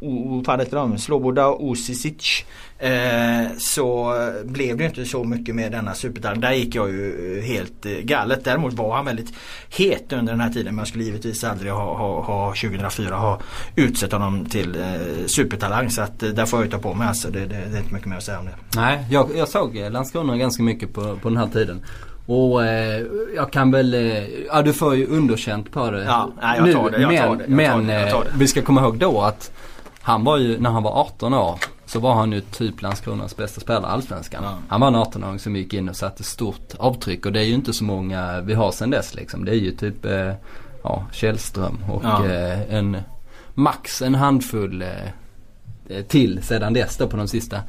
vad 0.00 0.60
heter 0.60 0.76
de? 0.76 0.98
Sloboda 0.98 1.46
Osisic. 1.48 2.44
Eh, 2.78 3.46
så 3.58 4.14
blev 4.44 4.76
det 4.76 4.84
inte 4.84 5.04
så 5.04 5.24
mycket 5.24 5.54
med 5.54 5.72
denna 5.72 5.94
supertalang. 5.94 6.40
Där 6.40 6.52
gick 6.52 6.74
jag 6.74 6.88
ju 6.88 7.40
helt 7.40 7.86
eh, 7.86 7.92
galet. 7.92 8.44
Däremot 8.44 8.72
var 8.72 8.96
han 8.96 9.04
väldigt 9.04 9.32
het 9.68 10.12
under 10.12 10.32
den 10.32 10.40
här 10.40 10.50
tiden. 10.50 10.74
Men 10.74 10.78
jag 10.78 10.88
skulle 10.88 11.04
givetvis 11.04 11.44
aldrig 11.44 11.72
ha, 11.72 11.96
ha, 11.98 12.22
ha 12.22 12.48
2004 12.54 13.14
ha 13.16 13.40
utsett 13.76 14.12
honom 14.12 14.44
till 14.46 14.76
eh, 14.80 15.26
supertalang. 15.26 15.90
Så 15.90 16.02
att 16.02 16.22
eh, 16.22 16.28
där 16.28 16.46
får 16.46 16.58
jag 16.58 16.66
ju 16.66 16.70
ta 16.72 16.78
på 16.78 16.94
mig 16.94 17.08
alltså. 17.08 17.30
Det, 17.30 17.40
det, 17.40 17.46
det 17.46 17.76
är 17.76 17.80
inte 17.80 17.94
mycket 17.94 18.08
mer 18.08 18.16
att 18.16 18.22
säga 18.24 18.38
om 18.38 18.44
det. 18.44 18.54
Nej, 18.76 19.04
jag, 19.10 19.28
jag 19.36 19.48
såg 19.48 19.76
eh, 19.76 19.90
Landskrona 19.90 20.36
ganska 20.36 20.62
mycket 20.62 20.92
på, 20.94 21.16
på 21.22 21.28
den 21.28 21.38
här 21.38 21.46
tiden. 21.48 21.82
Och 22.26 22.64
eh, 22.66 23.02
jag 23.36 23.52
kan 23.52 23.70
väl, 23.70 23.94
eh, 23.94 24.24
ja 24.46 24.62
du 24.62 24.72
får 24.72 24.94
ju 24.96 25.06
underkänt 25.06 25.72
på 25.72 25.90
det 25.90 26.04
Ja, 26.04 26.30
nej, 26.42 26.58
jag 26.64 26.72
tar 26.72 26.90
det, 26.90 27.00
jag 27.00 27.08
men, 27.12 27.18
tar 27.28 27.36
det, 27.36 27.42
jag 27.42 27.50
men 27.50 27.86
tar 27.86 27.92
det, 27.94 28.00
jag 28.00 28.10
tar 28.10 28.24
det. 28.24 28.30
eh, 28.30 28.36
vi 28.38 28.46
ska 28.48 28.62
komma 28.62 28.80
ihåg 28.80 28.98
då 28.98 29.20
att 29.22 29.50
han 30.08 30.24
var 30.24 30.36
ju, 30.36 30.60
när 30.60 30.70
han 30.70 30.82
var 30.82 30.90
18 31.00 31.34
år 31.34 31.58
så 31.86 32.00
var 32.00 32.14
han 32.14 32.32
ju 32.32 32.40
typ 32.40 32.82
Landskronas 32.82 33.36
bästa 33.36 33.60
spelare 33.60 33.90
i 33.90 33.92
Allsvenskan. 33.92 34.44
Ja. 34.44 34.58
Han 34.68 34.80
var 34.80 34.88
en 34.88 34.96
18-åring 34.96 35.38
som 35.38 35.56
gick 35.56 35.74
in 35.74 35.88
och 35.88 35.96
satte 35.96 36.24
stort 36.24 36.74
avtryck 36.78 37.26
och 37.26 37.32
det 37.32 37.40
är 37.40 37.44
ju 37.44 37.54
inte 37.54 37.72
så 37.72 37.84
många 37.84 38.40
vi 38.40 38.54
har 38.54 38.72
sen 38.72 38.90
dess 38.90 39.14
liksom. 39.14 39.44
Det 39.44 39.50
är 39.52 39.56
ju 39.56 39.70
typ, 39.70 40.04
eh, 40.04 40.32
ja, 40.82 41.04
Källström 41.12 41.78
och 41.90 42.02
Ja. 42.04 42.26
eh, 42.26 42.74
en, 42.74 42.96
max 43.54 44.02
en 44.02 44.14
handfull 44.14 44.82
eh, 44.82 44.88
eh, 45.88 46.04
till 46.04 46.42
sedan 46.42 46.72
dess 46.72 46.96
då 46.96 47.06
på 47.06 47.16
de 47.16 47.28
sista 47.28 47.60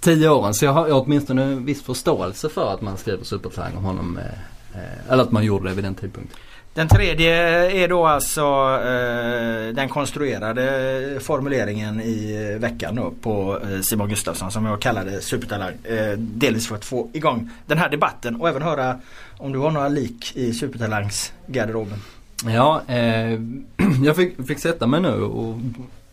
tio 0.00 0.28
åren. 0.28 0.54
Så 0.54 0.64
jag 0.64 0.72
har, 0.72 0.88
jag 0.88 0.94
har 0.94 1.02
åtminstone 1.04 1.42
en 1.42 1.64
viss 1.64 1.82
förståelse 1.82 2.48
för 2.48 2.74
att 2.74 2.80
man 2.80 2.96
skriver 2.96 3.24
supertalang 3.24 3.76
om 3.76 3.84
honom. 3.84 4.18
Eh, 4.18 4.80
eh, 4.82 5.12
eller 5.12 5.22
att 5.22 5.32
man 5.32 5.44
gjorde 5.44 5.68
det 5.68 5.74
vid 5.74 5.84
den 5.84 5.94
tidpunkten. 5.94 6.38
Den 6.78 6.88
tredje 6.88 7.34
är 7.70 7.88
då 7.88 8.06
alltså 8.06 8.42
eh, 8.84 9.74
den 9.74 9.88
konstruerade 9.88 11.18
formuleringen 11.20 12.00
i 12.00 12.56
veckan 12.60 12.94
då 12.94 13.12
på 13.20 13.58
eh, 13.62 13.80
Simon 13.80 14.08
Gustafsson 14.08 14.50
som 14.50 14.66
jag 14.66 14.80
kallade 14.80 15.20
supertalang. 15.20 15.72
Eh, 15.84 16.18
delvis 16.18 16.68
för 16.68 16.74
att 16.74 16.84
få 16.84 17.08
igång 17.12 17.50
den 17.66 17.78
här 17.78 17.88
debatten 17.88 18.36
och 18.36 18.48
även 18.48 18.62
höra 18.62 18.96
om 19.36 19.52
du 19.52 19.58
har 19.58 19.70
några 19.70 19.88
lik 19.88 20.36
i 20.36 20.52
supertalangsgarderoben. 20.52 21.98
Ja, 22.46 22.82
eh, 22.86 23.40
jag 24.04 24.16
fick, 24.16 24.46
fick 24.46 24.58
sätta 24.58 24.86
mig 24.86 25.00
nu 25.00 25.22
och 25.22 25.58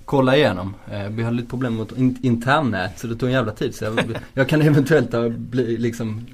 kolla 0.06 0.36
igenom. 0.36 0.76
Eh, 0.92 1.08
vi 1.10 1.24
hade 1.24 1.36
lite 1.36 1.50
problem 1.50 1.78
med 1.78 1.88
in, 1.98 2.18
internnät 2.22 3.00
så 3.00 3.08
det 3.08 3.16
tog 3.16 3.30
en 3.30 3.36
jävla 3.36 3.52
tid. 3.52 3.76
Så 3.76 3.86
jag, 3.86 4.18
jag 4.34 4.50
kan 4.50 4.62
eventuellt 4.62 5.14
ha 5.14 5.30
bli, 5.30 5.78
liksom, 5.78 6.26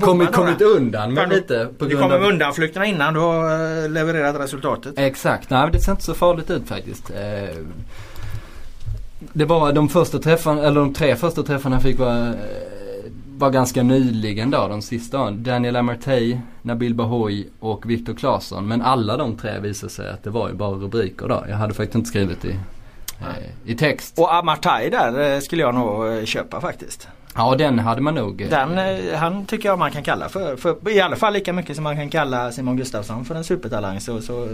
kommit, 0.00 0.32
kommit 0.32 0.60
undan 0.60 1.14
med 1.14 1.28
lite 1.28 1.68
på 1.78 1.84
Du 1.84 1.90
grund 1.90 2.02
kommer 2.02 2.14
av... 2.14 2.20
med 2.20 2.30
undanflykterna 2.30 2.86
innan 2.86 3.14
du 3.14 3.20
har 3.20 3.82
eh, 3.84 3.90
levererat 3.90 4.40
resultatet. 4.40 4.98
Exakt, 4.98 5.50
nej 5.50 5.68
det 5.72 5.80
ser 5.80 5.92
inte 5.92 6.04
så 6.04 6.14
farligt 6.14 6.50
ut 6.50 6.68
faktiskt. 6.68 7.10
Eh, 7.10 7.56
det 9.32 9.44
var 9.44 9.72
de 9.72 9.88
första 9.88 10.18
träffarna, 10.18 10.62
eller 10.62 10.80
de 10.80 10.94
tre 10.94 11.16
första 11.16 11.42
träffarna 11.42 11.76
jag 11.76 11.82
fick 11.82 11.98
var, 11.98 12.28
eh, 12.28 12.34
var 13.36 13.50
ganska 13.50 13.82
nyligen 13.82 14.50
då, 14.50 14.68
de 14.68 14.82
sista. 14.82 15.30
Daniel 15.30 15.76
Amartey, 15.76 16.38
Nabil 16.62 16.94
Bahoui 16.94 17.48
och 17.60 17.90
Viktor 17.90 18.14
Claesson. 18.14 18.68
Men 18.68 18.82
alla 18.82 19.16
de 19.16 19.36
tre 19.36 19.60
visade 19.60 19.92
sig 19.92 20.10
att 20.10 20.24
det 20.24 20.30
var 20.30 20.48
ju 20.48 20.54
bara 20.54 20.70
rubriker 20.70 21.28
då. 21.28 21.44
Jag 21.48 21.56
hade 21.56 21.74
faktiskt 21.74 21.94
inte 21.94 22.08
skrivit 22.08 22.44
i, 22.44 22.56
i 23.64 23.74
text. 23.74 24.18
Och 24.18 24.34
Amartai 24.34 24.90
där 24.90 25.40
skulle 25.40 25.62
jag 25.62 25.74
nog 25.74 26.28
köpa 26.28 26.60
faktiskt. 26.60 27.08
Ja 27.34 27.54
den 27.54 27.78
hade 27.78 28.00
man 28.00 28.14
nog. 28.14 28.42
eh, 28.42 28.48
Den, 28.48 28.78
eh, 28.78 29.14
han 29.18 29.46
tycker 29.46 29.68
jag 29.68 29.78
man 29.78 29.90
kan 29.90 30.02
kalla 30.02 30.28
för, 30.28 30.56
för 30.56 30.90
i 30.90 31.00
alla 31.00 31.16
fall 31.16 31.32
lika 31.32 31.52
mycket 31.52 31.76
som 31.76 31.84
man 31.84 31.96
kan 31.96 32.10
kalla 32.10 32.52
Simon 32.52 32.76
Gustafsson 32.76 33.24
för 33.24 33.34
en 33.34 33.44
supertalang 33.44 34.00
så, 34.00 34.20
så 34.20 34.48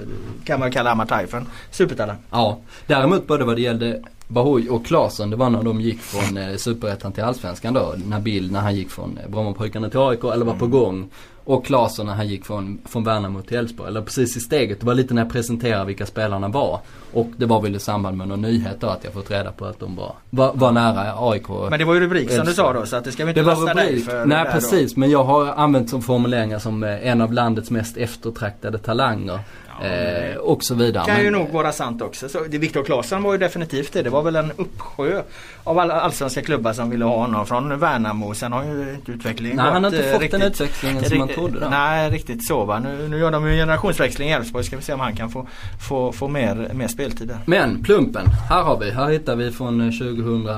kan 0.45 0.61
man 0.61 0.73
kalla 0.73 0.91
Amartai 0.91 1.27
för 1.27 1.39
en 1.39 1.47
supertalang. 1.71 2.17
Ja, 2.31 2.59
däremot 2.87 3.27
både 3.27 3.45
vad 3.45 3.57
det 3.57 3.63
gällde 3.63 4.03
Bahoui 4.29 4.69
och 4.69 4.87
Claesson, 4.87 5.31
det 5.31 5.37
var 5.37 5.51
när 5.51 5.63
de 5.63 5.81
gick 5.81 6.01
från 6.01 6.37
eh, 6.37 6.57
Superettan 6.57 7.13
till 7.13 7.25
Allsvenskan 7.25 7.75
då. 7.75 7.95
Nabil 8.07 8.53
när 8.53 8.61
han 8.61 8.75
gick 8.75 8.91
från 8.91 9.19
eh, 9.25 9.31
Brommapojkarna 9.31 9.91
till 9.91 10.01
AIK 10.01 10.25
eller 10.25 10.45
var 10.45 10.55
på 10.55 10.67
gång. 10.67 11.09
Och 11.49 11.67
Claesson 11.67 12.07
när 12.07 12.15
han 12.15 12.29
gick 12.29 12.45
från, 12.45 12.79
från 12.85 13.05
Värnamo 13.05 13.43
till 13.43 13.57
Elfsborg. 13.57 13.89
Eller 13.89 14.03
precis 14.03 14.37
i 14.37 14.41
steget. 14.41 14.81
Det 14.81 14.87
var 14.87 14.95
lite 14.95 15.15
när 15.15 15.23
jag 15.23 15.33
presenterade 15.33 15.85
vilka 15.85 16.07
spelarna 16.07 16.49
var. 16.49 16.81
Och 17.13 17.31
det 17.37 17.47
var 17.47 17.61
väl 17.61 17.77
i 17.77 17.79
samband 17.79 18.17
med 18.17 18.29
någon 18.29 18.41
nyhet 18.41 18.81
då 18.81 18.87
att 18.87 19.05
jag 19.05 19.13
fått 19.13 19.31
reda 19.31 19.53
på 19.53 19.65
att 19.65 19.81
de 19.81 19.97
var, 19.97 20.15
var, 20.31 20.53
var 20.55 20.73
nära 20.73 21.31
AIK. 21.31 21.49
Men 21.49 21.79
det 21.79 21.85
var 21.85 21.95
ju 21.95 22.01
rubrik 22.01 22.31
som 22.31 22.47
du 22.47 22.53
sa 22.53 22.73
då 22.73 22.87
så 22.87 22.97
att 22.97 23.05
det 23.05 23.13
ska 23.13 23.25
vi 23.25 23.31
inte 23.31 23.41
Det 23.41 23.47
var 23.47 23.55
lasta 23.55 23.75
dig 23.75 24.01
för. 24.01 24.27
Nej 24.27 24.45
precis, 24.53 24.97
men 24.97 25.11
jag 25.11 25.25
har 25.25 25.47
använt 25.47 25.91
som 25.91 26.03
formuleringar 26.03 26.59
som 26.59 26.85
eh, 26.85 27.09
en 27.09 27.21
av 27.21 27.33
landets 27.33 27.71
mest 27.71 27.97
eftertraktade 27.97 28.79
talanger. 28.79 29.41
Eh, 29.83 30.37
och 30.37 30.65
så 30.65 30.75
vidare. 30.75 31.05
Kan 31.07 31.15
Men- 31.15 31.25
ju 31.25 31.31
nog 31.31 31.49
vara 31.51 31.73
sant 31.73 32.03
också. 32.03 32.29
Så 32.29 32.45
det, 32.51 32.59
Viktor 32.59 32.85
Claesson 32.85 33.23
var 33.23 33.33
ju 33.33 33.39
definitivt 33.39 33.93
det. 33.93 34.03
Det 34.03 34.11
var 34.11 34.23
väl 34.23 34.37
en 34.37 34.53
uppsjö 34.57 35.23
av 35.65 35.79
alla 35.79 36.01
allsvenska 36.01 36.43
klubbar 36.43 36.73
som 36.73 36.91
ville 36.91 37.05
ha 37.05 37.17
honom 37.17 37.47
från 37.47 37.79
Värnamo. 37.79 38.35
Sen 38.35 38.53
har 38.53 38.65
ju 38.65 38.95
inte 38.95 39.13
utvecklingen 39.13 39.57
Nej, 39.57 39.65
han 39.73 39.85
har 39.85 39.91
gått, 39.91 39.93
inte 39.99 40.07
eh, 40.09 40.13
fått 40.13 40.23
riktigt- 40.23 40.41
den 40.41 40.49
utvecklingen 40.51 41.05
som 41.05 41.19
man 41.19 41.29
trodde 41.29 41.61
då. 41.61 41.69
Nej 41.69 42.11
riktigt 42.11 42.47
så 42.47 42.65
va. 42.65 42.79
Nu, 42.79 43.09
nu 43.09 43.19
gör 43.19 43.31
de 43.31 43.45
ju 43.47 43.51
en 43.53 43.57
generationsväxling 43.59 44.29
i 44.29 44.33
Elfsborg. 44.33 44.65
Ska 44.65 44.77
vi 44.77 44.83
se 44.83 44.93
om 44.93 45.01
han 45.01 45.17
kan 45.17 45.31
få, 45.31 45.47
få, 45.89 46.13
få 46.13 46.29
mer, 46.29 46.71
mer 46.75 46.89
speltid 46.89 47.29
där. 47.29 47.39
Men 47.47 47.83
plumpen, 47.83 48.27
här 48.51 48.63
har 48.63 48.79
vi. 48.79 48.91
Här 48.91 49.09
hittar 49.11 49.37
vi 49.37 49.51
från 49.53 49.81
eh, 49.81 49.91
2000, 49.99 50.49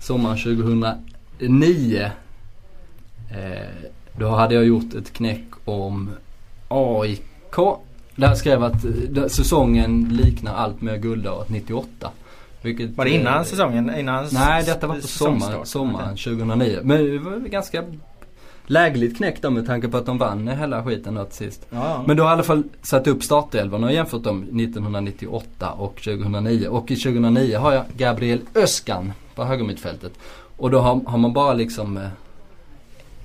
sommaren 0.00 0.36
2009. 1.38 2.10
Eh, 3.30 3.68
då 4.18 4.28
hade 4.28 4.54
jag 4.54 4.64
gjort 4.64 4.94
ett 4.94 5.12
knäck 5.12 5.44
om 5.64 6.10
AIK. 6.68 7.54
Där 8.20 8.34
skrev 8.34 8.64
att 8.64 8.84
eh, 8.84 9.26
säsongen 9.26 10.08
liknar 10.10 10.54
allt 10.54 10.80
med 10.80 11.02
guldåret 11.02 11.48
98. 11.48 12.10
Vilket, 12.62 12.90
Var 12.90 13.04
det 13.04 13.10
innan 13.10 13.38
eh, 13.38 13.44
säsongen? 13.44 13.98
Innan 13.98 14.26
Nej 14.32 14.64
detta 14.64 14.86
var 14.86 14.94
på 14.94 15.06
sommar, 15.06 15.64
sommaren 15.64 16.16
2009. 16.16 16.78
Men 16.82 17.04
det 17.04 17.18
var 17.18 17.38
ganska 17.38 17.84
lägligt 18.66 19.16
knäckt 19.16 19.42
med 19.42 19.66
tanke 19.66 19.88
på 19.88 19.96
att 19.96 20.06
de 20.06 20.18
vann 20.18 20.48
hela 20.48 20.84
skiten 20.84 21.26
till 21.26 21.36
sist. 21.36 21.66
Ja, 21.70 21.78
ja. 21.78 22.04
Men 22.06 22.16
du 22.16 22.22
har 22.22 22.30
i 22.30 22.32
alla 22.32 22.42
fall 22.42 22.62
satt 22.82 23.06
upp 23.06 23.22
startelvorna 23.22 23.86
och 23.86 23.92
jämfört 23.92 24.22
dem 24.22 24.42
1998 24.42 25.70
och 25.70 25.96
2009. 25.96 26.68
Och 26.68 26.90
i 26.90 26.96
2009 26.96 27.58
har 27.58 27.72
jag 27.72 27.84
Gabriel 27.96 28.40
Öskan 28.54 29.12
på 29.34 29.44
högermittfältet. 29.44 30.12
Och 30.56 30.70
då 30.70 30.80
har, 30.80 31.00
har 31.06 31.18
man 31.18 31.32
bara 31.32 31.54
liksom 31.54 31.96
eh, 31.96 32.08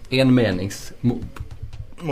enmenings 0.09 0.93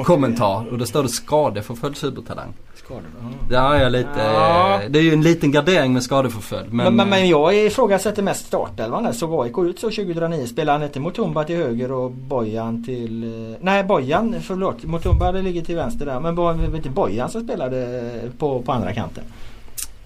kommentar 0.04 0.68
och 0.72 0.78
då 0.78 0.86
står 0.86 1.04
det 1.04 1.10
skadeförföljd 1.10 1.98
supertalang. 1.98 2.54
Skador, 2.86 3.04
ja. 3.22 3.30
Där 3.50 3.62
har 3.62 3.76
jag 3.76 3.92
lite, 3.92 4.10
Ja. 4.34 4.82
eh, 4.84 4.90
det 4.90 5.00
är 5.00 5.04
ju 5.04 5.14
en 5.14 5.22
liten 5.22 5.52
gardering 5.52 5.94
med 5.94 6.04
skadeförföljd. 6.04 6.74
Men, 6.74 6.86
Men, 6.86 6.96
men, 6.96 7.10
men 7.10 7.20
eh, 7.20 7.30
jag 7.30 7.56
ifrågasätter 7.56 8.24
mest 8.24 8.46
startelvan 8.46 9.04
där. 9.04 9.12
Såg 9.12 9.44
AIK 9.46 9.58
ut 9.58 9.80
så 9.80 9.90
2009? 9.90 10.46
Spelade 10.48 10.72
han 10.80 10.84
inte 10.88 11.00
Mutumba 11.00 11.44
till 11.44 11.56
höger 11.56 11.92
och 11.92 12.12
Bojan 12.12 12.84
till... 12.84 13.24
eh, 13.52 13.58
Nej 13.62 13.84
Bojan, 13.84 14.36
förlåt. 14.42 14.84
Mutumba 14.84 15.32
ligger 15.32 15.62
till 15.62 15.76
vänster 15.76 16.06
där. 16.06 16.20
Men 16.20 16.36
var 16.36 16.54
det 16.54 16.78
inte 16.78 16.90
Bojan 16.90 17.30
som 17.30 17.44
spelade 17.44 18.12
på, 18.38 18.62
på 18.62 18.72
andra 18.72 18.94
kanten? 18.94 19.24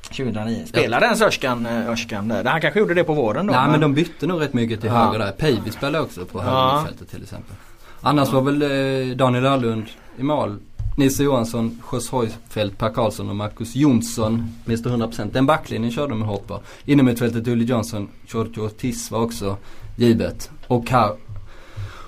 2009. 0.07 0.63
Spelade 0.65 1.05
ens 1.05 1.21
Örskan, 1.21 1.65
Örskan 1.65 2.28
där? 2.28 2.43
Han 2.43 2.61
kanske 2.61 2.80
gjorde 2.80 2.93
det 2.93 3.03
på 3.03 3.13
våren 3.13 3.47
då. 3.47 3.53
Nej 3.53 3.69
men 3.71 3.80
de 3.80 3.93
bytte 3.93 4.28
nog 4.28 4.41
rätt 4.41 4.53
mycket 4.53 4.82
till 4.82 4.89
Ja. 4.89 4.95
höger 4.95 5.19
där. 5.19 5.32
Päivi 5.32 5.71
spelade 5.71 6.03
också 6.03 6.25
på 6.25 6.39
Ja. 6.39 6.43
högermittfältet 6.43 7.09
till 7.09 7.23
exempel. 7.23 7.55
Annars 8.01 8.32
var 8.34 8.41
väl 8.41 8.61
eh, 8.61 9.15
Daniel 9.15 9.45
Öhrlund 9.45 9.86
i 10.17 10.23
mål. 10.23 10.57
Nisse 10.98 11.24
Johansson, 11.24 11.82
Jos 11.93 12.10
Højfeldt, 12.10 12.78
Per 12.78 12.89
Karlsson 12.89 13.30
och 13.30 13.36
Marcus 13.36 13.76
Jonsson. 13.76 14.54
Mr 14.66 14.89
100%. 14.89 15.32
Den 15.34 15.45
backlinjen 15.45 15.91
körde 15.91 16.10
de 16.10 16.22
hårt 16.22 16.48
på. 16.48 16.60
Innermittfältet 16.86 17.48
Ulli 17.48 17.66
Johnson, 17.66 18.10
Giorgio 18.28 18.62
Ortiz 18.66 19.12
var 19.12 19.20
också 19.22 19.58
givet. 19.95 20.50
Och 20.68 20.89
här 20.89 21.12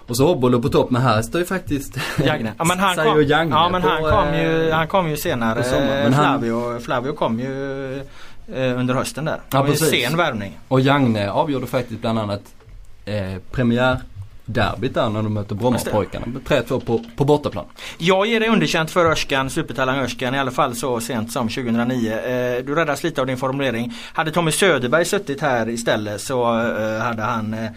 och 0.08 0.18
så 0.18 0.28
Obolo 0.32 0.62
på 0.62 0.70
topp 0.70 0.92
men 0.92 1.02
här 1.02 1.22
står 1.22 1.42
ju 1.42 1.46
faktiskt 1.48 1.98
Jagne. 2.26 2.54
Ja 2.58 2.64
men 2.64 2.80
han 2.80 2.96
Sayo 2.96 3.12
kom, 3.14 3.24
Jagne 3.24 3.56
ja, 3.56 3.70
men 3.70 3.82
han 3.82 4.02
på, 4.04 4.10
kom, 4.10 4.34
ju, 4.34 4.70
eh, 4.70 4.76
han 4.76 4.88
kom 4.88 5.10
ju 5.10 5.18
senare. 5.18 5.64
Men 5.72 5.86
Men 5.88 6.14
han- 6.14 6.40
Flavio, 6.40 6.80
Flavio 6.80 7.14
kom 7.14 7.40
ju 7.40 7.94
eh, 8.54 8.80
under 8.80 8.94
hösten 8.94 9.26
där. 9.26 9.32
Det 9.50 9.58
Ja, 9.58 9.62
var 9.62 9.70
ju 9.70 9.76
sen 9.76 10.18
värvning. 10.18 10.60
Och 10.68 10.82
Jagne 10.82 11.30
avgjorde 11.32 11.68
faktiskt 11.68 12.02
bland 12.02 12.20
annat 12.20 12.42
eh, 13.06 13.36
premiärderbyt 14.54 14.94
där 14.94 15.10
när 15.10 15.24
de 15.24 15.34
mötte 15.34 15.56
Brommapojkarna. 15.56 16.26
3-2 16.26 16.80
på, 16.80 17.04
på 17.16 17.26
bortaplan. 17.26 17.66
Jag 17.98 18.28
ger 18.28 18.40
dig 18.40 18.50
underkänt 18.50 18.92
för 18.92 19.06
Örskan, 19.06 19.50
supertalang 19.50 20.00
Örskan 20.00 20.36
i 20.36 20.40
alla 20.40 20.52
fall 20.52 20.76
så 20.76 21.00
sent 21.00 21.32
som 21.32 21.50
2009. 21.50 22.14
Eh, 22.14 22.66
du 22.66 22.76
räddas 22.76 23.04
lite 23.04 23.22
av 23.22 23.28
din 23.28 23.38
formulering. 23.38 23.94
Hade 24.14 24.32
Tommy 24.32 24.52
Söderberg 24.52 25.06
suttit 25.06 25.42
här 25.42 25.70
istället 25.70 26.22
så 26.22 26.60
eh, 26.60 27.00
hade 27.00 27.22
han 27.22 27.54
eh, 27.54 27.70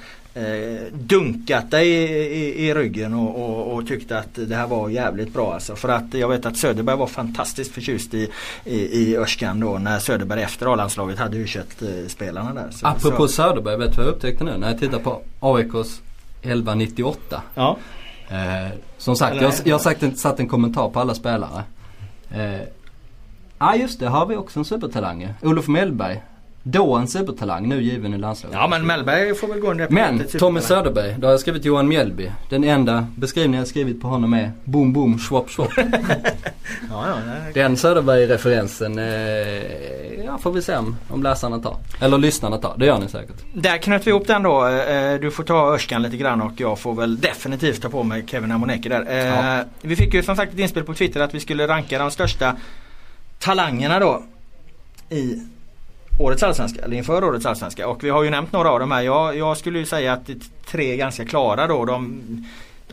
dunkat 0.92 1.70
dig 1.70 1.88
i, 1.88 2.04
i, 2.12 2.68
i 2.68 2.74
ryggen 2.74 3.14
och, 3.14 3.44
och, 3.44 3.74
och 3.74 3.86
tyckte 3.86 4.18
att 4.18 4.34
det 4.34 4.54
här 4.54 4.66
var 4.66 4.88
jävligt 4.88 5.32
bra 5.32 5.54
alltså. 5.54 5.76
För 5.76 5.88
att 5.88 6.14
jag 6.14 6.28
vet 6.28 6.46
att 6.46 6.56
Söderberg 6.56 6.96
var 6.96 7.06
fantastiskt 7.06 7.74
förtjust 7.74 8.14
i, 8.14 8.28
i, 8.64 8.76
i 8.76 9.16
Örskan 9.16 9.60
då 9.60 9.78
när 9.78 9.98
Söderberg 9.98 10.42
efter 10.42 10.72
A-landslaget 10.72 11.18
hade 11.18 11.36
u 11.36 11.46
spelarna 12.08 12.54
där. 12.54 12.70
Så, 12.70 12.86
Apropå 12.86 13.28
så, 13.28 13.34
Söderberg, 13.34 13.76
vet 13.76 13.90
du 13.90 13.96
vad 13.96 14.06
jag 14.06 14.14
upptäckte 14.14 14.44
nu? 14.44 14.58
När 14.58 14.68
jag 14.68 14.78
tittar 14.78 14.98
på 14.98 15.22
AIKs 15.40 16.00
1198. 16.42 17.42
ja. 17.54 17.76
Eh, 18.28 18.68
som 18.98 19.16
sagt, 19.16 19.36
Eller 19.36 19.52
jag, 19.64 19.74
har 19.74 19.78
sagt 19.78 20.02
en, 20.02 20.16
satt 20.16 20.40
en 20.40 20.48
kommentar 20.48 20.88
på 20.88 21.00
alla 21.00 21.14
spelare. 21.14 21.64
Ja 22.28 22.38
eh, 22.38 22.60
ah, 23.58 23.74
just 23.74 24.00
det, 24.00 24.08
har 24.08 24.26
vi 24.26 24.36
också 24.36 24.58
en 24.58 24.64
supertalang. 24.64 25.34
Olof 25.42 25.68
Mellberg. 25.68 26.22
Då 26.64 26.94
en 26.96 27.08
supertalang, 27.08 27.68
nu 27.68 27.82
given 27.82 28.14
i 28.14 28.18
landslaget. 28.18 28.58
ja 28.60 28.68
men 28.68 28.86
Mellberg 28.86 29.34
får 29.34 29.48
väl 29.48 29.60
gå 29.60 29.70
under 29.70 29.88
Men 29.90 30.24
Tommy. 30.38 30.60
Söderberg, 30.60 31.14
då 31.18 31.26
har 31.26 31.32
jag 31.32 31.40
skrivit 31.40 31.64
Johan 31.64 31.88
Mjällby. 31.88 32.30
Den 32.50 32.64
enda 32.64 33.06
beskrivningen 33.16 33.58
jag 33.58 33.68
skrivit 33.68 34.00
på 34.00 34.08
honom 34.08 34.34
är 34.34 34.52
boom 34.64 34.92
boom 34.92 35.18
swap 35.18 35.50
swap. 35.50 35.70
Ja, 36.90 37.04
ja, 37.08 37.14
nej. 37.26 37.52
Den 37.54 37.76
Söderberg-referensen, 37.76 38.98
eh, 38.98 40.24
ja 40.24 40.38
får 40.38 40.52
vi 40.52 40.62
se 40.62 40.76
om, 40.76 40.96
om 41.08 41.22
läsarna 41.22 41.58
tar. 41.58 41.76
Eller 42.00 42.18
lyssnarna 42.18 42.58
tar, 42.58 42.74
det 42.78 42.86
gör 42.86 42.98
ni 42.98 43.08
säkert. 43.08 43.36
Där 43.54 43.78
knöt 43.78 44.06
vi 44.06 44.10
ihop 44.10 44.26
den 44.26 44.42
då. 44.42 44.66
Eh, 44.68 45.14
Du 45.20 45.30
får 45.30 45.44
ta 45.44 45.74
Örskan 45.74 46.02
lite 46.02 46.16
grann 46.16 46.40
och 46.42 46.52
jag 46.56 46.78
får 46.78 46.94
väl 46.94 47.20
definitivt 47.20 47.82
ta 47.82 47.88
på 47.88 48.02
mig 48.02 48.24
Kevin 48.26 48.52
Amoneke 48.52 48.88
där. 48.88 49.06
Eh, 49.10 49.16
Ja. 49.26 49.64
Vi 49.82 49.96
fick 49.96 50.14
ju 50.14 50.22
som 50.22 50.36
sagt 50.36 50.52
ett 50.52 50.58
inspel 50.58 50.84
på 50.84 50.94
Twitter 50.94 51.20
att 51.20 51.34
vi 51.34 51.40
skulle 51.40 51.66
ranka 51.68 51.98
de 51.98 52.10
största 52.10 52.56
talangerna 53.38 53.98
då 53.98 54.22
i 55.10 55.42
årets 56.18 56.42
allsvenska, 56.42 56.82
eller 56.82 56.96
inför 56.96 57.24
årets 57.24 57.46
allsvenska. 57.46 57.88
Och 57.88 58.04
vi 58.04 58.10
har 58.10 58.22
ju 58.22 58.30
nämnt 58.30 58.52
några 58.52 58.70
av 58.70 58.80
dem 58.80 58.92
här. 58.92 59.02
Jag, 59.02 59.36
jag 59.36 59.56
skulle 59.56 59.78
ju 59.78 59.86
säga 59.86 60.12
att 60.12 60.26
det 60.26 60.32
är 60.32 60.38
tre 60.70 60.96
ganska 60.96 61.24
klara 61.24 61.66
då. 61.66 61.84
De, 61.84 62.20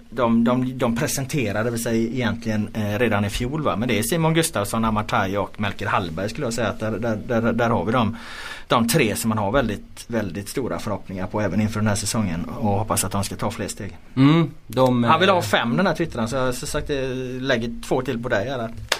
de, 0.10 0.44
de, 0.44 0.78
de 0.78 0.96
presenterade 0.98 1.78
sig 1.78 2.16
egentligen 2.16 2.70
eh, 2.74 3.00
redan 3.00 3.26
i 3.26 3.30
fjol 3.30 3.62
va. 3.62 3.76
Men 3.76 3.88
det 3.88 4.00
är 4.00 4.04
Simon 4.04 4.34
Gustafsson, 4.34 4.86
Amartey 4.86 5.38
och 5.38 5.60
Melker 5.62 5.86
Hallberg 5.88 6.30
skulle 6.30 6.46
jag 6.46 6.54
säga. 6.54 6.68
Att 6.68 6.80
där, 6.80 6.92
där, 6.92 7.18
där, 7.42 7.54
där 7.54 7.70
har 7.70 7.86
vi 7.86 7.92
dem. 7.92 8.18
De 8.68 8.88
tre 8.88 9.16
som 9.16 9.30
man 9.30 9.38
har 9.38 9.52
väldigt, 9.52 10.06
väldigt 10.08 10.50
stora 10.50 10.80
förhoppningar 10.80 11.28
på 11.28 11.42
även 11.42 11.62
inför 11.62 11.80
den 11.80 11.88
här 11.88 11.96
säsongen. 11.96 12.46
Och 12.46 12.70
hoppas 12.80 13.04
att 13.04 13.12
de 13.12 13.24
ska 13.24 13.36
ta 13.36 13.52
fler 13.52 13.68
steg. 13.68 13.98
Mm, 14.16 14.52
de, 14.68 15.04
Han 15.04 15.20
vill 15.20 15.30
eh, 15.30 15.36
ha 15.36 15.42
fem 15.42 15.78
den 15.78 15.88
här 15.88 15.96
twittraren 15.96 16.28
så 16.30 16.36
jag 16.36 16.46
har 16.46 16.52
sagt 16.52 16.90
eh, 16.90 16.98
lägger 17.42 17.82
två 17.88 18.02
till 18.02 18.24
på 18.24 18.30
dig 18.30 18.50
här. 18.50 18.60
att- 18.60 18.99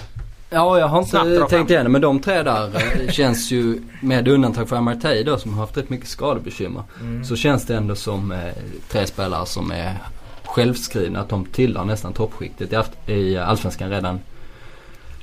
Ja, 0.52 0.78
jag 0.78 0.88
har 0.88 1.00
inte 1.00 1.46
tänkt 1.48 1.70
igenom 1.70 1.92
men 1.92 2.00
de 2.00 2.20
tre 2.20 2.42
där 2.42 2.70
eh, 2.74 3.10
känns 3.10 3.50
ju 3.50 3.80
med 4.00 4.28
undantag 4.28 4.68
för 4.68 4.76
Amartey 4.76 5.22
då 5.24 5.36
som 5.36 5.54
har 5.54 5.60
haft 5.60 5.76
rätt 5.76 5.90
mycket 5.90 6.08
skadebekymmer. 6.08 6.82
Mm. 7.00 7.24
Så 7.24 7.36
känns 7.36 7.66
det 7.66 7.76
ändå 7.76 7.94
som 7.94 8.32
eh, 8.32 8.38
tre 8.88 9.06
spelare 9.06 9.46
som 9.46 9.70
är 9.70 9.94
självskrivna 10.44 11.20
att 11.20 11.28
de 11.28 11.44
tillhör 11.44 11.84
nästan 11.84 12.12
toppskiktet 12.12 12.72
i, 13.06 13.12
i 13.12 13.38
Allsvenskan 13.38 13.90
redan 13.90 14.20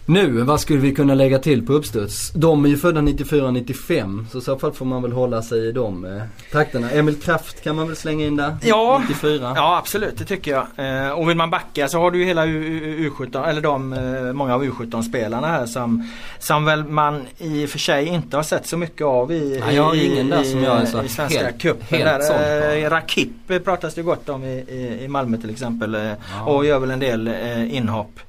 nu. 0.07 0.41
Vad 0.41 0.59
skulle 0.61 0.79
vi 0.79 0.95
kunna 0.95 1.13
lägga 1.13 1.39
till 1.39 1.65
på 1.65 1.73
uppstuds? 1.73 2.31
De 2.31 2.65
är 2.65 2.69
ju 2.69 2.77
födda 2.77 3.01
94-95 3.01 4.25
så 4.31 4.37
i 4.37 4.41
så 4.41 4.57
fall 4.59 4.71
får 4.73 4.85
man 4.85 5.01
väl 5.01 5.11
hålla 5.11 5.41
sig 5.41 5.67
i 5.67 5.71
de 5.71 6.05
eh, 6.05 6.21
trakterna. 6.51 6.91
Emil 6.91 7.15
Kraft 7.15 7.63
kan 7.63 7.75
man 7.75 7.87
väl 7.87 7.95
slänga 7.95 8.25
in 8.25 8.35
där? 8.35 8.57
Ja. 8.63 9.01
94. 9.09 9.53
Ja 9.55 9.77
absolut 9.77 10.17
det 10.17 10.25
tycker 10.25 10.51
jag. 10.51 10.67
Eh, 11.05 11.11
och 11.11 11.29
vill 11.29 11.37
man 11.37 11.49
backa 11.49 11.87
så 11.87 11.99
har 11.99 12.11
du 12.11 12.19
ju 12.19 12.25
hela 12.25 12.45
U- 12.45 12.79
U- 12.83 13.09
U17 13.19 13.47
eller 13.49 13.61
de 13.61 13.93
eh, 13.93 14.33
många 14.33 14.53
av 14.55 14.63
U17 14.63 15.01
spelarna 15.01 15.47
här 15.47 15.65
som 15.65 16.09
Som 16.39 16.65
väl 16.65 16.83
man 16.83 17.21
i 17.37 17.65
och 17.65 17.69
för 17.69 17.79
sig 17.79 18.05
inte 18.05 18.35
har 18.35 18.43
sett 18.43 18.67
så 18.67 18.77
mycket 18.77 19.01
av 19.07 19.31
i, 19.31 19.59
Nej, 19.65 19.75
jag 19.75 19.83
har 19.83 19.95
i, 19.95 20.05
ingen 20.13 20.29
där 20.29 20.43
som 20.43 20.63
jag 20.63 20.81
är 20.81 20.85
så 20.85 21.03
i 21.03 21.07
Svenska 21.09 21.43
helt- 21.43 21.61
cupen. 21.61 21.85
helt 21.99 22.27
där, 22.27 22.77
eh, 22.85 22.89
Rakip 22.89 23.63
pratas 23.65 23.93
det 23.95 24.01
gott 24.01 24.29
om 24.29 24.43
i, 24.43 24.47
i, 24.47 25.03
i 25.03 25.07
Malmö 25.07 25.37
till 25.37 25.49
exempel. 25.49 25.95
eh, 25.95 26.01
Ja. 26.01 26.15
Och 26.45 26.65
gör 26.65 26.79
väl 26.79 26.91
en 26.91 26.99
del 26.99 27.27
eh, 27.27 27.75
inhopp. 27.75 28.19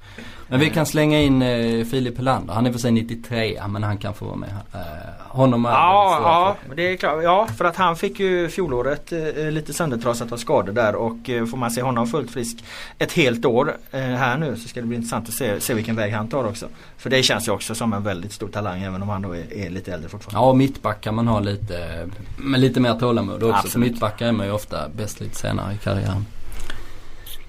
Men 0.51 0.61
vi 0.61 0.71
kan 0.71 0.87
slänga 0.87 1.21
in 1.21 1.43
eh, 1.43 1.85
Filip 1.85 2.17
Helander. 2.17 2.55
Han 2.55 2.67
är 2.67 2.73
för 2.73 2.79
sig 2.79 2.91
93 2.91 3.63
men 3.69 3.83
han 3.83 3.99
kan 3.99 4.15
få 4.15 4.25
vara 4.25 4.37
med. 4.37 4.51
Eh, 4.75 4.81
honom 5.29 5.65
är 5.67 5.71
Ja, 5.71 6.19
ja, 6.23 6.57
förhoppningar. 6.57 6.77
det 6.77 6.93
är 6.93 6.97
klart. 6.97 7.23
Ja, 7.23 7.47
för 7.57 7.65
att 7.65 7.77
han 7.77 7.97
fick 7.97 8.21
ju 8.21 8.49
fjolåret 8.49 9.13
eh, 9.13 9.51
lite 9.51 9.73
söndertrasat 9.73 10.33
av 10.33 10.37
skador 10.37 10.73
där 10.73 10.95
och 10.95 11.31
eh, 11.31 11.47
får 11.47 11.57
man 11.57 11.71
se 11.71 11.83
honom 11.83 12.07
fullt 12.07 12.31
frisk 12.31 12.65
ett 12.99 13.13
helt 13.13 13.45
år 13.45 13.77
eh, 13.91 14.01
här 14.01 14.39
nu 14.39 14.57
så 14.57 14.69
ska 14.69 14.81
det 14.81 14.87
bli 14.87 14.97
intressant 14.97 15.29
att 15.29 15.35
se, 15.35 15.61
se 15.61 15.75
vilken 15.75 15.97
väg 15.97 16.13
han 16.13 16.29
tar 16.29 16.45
också. 16.45 16.67
För 16.97 17.11
det 17.11 17.23
känns 17.23 17.49
ju 17.49 17.53
också 17.53 17.75
som 17.75 17.93
en 17.93 18.03
väldigt 18.03 18.33
stor 18.33 18.49
talang 18.49 18.83
även 18.83 19.03
om 19.03 19.09
han 19.09 19.23
då 19.23 19.33
är, 19.33 19.53
är 19.53 19.71
lite 19.71 19.93
äldre 19.93 20.09
fortfarande. 20.09 20.47
Ja, 20.49 20.53
mittback 20.55 21.01
kan 21.01 21.15
man 21.15 21.29
ha 21.29 21.41
lite, 21.41 22.09
med 22.37 22.61
lite 22.61 22.81
mer 22.81 22.95
tålamod 22.99 23.43
också. 23.43 23.69
För 23.69 23.79
mittbackar 23.79 24.27
är 24.27 24.33
man 24.33 24.47
ju 24.47 24.53
ofta 24.53 24.89
bäst 24.89 25.21
lite 25.21 25.37
senare 25.37 25.75
i 25.75 25.77
karriären. 25.79 26.27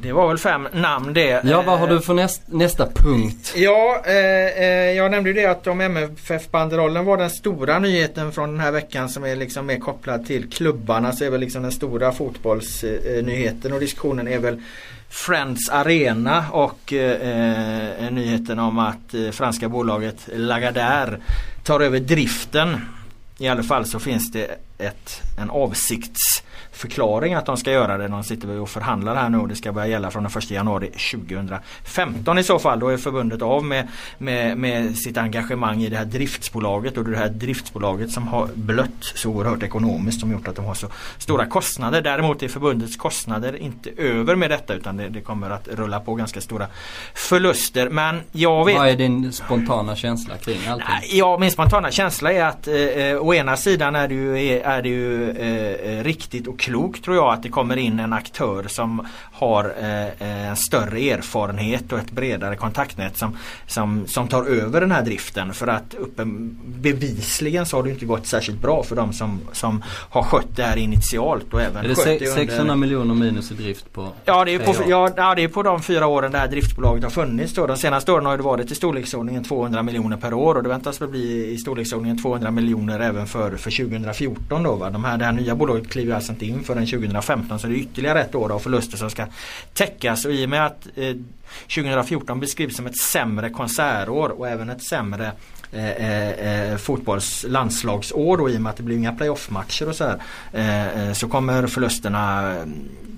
Det 0.01 0.11
var 0.11 0.27
väl 0.27 0.37
fem 0.37 0.67
namn 0.73 1.13
det. 1.13 1.41
Ja, 1.45 1.61
vad 1.61 1.79
har 1.79 1.87
Eh, 1.87 1.93
du 1.93 2.01
för 2.01 2.13
näst, 2.13 2.41
nästa 2.45 2.85
punkt? 2.85 3.53
Ja, 3.55 4.01
eh, 4.05 4.13
eh, 4.63 4.91
jag 4.91 5.11
nämnde 5.11 5.29
ju 5.29 5.33
det 5.33 5.45
att 5.45 5.67
om 5.67 5.81
MFF-banderollen 5.81 7.05
var 7.05 7.17
den 7.17 7.29
stora 7.29 7.79
nyheten 7.79 8.31
från 8.31 8.51
den 8.51 8.59
här 8.59 8.71
veckan 8.71 9.09
som 9.09 9.23
är 9.25 9.35
liksom 9.35 9.65
mer 9.65 9.79
kopplad 9.79 10.25
till 10.25 10.49
klubbarna 10.49 11.11
så 11.13 11.23
är 11.23 11.29
väl 11.29 11.39
liksom 11.39 11.61
den 11.63 11.71
stora 11.71 12.11
fotbollsnyheten 12.11 13.73
och 13.73 13.79
diskussionen 13.79 14.27
är 14.27 14.39
väl 14.39 14.61
Friends 15.09 15.69
Arena 15.69 16.45
och 16.51 16.93
eh, 16.93 18.05
eh, 18.05 18.11
nyheten 18.11 18.59
om 18.59 18.79
att 18.79 19.13
eh, 19.13 19.29
franska 19.31 19.69
bolaget 19.69 20.29
Lagardère 20.35 21.17
tar 21.63 21.79
över 21.79 21.99
driften. 21.99 22.81
I 23.37 23.47
alla 23.47 23.63
fall 23.63 23.85
så 23.85 23.99
finns 23.99 24.31
det 24.31 24.47
ett, 24.77 25.21
en 25.41 25.49
förklaring 26.79 27.33
att 27.33 27.45
de 27.45 27.57
ska 27.57 27.71
göra 27.71 27.97
det. 27.97 28.07
De 28.07 28.23
sitter 28.23 28.59
och 28.59 28.69
förhandlar 28.69 29.15
här 29.15 29.29
nu 29.29 29.37
och 29.37 29.47
det 29.47 29.55
ska 29.55 29.71
börja 29.71 29.87
gälla 29.87 30.11
från 30.11 30.23
den 30.23 30.31
1 30.37 30.51
januari 30.51 30.87
2015 30.87 32.37
i 32.37 32.43
så 32.43 32.59
fall. 32.59 32.79
Då 32.79 32.87
är 32.87 32.97
förbundet 32.97 33.41
av 33.41 33.65
med, 33.65 33.87
med, 34.17 34.57
med 34.57 34.97
sitt 34.97 35.17
engagemang 35.17 35.81
i 35.81 35.89
det 35.89 35.97
här 35.97 36.05
driftsbolaget 36.05 36.97
och 36.97 37.05
det 37.05 37.17
här 37.17 37.29
driftsbolaget 37.29 38.11
som 38.11 38.27
har 38.27 38.49
blött 38.53 39.03
så 39.15 39.29
oerhört 39.29 39.63
ekonomiskt 39.63 40.19
som 40.19 40.31
gjort 40.31 40.47
att 40.47 40.55
de 40.55 40.65
har 40.65 40.73
så 40.73 40.87
stora 41.17 41.45
kostnader. 41.45 42.01
Däremot 42.01 42.43
är 42.43 42.47
förbundets 42.47 42.95
kostnader 42.95 43.55
inte 43.55 43.89
över 43.97 44.35
med 44.35 44.49
detta 44.49 44.73
utan 44.73 44.97
det, 44.97 45.09
det 45.09 45.21
kommer 45.21 45.49
att 45.49 45.67
rulla 45.67 45.99
på 45.99 46.15
ganska 46.15 46.41
stora 46.41 46.67
förluster. 47.13 47.89
Men 47.89 48.21
jag 48.31 48.65
vet... 48.65 48.77
Vad 48.77 48.89
är 48.89 48.95
din 48.95 49.33
spontana 49.33 49.95
känsla 49.95 50.37
kring 50.37 50.67
allting? 50.67 50.87
Ja, 51.11 51.37
min 51.37 51.51
spontana 51.51 51.91
känsla 51.91 52.33
är 52.33 52.43
att 52.43 52.67
eh, 52.67 52.75
eh, 52.75 53.17
å 53.17 53.33
ena 53.33 53.57
sidan 53.57 53.95
är 53.95 54.07
det 54.07 54.13
ju, 54.13 54.59
är 54.59 54.81
det 54.81 54.89
ju 54.89 55.29
eh, 55.29 55.97
eh, 55.97 56.03
riktigt 56.03 56.47
och 56.47 56.59
klokt 56.69 57.03
tror 57.03 57.15
jag 57.15 57.33
att 57.33 57.43
det 57.43 57.49
kommer 57.49 57.77
in 57.77 57.99
en 57.99 58.13
aktör 58.13 58.65
som 58.67 59.07
har 59.31 59.73
eh, 59.79 60.49
en 60.49 60.55
större 60.55 60.99
erfarenhet 60.99 61.91
och 61.91 61.99
ett 61.99 62.11
bredare 62.11 62.55
kontaktnät 62.55 63.17
som, 63.17 63.37
som, 63.67 64.07
som 64.07 64.27
tar 64.27 64.45
över 64.45 64.81
den 64.81 64.91
här 64.91 65.01
driften. 65.01 65.53
För 65.53 65.67
att 65.67 65.95
uppen, 65.99 66.57
bevisligen 66.65 67.65
så 67.65 67.77
har 67.77 67.83
det 67.83 67.89
inte 67.89 68.05
gått 68.05 68.27
särskilt 68.27 68.61
bra 68.61 68.83
för 68.83 68.95
de 68.95 69.13
som, 69.13 69.39
som 69.51 69.83
har 70.09 70.23
skött 70.23 70.55
det 70.55 70.63
här 70.63 70.77
initialt. 70.77 71.53
Och 71.53 71.61
även 71.61 71.85
är 71.85 71.89
det, 71.89 71.95
se, 71.95 72.09
det 72.09 72.29
under... 72.29 72.45
600 72.45 72.75
miljoner 72.75 73.15
minus 73.15 73.51
i 73.51 73.53
drift 73.53 73.93
på 73.93 74.07
Ja 74.25 74.45
det, 74.45 74.55
är 74.55 74.59
på, 74.59 74.75
ja, 74.87 75.09
ja 75.17 75.35
det 75.35 75.43
är 75.43 75.47
på 75.47 75.63
de 75.63 75.81
fyra 75.81 76.07
åren 76.07 76.31
det 76.31 76.37
här 76.37 76.47
driftbolaget 76.47 77.03
har 77.03 77.11
funnits. 77.11 77.53
Då. 77.53 77.67
De 77.67 77.77
senaste 77.77 78.11
åren 78.11 78.25
har 78.25 78.37
det 78.37 78.43
varit 78.43 78.71
i 78.71 78.75
storleksordningen 78.75 79.43
200 79.43 79.83
miljoner 79.83 80.17
per 80.17 80.33
år 80.33 80.55
och 80.55 80.63
det 80.63 80.69
väntas 80.69 81.01
väl 81.01 81.09
bli 81.09 81.51
i 81.51 81.57
storleksordningen 81.57 82.21
200 82.21 82.51
miljoner 82.51 82.99
även 82.99 83.27
för, 83.27 83.57
för 83.57 83.71
2014. 83.71 84.63
Då, 84.63 84.75
va? 84.75 84.89
De 84.89 85.03
här, 85.03 85.17
det 85.17 85.25
här 85.25 85.31
nya 85.31 85.55
bolaget 85.55 85.89
kliver 85.89 86.15
alltså 86.15 86.31
inte 86.31 86.45
in 86.45 86.58
förrän 86.63 86.85
2015 86.85 87.59
så 87.59 87.67
det 87.67 87.73
är 87.73 87.77
ytterligare 87.77 88.21
ett 88.21 88.35
år 88.35 88.51
av 88.51 88.59
förluster 88.59 88.97
som 88.97 89.09
ska 89.09 89.25
täckas. 89.73 90.25
Och 90.25 90.31
i 90.31 90.45
och 90.45 90.49
med 90.49 90.65
att 90.65 90.87
eh, 90.95 91.15
2014 91.75 92.39
beskrivs 92.39 92.75
som 92.75 92.85
ett 92.85 92.97
sämre 92.97 93.49
konsertår 93.49 94.29
och 94.29 94.47
även 94.47 94.69
ett 94.69 94.83
sämre 94.83 95.31
eh, 95.71 95.89
eh, 95.89 96.71
eh 96.71 96.77
fotbolls 96.77 97.45
landslagsår 97.47 98.37
då, 98.37 98.49
i 98.49 98.57
och 98.57 98.61
med 98.61 98.69
att 98.69 98.77
det 98.77 98.83
blir 98.83 98.97
inga 98.97 99.13
playoffmatcher 99.13 99.89
och 99.89 99.95
så 99.95 100.03
här. 100.03 100.19
Eh, 100.53 101.07
eh 101.07 101.13
så 101.13 101.27
kommer 101.27 101.67
förlusterna 101.67 102.55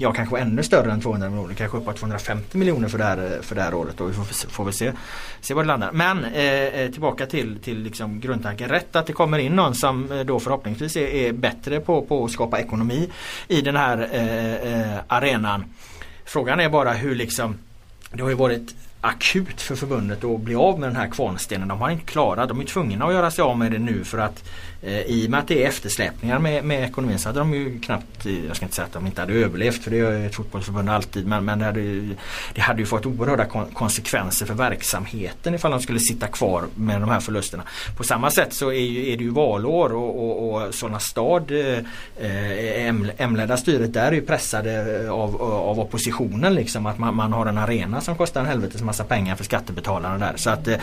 ja 0.02 0.12
kanske 0.12 0.40
ännu 0.40 0.64
större 0.64 0.92
än 0.92 1.02
200 1.02 1.30
miljoner. 1.30 1.54
Kanske 1.54 1.78
uppåt 1.78 1.98
250 1.98 2.58
miljoner 2.58 2.88
för 2.88 2.98
det 2.98 3.04
här, 3.04 3.18
eh, 3.18 3.42
för 3.42 3.56
det 3.56 3.62
här 3.62 3.74
året. 3.74 4.02
Och 4.02 4.10
vi 4.10 4.14
får, 4.14 4.50
får 4.50 4.66
vi 4.66 4.72
se, 4.72 4.92
se 5.42 5.54
var 5.54 5.64
det 5.64 5.68
landar. 5.68 5.92
Men 5.92 6.26
eh, 6.26 6.92
tillbaka 6.92 7.26
till, 7.26 7.60
till 7.60 7.84
liksom 7.84 8.20
grundtanken. 8.20 8.70
Rätt 8.70 8.96
att 8.96 9.08
det 9.08 9.14
kommer 9.14 9.40
in 9.40 9.56
någon 9.56 9.76
som 9.76 10.24
då 10.26 10.40
förhoppningsvis 10.40 10.96
är, 10.96 11.08
är 11.08 11.32
bättre 11.32 11.80
på, 11.80 12.02
på 12.02 12.26
att 12.26 12.32
skapa 12.32 12.60
ekonomi 12.60 13.10
i 13.48 13.62
den 13.62 13.76
här 13.76 14.10
eh, 14.12 15.00
arenan. 15.08 15.66
Frågan 16.26 16.60
är 16.60 16.70
bara 16.70 16.94
hur 16.94 17.16
liksom 17.16 17.56
det 18.14 18.22
har 18.22 18.30
ju 18.30 18.36
varit 18.36 18.76
akut 19.02 19.62
för 19.62 19.76
förbundet 19.76 20.24
att 20.24 20.40
bli 20.40 20.56
av 20.56 20.80
med 20.80 20.90
den 20.90 20.96
här 20.96 21.08
kvarnstenen. 21.08 21.68
De 21.68 21.82
har 21.82 21.90
inte 21.90 22.06
klarat, 22.06 22.50
de 22.50 22.62
är 22.62 22.66
tvungna 22.66 23.06
att 23.06 23.14
göra 23.14 23.32
sig 23.32 23.44
av 23.44 23.58
med 23.58 23.72
det 23.72 23.80
nu 23.80 24.04
för 24.04 24.18
att 24.18 24.50
Eh, 24.84 25.02
i 25.02 25.26
och 25.28 25.32
med 25.32 25.40
att 25.40 25.48
det 25.48 25.64
är 25.64 25.68
eftersläpningar 25.68 26.40
med, 26.40 26.64
med 26.64 26.84
ekonomin 26.84 27.20
så 27.20 27.30
hade 27.30 27.40
de 27.40 27.54
ju 27.54 27.80
knappt, 27.80 28.26
jag 28.48 28.56
ska 28.56 28.66
inte 28.66 28.76
säga 28.76 28.86
att 28.86 28.94
de 28.94 29.06
inte 29.06 29.22
hade 29.22 29.34
överlevt 29.34 29.84
för 29.84 29.92
det 29.92 29.98
gör 29.98 30.26
ett 30.26 30.36
fotbollsförbund 30.36 30.90
alltid 30.90 31.28
men, 31.28 31.46
men 31.46 31.60
det, 31.60 31.66
hade, 31.66 32.10
det 32.54 32.62
hade 32.62 32.80
ju 32.80 32.86
fått 32.86 33.06
oerhörda 33.06 33.46
konsekvenser 33.74 34.46
för 34.46 34.54
verksamheten 34.54 35.56
ifall 35.56 35.72
de 35.72 35.80
skulle 35.80 36.00
sitta 36.00 36.28
kvar 36.28 36.64
med 36.76 37.02
de 37.02 37.10
här 37.10 37.20
förlusterna. 37.20 37.64
På 37.98 38.04
samma 38.04 38.32
sätt 38.32 38.54
så 38.54 38.72
är, 38.72 38.80
ju, 38.80 39.14
är 39.14 39.18
det 39.18 39.24
ju 39.24 39.30
valår 39.30 39.94
och, 39.94 40.24
och, 40.24 40.64
och 40.64 40.76
Solna 40.76 41.00
stad, 41.00 41.52
eh, 41.52 41.78
eh 42.20 42.96
M-ledda 43.18 43.58
styret 43.58 43.94
där 43.94 44.08
är 44.08 44.12
ju 44.12 44.22
pressade 44.22 45.04
eh, 45.04 45.12
av, 45.12 45.42
av 45.42 45.80
oppositionen 45.80 46.54
liksom 46.54 46.86
att 46.86 46.98
man, 46.98 47.16
man 47.16 47.34
har 47.34 47.46
en 47.46 47.58
arena 47.58 48.02
som 48.02 48.16
kostar 48.16 48.42
en 48.42 48.48
helvetes 48.48 48.82
massa 48.82 49.04
pengar 49.04 49.36
för 49.36 49.44
skattebetalarna 49.44 50.18
där. 50.18 50.34
Så 50.38 50.50
att 50.50 50.68
eh, 50.68 50.78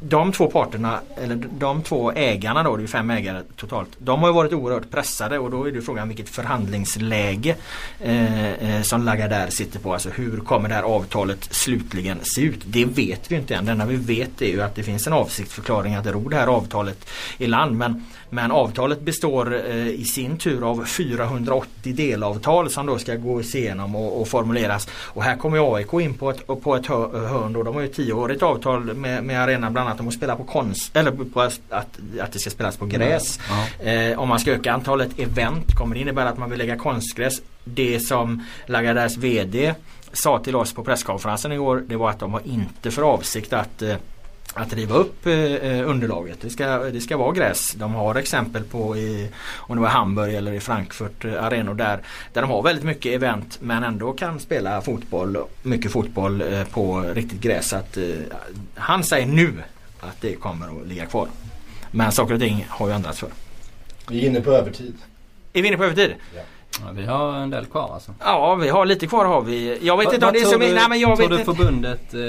de 0.00 0.32
två 0.32 0.50
parterna, 0.50 1.00
eller 1.16 1.44
de 1.58 1.82
två 1.82 2.12
ägarna 2.12 2.62
då, 2.62 2.76
det 2.76 2.82
är 2.82 2.86
fem 2.86 3.10
ägare 3.10 3.42
totalt. 3.56 3.88
De 3.98 4.22
har 4.22 4.32
varit 4.32 4.52
oerhört 4.52 4.90
pressade 4.90 5.38
och 5.38 5.50
då 5.50 5.68
är 5.68 5.72
det 5.72 5.82
frågan 5.82 6.08
vilket 6.08 6.28
förhandlingsläge 6.28 7.56
eh, 8.00 8.52
eh, 8.52 8.82
som 8.82 9.08
Lagardère 9.08 9.50
sitter 9.50 9.78
på. 9.78 9.92
Alltså 9.92 10.08
hur 10.08 10.36
kommer 10.36 10.68
det 10.68 10.74
här 10.74 10.82
avtalet 10.82 11.54
slutligen 11.54 12.18
se 12.22 12.40
ut? 12.40 12.60
Det 12.64 12.84
vet 12.84 13.32
vi 13.32 13.36
inte 13.36 13.54
än. 13.54 13.64
Det 13.64 13.72
enda 13.72 13.86
vi 13.86 13.96
vet 13.96 14.42
är 14.42 14.46
ju 14.46 14.62
att 14.62 14.74
det 14.74 14.82
finns 14.82 15.06
en 15.06 15.12
avsiktsförklaring 15.12 15.94
att 15.94 16.06
ro 16.06 16.28
det 16.28 16.36
här 16.36 16.46
avtalet 16.46 17.08
i 17.38 17.46
land. 17.46 17.76
Men 17.76 18.04
men 18.30 18.52
avtalet 18.52 19.00
består 19.00 19.54
eh, 19.54 19.88
i 19.88 20.04
sin 20.04 20.38
tur 20.38 20.70
av 20.70 20.84
480 20.84 21.94
delavtal 21.94 22.70
som 22.70 22.86
då 22.86 22.98
ska 22.98 23.14
gås 23.14 23.54
igenom 23.54 23.96
och, 23.96 24.20
och 24.20 24.28
formuleras. 24.28 24.88
Och 24.92 25.22
här 25.22 25.36
kommer 25.36 25.74
AIK 25.74 25.92
in 25.92 26.14
på 26.14 26.30
ett, 26.30 26.46
på 26.62 26.76
ett 26.76 26.86
hörn. 26.86 27.52
Då. 27.52 27.62
De 27.62 27.74
har 27.74 27.82
ju 27.82 27.88
tioårigt 27.88 28.42
avtal 28.42 28.94
med, 28.94 29.24
med 29.24 29.42
arenan 29.42 29.72
bland 29.72 29.87
annat 29.88 30.00
om 30.00 30.08
att 30.08 30.14
spela 30.14 30.36
på 30.36 30.44
konst 30.44 30.96
eller 30.96 31.10
på 31.10 31.40
att, 31.40 31.60
att 32.20 32.32
det 32.32 32.38
ska 32.38 32.50
spelas 32.50 32.76
på 32.76 32.86
gräs. 32.86 33.40
Mm. 33.80 34.12
Eh, 34.12 34.18
om 34.18 34.28
man 34.28 34.40
ska 34.40 34.50
öka 34.50 34.72
antalet 34.72 35.18
event 35.18 35.74
kommer 35.74 35.94
det 35.94 36.00
innebära 36.00 36.28
att 36.28 36.38
man 36.38 36.50
vill 36.50 36.58
lägga 36.58 36.76
konstgräs. 36.76 37.42
Det 37.64 38.00
som 38.00 38.44
Lagardères 38.66 39.18
VD 39.18 39.74
sa 40.12 40.38
till 40.38 40.56
oss 40.56 40.72
på 40.72 40.84
presskonferensen 40.84 41.52
igår 41.52 41.84
det 41.88 41.96
var 41.96 42.10
att 42.10 42.18
de 42.18 42.32
har 42.32 42.42
inte 42.44 42.90
för 42.90 43.02
avsikt 43.02 43.52
att 43.52 43.82
eh, 43.82 43.96
att 44.54 44.72
riva 44.72 44.94
upp 44.94 45.26
eh, 45.26 45.34
eh, 45.34 45.90
underlaget. 45.90 46.40
Det 46.40 46.50
ska, 46.50 46.78
det 46.78 47.00
ska 47.00 47.16
vara 47.16 47.32
gräs. 47.32 47.72
De 47.72 47.94
har 47.94 48.14
exempel 48.14 48.64
på 48.64 48.96
i, 48.96 49.30
om 49.56 49.76
det 49.76 49.82
var 49.82 49.88
Hamburg 49.88 50.34
eller 50.34 50.52
i 50.52 50.60
Frankfurt 50.60 51.24
eh, 51.24 51.44
arenor 51.44 51.74
där, 51.74 52.00
där 52.32 52.42
de 52.42 52.50
har 52.50 52.62
väldigt 52.62 52.84
mycket 52.84 53.12
event 53.12 53.58
men 53.60 53.84
ändå 53.84 54.12
kan 54.12 54.40
spela 54.40 54.80
fotboll, 54.80 55.36
mycket 55.62 55.92
fotboll 55.92 56.40
eh, 56.40 56.64
på 56.64 57.00
riktigt 57.00 57.40
gräs. 57.40 57.72
Att, 57.72 57.96
eh, 57.96 58.04
han 58.74 59.04
säger 59.04 59.26
nu 59.26 59.52
att 60.00 60.20
det 60.20 60.34
kommer 60.34 60.80
att 60.80 60.88
ligga 60.88 61.06
kvar. 61.06 61.28
Men 61.90 62.12
saker 62.12 62.34
och 62.34 62.40
ting 62.40 62.66
har 62.68 62.88
ju 62.88 62.94
ändrats 62.94 63.18
för. 63.18 63.28
Vi 64.08 64.24
är 64.24 64.28
inne 64.28 64.40
på 64.40 64.50
övertid. 64.50 64.94
Är 65.52 65.62
vi 65.62 65.68
inne 65.68 65.76
på 65.76 65.84
övertid? 65.84 66.14
Ja. 66.34 66.40
Ja, 66.84 66.92
vi 66.92 67.06
har 67.06 67.32
en 67.32 67.50
del 67.50 67.66
kvar 67.66 67.94
alltså. 67.94 68.14
Ja 68.20 68.54
vi 68.54 68.68
har 68.68 68.86
lite 68.86 69.06
kvar 69.06 69.24
har 69.24 69.42
vi. 69.42 69.78
Jag 69.82 69.96
vet 69.96 70.06
Va, 70.06 70.14
inte 70.14 70.26
om 70.26 70.32
det 70.32 70.38
är 70.38 70.44
så... 70.44 70.58
Du, 70.58 70.74
nej, 70.74 70.88
men 70.88 71.00
jag 71.00 71.16
tror 71.18 71.28
vet 71.28 71.38
du 71.38 71.44
förbundet, 71.44 72.14
eh, 72.14 72.20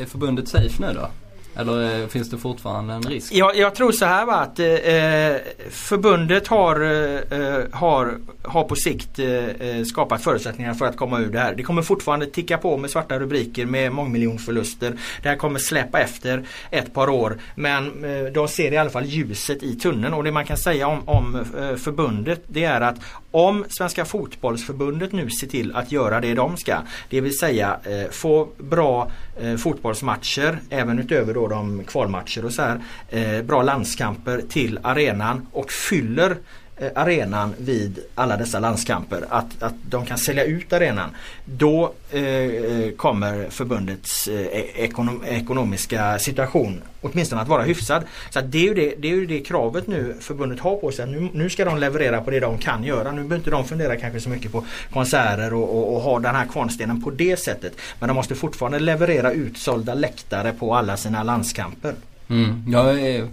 är 0.00 0.06
förbundet 0.06 0.48
safe 0.48 0.82
nu 0.82 0.92
då? 0.94 1.10
Eller 1.58 2.00
eh, 2.00 2.06
finns 2.06 2.30
det 2.30 2.38
fortfarande 2.38 2.94
en 2.94 3.02
risk? 3.02 3.32
Jag, 3.32 3.56
jag 3.56 3.74
tror 3.74 3.92
så 3.92 4.04
här 4.04 4.26
va, 4.26 4.34
att 4.34 4.58
eh, 4.58 4.66
eh 4.66 5.36
förbundet 5.70 6.48
har, 6.48 6.80
eh, 6.80 7.40
eh, 7.40 7.64
har, 7.72 8.18
har 8.42 8.64
på 8.64 8.76
sikt 8.76 9.18
eh, 9.18 9.84
skapat 9.84 10.22
förutsättningar 10.22 10.74
för 10.74 10.86
att 10.86 10.96
komma 10.96 11.20
ur 11.20 11.32
det 11.32 11.38
här. 11.38 11.54
Det 11.54 11.62
kommer 11.62 11.82
fortfarande 11.82 12.26
ticka 12.26 12.58
på 12.58 12.76
med 12.76 12.90
svarta 12.90 13.18
rubriker 13.18 13.66
med 13.66 13.92
mångmiljonförluster. 13.92 14.96
Det 15.22 15.28
här 15.28 15.36
kommer 15.36 15.58
släppa 15.58 16.00
efter 16.00 16.46
ett 16.70 16.94
par 16.94 17.08
år. 17.08 17.38
Men 17.54 18.04
eh, 18.04 18.32
de 18.32 18.48
ser 18.48 18.72
i 18.72 18.76
alla 18.76 18.90
fall 18.90 19.04
ljuset 19.04 19.62
i 19.62 19.74
tunneln 19.74 20.14
och 20.14 20.24
det 20.24 20.32
man 20.32 20.44
kan 20.44 20.56
säga 20.56 20.86
om, 20.86 21.08
om 21.08 21.34
eh, 21.34 21.76
förbundet 21.76 22.42
det 22.46 22.64
är 22.64 22.80
att 22.80 22.96
om 23.30 23.64
Svenska 23.68 24.04
fotbollsförbundet 24.04 25.12
nu 25.12 25.30
ser 25.30 25.46
till 25.46 25.76
att 25.76 25.92
göra 25.92 26.20
det 26.20 26.34
de 26.34 26.56
ska. 26.56 26.76
Det 27.10 27.20
vill 27.20 27.38
säga 27.38 27.78
eh, 27.84 28.10
få 28.10 28.48
bra 28.58 29.10
eh, 29.40 29.56
fotbollsmatcher 29.56 30.58
även 30.70 30.98
utöver 30.98 31.34
då 31.34 31.48
de 31.48 31.84
kvalmatcher 31.84 32.44
och 32.44 32.52
så 32.52 32.62
här. 32.62 32.80
Eh, 33.08 33.42
bra 33.42 33.62
landskamper 33.62 34.42
till 34.48 34.78
arenan 34.82 35.46
och 35.52 35.70
fyller 35.70 36.36
Eh, 36.80 36.90
arenan 36.94 37.54
vid 37.58 37.98
alla 38.14 38.36
dessa 38.36 38.58
landskamper. 38.58 39.24
Att, 39.28 39.62
att 39.62 39.74
de 39.90 40.06
kan 40.06 40.18
sälja 40.18 40.44
ut 40.44 40.72
arenan. 40.72 41.10
Då 41.44 41.92
eh, 42.10 42.22
eh 42.22 42.90
kommer 42.96 43.46
förbundets 43.50 44.28
eh, 44.28 44.40
e-, 44.40 44.66
ekonom, 44.74 45.24
ekonomiska 45.24 46.18
situation 46.18 46.82
åtminstone 47.00 47.42
att 47.42 47.48
vara 47.48 47.62
hyfsad. 47.62 48.02
Så 48.30 48.40
det, 48.40 48.58
är 48.58 48.62
ju 48.62 48.74
det, 48.74 48.94
det 48.98 49.08
är 49.08 49.14
ju 49.14 49.26
det 49.26 49.40
kravet 49.40 49.86
nu 49.86 50.16
förbundet 50.20 50.60
har 50.60 50.76
på 50.76 50.92
sig. 50.92 51.06
Nu, 51.06 51.28
nu 51.32 51.50
ska 51.50 51.64
de 51.64 51.78
leverera 51.78 52.20
på 52.20 52.30
det 52.30 52.40
de 52.40 52.58
kan 52.58 52.84
göra. 52.84 53.10
Nu 53.10 53.16
behöver 53.16 53.36
inte 53.36 53.50
de 53.50 53.64
fundera 53.64 53.96
kanske 53.96 54.20
så 54.20 54.28
mycket 54.28 54.52
på 54.52 54.64
konserter 54.92 55.54
och, 55.54 55.78
och, 55.78 55.94
och 55.94 56.00
ha 56.00 56.18
den 56.18 56.34
här 56.34 56.46
kvarnstenen 56.46 57.02
på 57.02 57.10
det 57.10 57.36
sättet. 57.38 57.72
Men 58.00 58.08
de 58.08 58.14
måste 58.14 58.34
fortfarande 58.34 58.78
leverera 58.78 59.32
utsålda 59.32 59.94
läktare 59.94 60.52
på 60.52 60.74
alla 60.74 60.96
sina 60.96 61.22
landskamper. 61.22 61.94
Mm. 62.28 62.64
Jag 62.68 63.00
är 63.00 63.20
eh, 63.20 63.28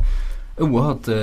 oerhört 0.57 1.07
eh, 1.07 1.15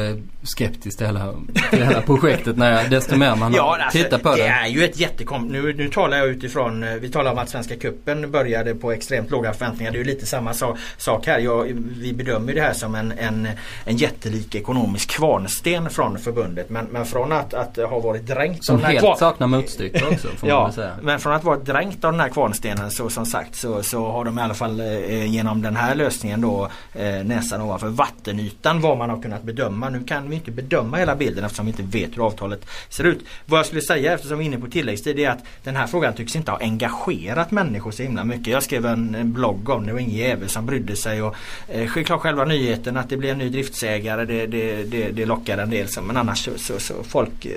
skeptisk 0.43 0.99
till 0.99 1.07
hela, 1.07 1.35
till 1.71 1.83
hela 1.83 2.01
projektet 2.03 2.57
när 2.57 2.73
jag, 2.73 2.91
desto 2.91 3.17
mer 3.17 3.37
man 3.37 3.55
ja, 3.55 3.79
alltså, 3.81 3.99
tittar 3.99 4.19
på 4.19 4.31
det. 4.31 4.43
Det 4.43 4.49
är 4.49 4.67
ju 4.67 4.85
ett 4.85 5.01
jättekom... 5.01 5.49
Nu, 5.49 5.73
nu 5.73 5.89
talar 5.89 6.17
jag 6.17 6.29
utifrån, 6.29 6.85
eh, 6.85 6.95
vi 6.95 7.09
talar 7.09 7.33
om 7.33 7.39
att 7.39 7.49
Svenska 7.49 7.77
Kuppen 7.77 8.31
började 8.31 8.75
på 8.75 8.93
extremt 8.93 9.31
låga 9.31 9.53
förväntningar. 9.53 9.93
Det 9.93 9.97
är 9.97 9.99
ju 9.99 10.05
lite 10.05 10.27
samma 10.27 10.55
sak, 10.55 10.79
sak 10.97 11.27
här. 11.27 11.39
Jag, 11.39 11.65
vi 11.97 12.13
bedömer 12.13 12.55
det 12.55 12.61
här 12.61 12.73
som 12.73 12.95
en, 12.95 13.13
en, 13.13 13.49
en 13.85 13.97
jättelik 13.97 14.55
ekonomisk 14.55 15.11
kvarnsten 15.11 15.91
från 15.91 16.19
förbundet. 16.19 16.71
Men, 16.71 16.85
men 16.85 17.05
från 17.05 17.33
att, 17.33 17.55
att 17.55 17.77
ha 17.77 18.01
varit 18.01 18.27
dränkt 18.27 18.65
Som 18.65 18.85
helt 18.85 18.99
kvar... 18.99 19.17
saknar 19.17 19.47
motstycke 19.47 20.05
också 20.13 20.29
får 20.29 20.49
ja, 20.49 20.63
man 20.63 20.73
säga. 20.73 20.93
Men 21.03 21.21
från 21.21 21.33
att 21.33 21.45
vara 21.45 21.57
dränkt 21.57 22.05
av 22.05 22.13
den 22.13 22.21
här 22.21 22.29
kvarnstenen 22.29 22.91
så 22.91 23.11
som 23.11 23.27
sagt 23.27 23.57
så, 23.57 23.83
så 23.83 24.11
har 24.11 24.25
de 24.25 24.39
i 24.39 24.43
alla 24.43 24.55
fall 24.55 24.81
eh, 24.81 25.25
genom 25.25 25.63
den 25.63 25.77
här 25.77 25.95
lösningen 25.95 26.41
då 26.41 26.69
eh, 26.95 27.25
näsan 27.25 27.61
ovanför 27.61 27.89
vattenytan 27.89 28.81
vad 28.81 28.99
man 28.99 29.11
har 29.11 29.22
kunnat 29.23 29.43
bedöma. 29.43 29.89
Nu 29.91 30.05
kan 30.05 30.31
vi 30.31 30.37
inte 30.37 30.51
bedöma 30.51 30.97
hela 30.97 31.17
bilden 31.17 31.45
eftersom 31.45 31.67
vi 31.67 31.71
inte 31.71 31.99
vet 31.99 32.17
hur 32.17 32.27
avtalet 32.27 32.67
ser 32.89 33.05
ut. 33.05 33.21
Vad 33.47 33.59
jag 33.59 33.67
skulle 33.67 33.83
säga 33.83 34.13
eftersom 34.15 34.39
vi 34.39 34.45
är 34.45 34.47
inne 34.47 34.59
på 34.59 34.69
tilläggstid 34.69 35.19
är 35.19 35.31
att 35.31 35.45
den 35.65 35.77
här 35.77 35.87
frågan 35.87 36.15
tycks 36.15 36.37
inte 36.37 36.51
ha 36.51 36.59
engagerat 36.59 37.51
människor 37.51 37.91
så 37.91 38.03
himla 38.03 38.25
mycket. 38.25 38.47
Jag 38.47 38.63
skrev 38.63 38.87
en, 38.87 39.15
en 39.15 39.33
blogg 39.33 39.69
om 39.69 39.81
det, 39.83 39.87
det 39.87 39.93
var 39.93 40.01
ingen 40.01 40.17
jävel 40.17 40.49
som 40.49 40.67
brydde 40.67 40.97
sig. 40.97 41.23
Och, 41.23 41.37
eh, 41.69 41.87
själva 41.87 42.45
nyheten 42.45 42.97
att 42.97 43.09
det 43.09 43.17
blir 43.17 43.31
en 43.31 43.39
ny 43.39 43.49
driftsägare 43.49 44.25
det, 44.25 44.47
det, 44.47 44.85
det, 44.85 45.11
det 45.11 45.27
lockar 45.27 45.59
en 45.59 45.71
del. 45.71 45.87
Men 46.03 46.17
annars 46.17 46.45
så, 46.45 46.51
så, 46.57 46.79
så 46.79 46.95
folk 47.03 47.47
eh, 47.47 47.53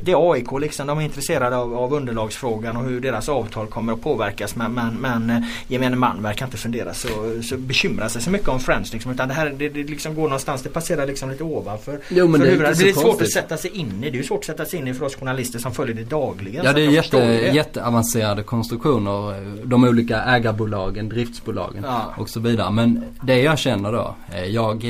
det 0.00 0.12
är 0.12 0.32
AIK 0.32 0.46
liksom. 0.60 0.86
De 0.86 0.98
är 0.98 1.02
intresserade 1.02 1.56
av, 1.56 1.74
av 1.74 1.92
underlagsfrågan 1.94 2.76
och 2.76 2.84
hur 2.84 3.00
deras 3.00 3.28
avtal 3.28 3.66
kommer 3.66 3.92
att 3.92 4.02
påverkas. 4.02 4.56
Men, 4.56 4.72
men, 4.72 4.94
men 4.94 5.30
eh, 5.30 5.38
gemene 5.68 5.96
man 5.96 6.22
verkar 6.22 6.46
inte 6.46 6.56
fundera 6.58 6.94
så, 6.94 7.08
så 7.42 7.56
bekymra 7.56 8.08
sig 8.08 8.22
så 8.22 8.30
mycket 8.30 8.48
om 8.48 8.60
Friends. 8.60 8.92
Liksom, 8.92 9.12
utan 9.12 9.28
det 9.28 9.34
här 9.34 9.54
det, 9.58 9.68
det 9.68 9.82
liksom 9.84 10.14
går 10.14 10.22
någonstans. 10.22 10.62
Det 10.62 10.68
passerar 10.68 11.06
liksom 11.06 11.30
lite 11.30 11.44
ovanför. 11.44 12.00
Jo, 12.08 12.28
men 12.28 12.40
för 12.40 12.46
det, 12.48 12.54
är 12.54 12.58
det 12.58 12.68
är 12.68 12.74
så 12.74 13.00
svårt 13.00 13.12
att 13.12 13.18
konstigt. 13.18 13.32
sätta 13.32 13.56
sig 13.56 13.70
in 13.70 14.04
i. 14.04 14.10
Det 14.10 14.18
är 14.18 14.22
svårt 14.22 14.38
att 14.38 14.44
sätta 14.44 14.64
sig 14.64 14.78
in 14.78 14.88
i 14.88 14.94
för 14.94 15.06
oss 15.06 15.14
journalister 15.16 15.58
som 15.58 15.72
följer 15.74 15.96
det 15.96 16.04
dagligen. 16.04 16.64
Ja 16.64 16.72
det 16.72 16.82
är 16.82 16.88
att 16.88 16.94
jätte, 16.94 17.20
det. 17.26 17.48
jätteavancerade 17.54 18.42
konstruktioner. 18.42 19.64
De 19.66 19.84
olika 19.84 20.22
ägarbolagen, 20.22 21.08
driftsbolagen 21.08 21.82
Ja. 21.86 22.14
och 22.18 22.28
så 22.28 22.40
vidare. 22.40 22.70
Men 22.70 23.04
det 23.22 23.42
jag 23.42 23.58
känner 23.58 23.92
då. 23.92 24.14
eh, 24.34 24.44
Jag 24.44 24.84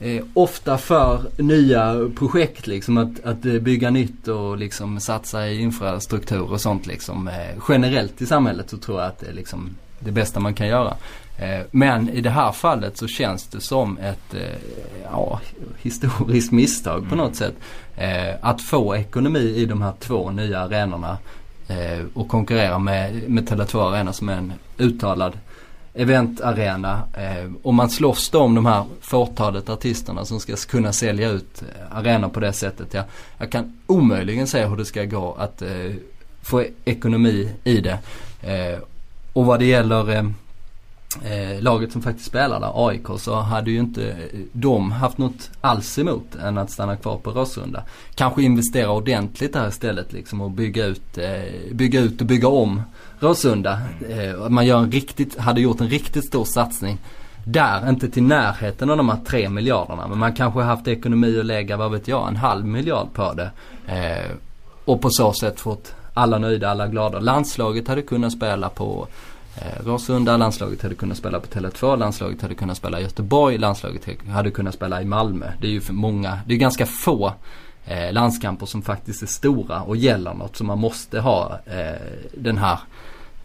eh, 0.00 0.24
ofta 0.34 0.78
för 0.78 1.22
nya 1.36 2.10
projekt 2.18 2.66
liksom. 2.66 2.98
Att, 2.98 3.24
att 3.24 3.44
eh, 3.46 3.52
bygga 3.54 3.90
nytt 3.90 4.28
och 4.28 4.58
liksom 4.58 5.00
satsa 5.00 5.48
i 5.48 5.60
infrastruktur 5.60 6.52
och 6.52 6.60
sånt 6.60 6.86
liksom. 6.86 7.28
Eh, 7.28 7.56
Generellt 7.68 8.22
i 8.22 8.26
samhället 8.26 8.70
så 8.70 8.76
tror 8.76 9.00
jag 9.00 9.08
att 9.08 9.18
det 9.18 9.26
är 9.26 9.32
liksom 9.32 9.70
det 10.00 10.10
bästa 10.12 10.40
man 10.40 10.54
kan 10.54 10.68
göra. 10.68 10.94
Eh, 11.38 11.60
Men 11.70 12.08
i 12.08 12.20
det 12.20 12.30
här 12.30 12.52
fallet 12.52 12.96
så 12.96 13.06
känns 13.08 13.46
det 13.46 13.60
som 13.60 13.98
ett 13.98 14.34
eh, 14.34 14.40
ja, 15.04 15.40
historiskt 15.82 16.52
misstag 16.52 17.08
på 17.08 17.16
något 17.16 17.36
sätt. 17.36 17.54
Eh, 17.96 18.34
Att 18.40 18.62
få 18.62 18.96
ekonomi 18.96 19.38
i 19.56 19.66
de 19.66 19.82
här 19.82 19.92
två 20.00 20.30
nya 20.30 20.60
arenorna 20.60 21.18
och 22.14 22.28
konkurrera 22.28 22.78
med, 22.78 23.28
med 23.30 23.48
Tele2 23.48 23.92
Arena 23.92 24.12
som 24.12 24.28
är 24.28 24.36
en 24.36 24.52
uttalad 24.78 25.32
eventarena. 25.98 27.02
Eh, 27.14 27.52
och 27.62 27.74
man 27.74 27.90
slåss 27.90 28.30
då 28.30 28.40
om 28.40 28.54
de 28.54 28.66
här 28.66 28.84
fåtalet 29.00 29.68
artisterna 29.68 30.24
som 30.24 30.40
ska 30.40 30.56
kunna 30.56 30.92
sälja 30.92 31.30
ut 31.30 31.62
eh, 31.62 31.96
arenor 31.96 32.28
på 32.28 32.40
det 32.40 32.52
sättet. 32.52 32.94
Jag, 32.94 33.04
jag 33.38 33.52
kan 33.52 33.78
omöjligen 33.86 34.46
se 34.46 34.66
hur 34.66 34.76
det 34.76 34.84
ska 34.84 35.04
gå 35.04 35.34
att 35.38 35.62
eh, 35.62 35.92
få 36.42 36.64
ekonomi 36.84 37.50
i 37.64 37.80
det. 37.80 37.98
Eh, 38.42 38.78
och 39.32 39.46
vad 39.46 39.58
det 39.58 39.64
gäller 39.64 40.10
eh, 40.10 40.24
eh, 41.22 41.62
laget 41.62 41.92
som 41.92 42.02
faktiskt 42.02 42.28
spelar 42.28 42.60
där, 42.60 42.88
AIK, 42.88 43.06
så 43.18 43.34
hade 43.34 43.70
ju 43.70 43.78
inte 43.78 44.10
eh, 44.10 44.40
de 44.52 44.92
haft 44.92 45.18
något 45.18 45.50
alls 45.60 45.98
emot 45.98 46.34
än 46.34 46.58
att 46.58 46.70
stanna 46.70 46.96
kvar 46.96 47.16
på 47.16 47.30
Råsunda. 47.30 47.82
Kanske 48.14 48.42
investera 48.42 48.90
ordentligt 48.90 49.52
där 49.52 49.68
istället 49.68 50.12
liksom 50.12 50.40
och 50.40 50.50
bygga 50.50 50.84
ut, 50.84 51.18
eh, 51.18 51.72
bygga 51.72 52.00
ut 52.00 52.20
och 52.20 52.26
bygga 52.26 52.48
om 52.48 52.82
Råsunda. 53.20 53.80
Eh, 54.08 54.48
man 54.48 54.66
gör 54.66 54.78
en 54.78 54.92
riktigt, 54.92 55.38
hade 55.38 55.60
gjort 55.60 55.80
en 55.80 55.88
riktigt 55.88 56.26
stor 56.26 56.44
satsning 56.44 56.98
där, 57.44 57.88
inte 57.88 58.08
till 58.08 58.22
närheten 58.22 58.90
av 58.90 58.96
de 58.96 59.08
här 59.08 59.18
tre 59.26 59.48
miljarderna. 59.48 60.08
Men 60.08 60.18
man 60.18 60.34
kanske 60.34 60.60
haft 60.60 60.88
ekonomi 60.88 61.40
att 61.40 61.46
lägga, 61.46 61.76
vad 61.76 61.90
vet 61.90 62.08
jag, 62.08 62.28
en 62.28 62.36
halv 62.36 62.66
miljard 62.66 63.12
på 63.12 63.32
det. 63.32 63.50
Eh, 63.86 64.30
och 64.84 65.00
på 65.00 65.10
så 65.10 65.32
sätt 65.32 65.60
fått 65.60 65.94
alla 66.14 66.38
nöjda, 66.38 66.70
alla 66.70 66.86
glada. 66.86 67.20
Landslaget 67.20 67.88
hade 67.88 68.02
kunnat 68.02 68.32
spela 68.32 68.68
på 68.68 69.06
eh, 69.56 69.86
Råsunda, 69.86 70.36
landslaget 70.36 70.82
hade 70.82 70.94
kunnat 70.94 71.18
spela 71.18 71.40
på 71.40 71.46
Tele2, 71.46 71.96
landslaget 71.96 72.42
hade 72.42 72.54
kunnat 72.54 72.76
spela 72.76 73.00
i 73.00 73.02
Göteborg, 73.02 73.58
landslaget 73.58 74.08
hade 74.32 74.50
kunnat 74.50 74.74
spela 74.74 75.02
i 75.02 75.04
Malmö. 75.04 75.46
Det 75.60 75.66
är 75.66 75.70
ju 75.70 75.80
för 75.80 75.92
många, 75.92 76.38
det 76.46 76.54
är 76.54 76.58
ganska 76.58 76.86
få 76.86 77.32
eh, 77.88 78.12
landskamper 78.12 78.66
som 78.66 78.82
faktiskt 78.82 79.22
är 79.22 79.26
stora 79.26 79.82
och 79.82 79.96
gäller 79.96 80.34
något 80.34 80.56
som 80.56 80.66
man 80.66 80.78
måste 80.78 81.20
ha 81.20 81.58
eh, 81.66 82.00
den 82.34 82.58
här 82.58 82.78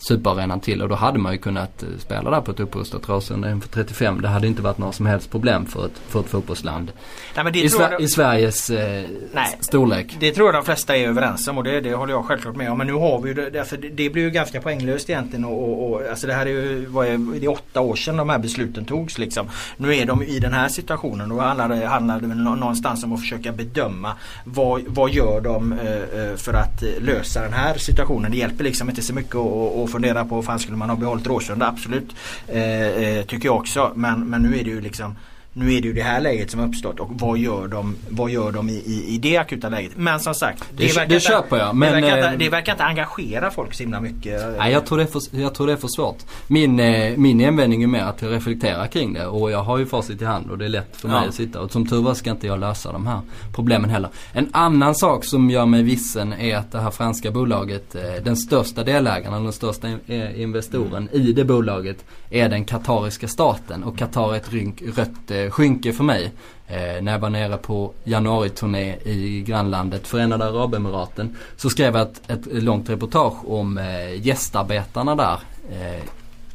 superarenan 0.08 0.60
till 0.60 0.82
och 0.82 0.89
då 0.89 0.95
hade 0.95 1.20
man 1.20 1.32
ju 1.34 1.38
kunnat 1.38 1.84
eh, 1.84 1.89
spela 1.99 2.30
där 2.30 2.41
på 2.41 2.51
ett 2.51 2.60
upprustat 2.60 3.10
Råsunda 3.10 3.51
inför 3.51 3.70
35. 3.70 4.22
Det 4.22 4.28
hade 4.28 4.47
inte 4.47 4.62
varit 4.62 4.78
några 4.78 4.93
som 4.93 5.06
helst 5.06 5.32
problem 5.32 5.66
för 5.66 5.86
ett, 5.86 6.01
för 6.08 6.20
ett 6.20 6.30
fotbollsland 6.30 6.91
Nej, 7.36 7.66
i, 7.66 7.68
Sver- 7.70 7.91
jag- 7.91 8.01
i 8.01 8.08
Sveriges 8.08 8.70
eh, 8.70 9.04
Nej. 9.34 9.58
storlek. 9.60 10.18
Det 10.20 10.32
tror 10.32 10.47
jag 10.47 10.56
de 10.56 10.66
flesta 10.66 10.97
är 10.97 11.08
överens 11.08 11.47
om 11.47 11.58
och 11.58 11.64
det, 11.64 11.82
det 11.82 11.93
håller 11.93 12.14
jag 12.14 12.26
självklart 12.26 12.56
med 12.56 12.72
om. 12.72 12.78
Men 12.78 12.88
nu 12.88 12.93
har 12.93 13.22
vi 13.22 13.30
ju 13.30 13.34
det, 13.36 13.49
därför 13.49 13.78
det, 13.78 14.10
blir 14.10 14.24
ju 14.24 14.30
ganska 14.30 14.62
poänglöst 14.62 15.10
egentligen 15.10 15.45
och, 15.45 15.70
och, 15.70 15.91
och 15.93 16.10
alltså 16.10 16.28
det 16.28 16.34
här 16.34 16.45
är 16.45 16.49
ju 16.49 16.86
vad 16.86 17.08
är, 17.08 17.39
det 17.39 17.45
är 17.45 17.51
åtta 17.51 17.82
år 17.82 17.95
sedan 17.95 18.18
de 18.18 18.30
här 18.30 18.39
besluten 18.39 18.86
togs 18.86 19.18
liksom. 19.18 19.49
Nu 19.78 19.95
är 19.95 20.06
de 20.06 20.24
i 20.24 20.39
den 20.39 20.54
här 20.54 20.68
situationen 20.68 21.32
och 21.32 21.38
då 21.38 21.43
handlar 21.43 21.70
det, 21.70 21.86
handlar 21.88 22.20
det 22.20 22.28
någonstans 22.28 23.04
om 23.04 23.14
att 23.14 23.20
försöka 23.20 23.51
bedöma 23.51 24.14
vad, 24.45 24.82
vad 24.88 25.12
gör 25.12 25.41
de 25.41 25.74
eh, 25.74 25.80
eh, 25.93 26.36
för 26.36 26.54
att 26.54 26.84
eh, 26.84 26.89
lösa 27.01 27.41
den 27.41 27.54
här 27.54 27.78
situationen. 27.78 28.32
Det 28.32 28.38
hjälper 28.38 28.64
liksom 28.64 28.89
inte 28.89 29.01
så 29.01 29.14
mycket 29.14 29.36
att 29.36 29.89
fundera 29.94 30.26
på 30.26 30.41
fan 30.44 30.60
skulle 30.60 30.78
man 30.78 30.89
ha 30.89 30.96
behållit 30.96 31.28
Råsunda? 31.28 31.68
Absolut. 31.68 32.16
Eh, 32.48 32.88
eh, 32.88 33.26
tycker 33.26 33.46
jag 33.46 33.56
också. 33.56 33.91
Men, 33.96 34.20
men 34.20 34.41
nu 34.41 34.60
är 34.60 34.64
det 34.64 34.70
ju 34.70 34.82
liksom 34.82 35.16
nu 35.54 35.74
är 35.74 35.82
det 35.82 35.88
ju 35.88 35.93
det 35.93 36.01
här 36.04 36.22
läget 36.22 36.51
som 36.51 36.60
uppstått 36.60 36.99
och 36.99 37.10
vad 37.12 37.38
gör 37.38 37.68
de, 37.68 37.95
vad 38.10 38.30
gör 38.32 38.51
de 38.51 38.70
i, 38.70 38.74
i, 38.74 39.06
i 39.16 39.18
det 39.18 39.38
akuta 39.38 39.70
läget? 39.70 39.91
Men 39.95 40.20
som 40.20 40.34
sagt. 40.36 40.64
Det- 40.78 40.95
det 40.95 41.04
inte- 41.04 41.20
köper 41.20 41.58
jag, 41.58 41.76
men, 41.76 41.93
det, 41.93 42.01
verkar 42.01 42.18
eh, 42.18 42.26
inte, 42.34 42.38
det 42.45 42.49
verkar 42.49 42.72
inte 42.72 42.84
engagera 42.84 43.51
folk 43.51 43.74
så 43.74 43.84
himla 43.84 44.01
mycket. 44.01 44.41
Nej 44.58 44.72
jag 44.72 44.86
tror 44.86 44.97
det 44.97 45.04
är 45.04 45.08
för, 45.08 45.22
jag 45.32 45.54
tror 45.56 45.68
det 45.68 45.74
är 45.74 45.78
för 45.78 45.88
svårt. 45.88 46.18
Min, 46.47 46.80
eh, 46.80 47.18
min 47.18 47.41
invändning 47.41 47.84
är 47.84 47.88
mer 47.88 48.04
att 48.04 48.22
jag 48.22 48.32
reflekterar 48.32 48.88
kring 48.88 49.14
det 49.14 49.26
och 49.26 49.51
jag 49.51 49.64
har 49.64 49.78
ju 49.78 49.86
facit 49.86 50.22
i 50.22 50.26
hand 50.26 50.51
och 50.51 50.58
det 50.58 50.66
är 50.66 50.70
lätt 50.70 50.95
för 50.95 51.08
mig 51.08 51.18
Ja. 51.24 51.28
att 51.30 51.36
sitta 51.36 51.62
och 51.62 51.72
som 51.72 51.88
tur 51.88 52.01
var 52.01 52.14
ska 52.14 52.32
inte 52.32 52.47
jag 52.47 52.60
lösa 52.60 52.91
de 52.91 53.08
här 53.08 53.20
problemen 53.56 53.89
heller. 53.89 54.10
En 54.34 54.49
annan 54.51 54.95
sak 54.95 55.26
som 55.26 55.49
gör 55.49 55.66
mig 55.66 55.84
vissen 55.84 56.34
är 56.34 56.58
att 56.58 56.72
det 56.72 56.80
här 56.80 56.91
franska 56.91 57.32
bolaget, 57.32 57.95
eh, 57.95 58.01
den 58.24 58.38
största 58.38 58.84
delägaren, 58.84 59.43
den 59.43 59.54
största 59.54 59.88
in, 59.89 59.99
eh, 60.08 60.41
investoren 60.41 61.10
i 61.12 61.34
det 61.34 61.45
bolaget 61.45 62.06
är 62.30 62.49
den 62.49 62.66
katariska 62.66 63.28
staten 63.28 63.84
och 63.84 63.97
Qatar 63.97 64.34
är 64.34 64.38
ett 64.38 64.54
rynk, 64.54 64.82
rött 64.95 65.32
eh, 65.44 65.52
skynke 65.52 65.94
för 65.94 66.04
mig. 66.04 66.32
Eh, 66.68 67.02
när 67.02 67.12
jag 67.12 67.20
var 67.20 67.30
nere 67.30 67.58
på 67.58 67.91
januariturné 68.04 68.96
i 68.96 69.44
grannlandet 69.48 70.08
Förenade 70.08 70.46
Arabemiraten 70.46 71.38
så 71.58 71.70
skrev 71.70 71.96
jag 71.96 72.02
ett, 72.02 72.30
ett 72.30 72.64
långt 72.64 72.89
reportage 72.89 73.50
om 73.52 73.78
eh, 73.78 74.26
gästarbetarna 74.28 75.16
där. 75.16 75.39
Eh, 75.72 76.04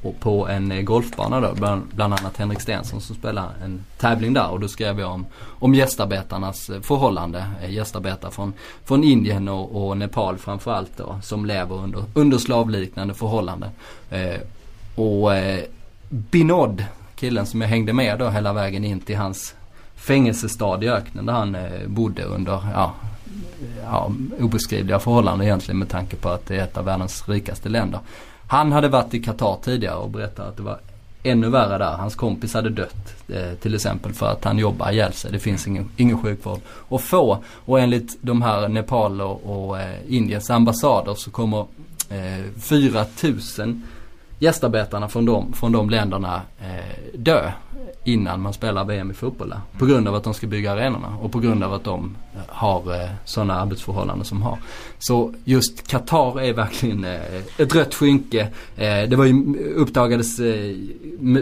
och 0.02 0.20
på 0.20 0.48
en 0.48 0.72
eh, 0.72 0.82
golfbana 0.82 1.40
då, 1.40 1.54
bland, 1.54 1.82
bland 1.94 2.14
annat 2.14 2.36
Henrik 2.36 2.60
Stensson 2.60 3.00
som 3.00 3.16
spelar 3.16 3.50
en 3.64 3.84
tävling 3.98 4.34
där 4.34 4.50
och 4.50 4.60
då 4.60 4.68
skrev 4.68 5.00
jag 5.00 5.10
om, 5.10 5.26
om 5.44 5.74
gästarbetarnas 5.74 6.70
eh, 6.70 6.80
förhållande. 6.80 7.44
Eh, 7.62 7.70
gästarbetare 7.70 8.30
från, 8.30 8.52
från 8.84 9.04
Indien 9.04 9.48
och, 9.48 9.88
och 9.88 9.96
Nepal 9.96 10.38
framförallt 10.38 10.96
då 10.96 11.18
som 11.22 11.46
lever 11.46 11.74
under, 11.74 12.04
under 12.14 12.38
slavliknande 12.38 13.14
förhållanden. 13.14 13.70
Eh, 14.10 14.40
och 14.94 15.34
eh, 15.34 15.64
Binod, 16.08 16.84
killen 17.18 17.46
som 17.46 17.60
jag 17.60 17.68
hängde 17.68 17.92
med 17.92 18.18
då 18.18 18.28
hela 18.28 18.52
vägen 18.52 18.84
in 18.84 19.00
till 19.00 19.16
hans 19.16 19.54
fängelsestad 19.96 20.84
i 20.84 20.88
öknen 20.88 21.26
där 21.26 21.32
han 21.32 21.54
eh, 21.54 21.86
bodde 21.86 22.22
under 22.22 22.52
ja, 22.74 22.94
ja, 23.84 24.12
obeskrivliga 24.40 24.98
förhållanden 24.98 25.46
egentligen 25.46 25.78
med 25.78 25.88
tanke 25.88 26.16
på 26.16 26.28
att 26.28 26.46
det 26.46 26.56
är 26.56 26.64
ett 26.64 26.76
av 26.76 26.84
världens 26.84 27.28
rikaste 27.28 27.68
länder. 27.68 28.00
Han 28.46 28.72
hade 28.72 28.88
varit 28.88 29.14
i 29.14 29.22
Qatar 29.22 29.58
tidigare 29.62 29.96
och 29.96 30.10
berättat 30.10 30.48
att 30.48 30.56
det 30.56 30.62
var 30.62 30.78
ännu 31.22 31.48
värre 31.48 31.78
där. 31.78 31.92
Hans 31.92 32.14
kompis 32.14 32.54
hade 32.54 32.70
dött 32.70 33.14
eh, 33.28 33.52
till 33.60 33.74
exempel 33.74 34.12
för 34.12 34.26
att 34.26 34.44
han 34.44 34.58
jobbar 34.58 34.90
ihjäl 34.90 35.12
sig. 35.12 35.32
Det 35.32 35.38
finns 35.38 35.66
ingen, 35.66 35.90
ingen 35.96 36.22
sjukvård 36.22 36.60
att 36.90 37.00
få. 37.00 37.38
Och 37.48 37.80
enligt 37.80 38.18
de 38.20 38.42
här 38.42 38.68
Nepal 38.68 39.20
och, 39.20 39.68
och 39.68 39.80
eh, 39.80 39.96
Indiens 40.08 40.50
ambassader 40.50 41.14
så 41.14 41.30
kommer 41.30 41.66
eh, 42.10 42.44
4000 42.60 43.82
gästarbetarna 44.38 45.08
från 45.08 45.24
de, 45.24 45.52
från 45.52 45.72
de 45.72 45.90
länderna 45.90 46.42
eh, 46.60 47.18
dö 47.18 47.50
innan 48.04 48.40
man 48.40 48.52
spelar 48.52 48.84
VM 48.84 49.10
i 49.10 49.14
fotboll 49.14 49.48
där. 49.48 49.60
På 49.78 49.86
grund 49.86 50.08
av 50.08 50.14
att 50.14 50.24
de 50.24 50.34
ska 50.34 50.46
bygga 50.46 50.72
arenorna 50.72 51.16
och 51.22 51.32
på 51.32 51.38
grund 51.38 51.64
av 51.64 51.72
att 51.72 51.84
de 51.84 52.16
eh, 52.34 52.40
har 52.48 52.94
eh, 52.94 53.10
sådana 53.24 53.60
arbetsförhållanden 53.60 54.24
som 54.24 54.42
har. 54.42 54.58
Så 54.98 55.34
just 55.44 55.88
Qatar 55.88 56.40
är 56.40 56.52
verkligen 56.52 57.04
eh, 57.04 57.20
ett 57.58 57.74
rött 57.74 57.94
skynke. 57.94 58.40
Eh, 58.76 59.08
det 59.08 59.16
var 59.16 59.24
ju 59.24 59.32
eh, 59.32 59.80
uppdagades 59.82 60.40
eh, 60.40 60.76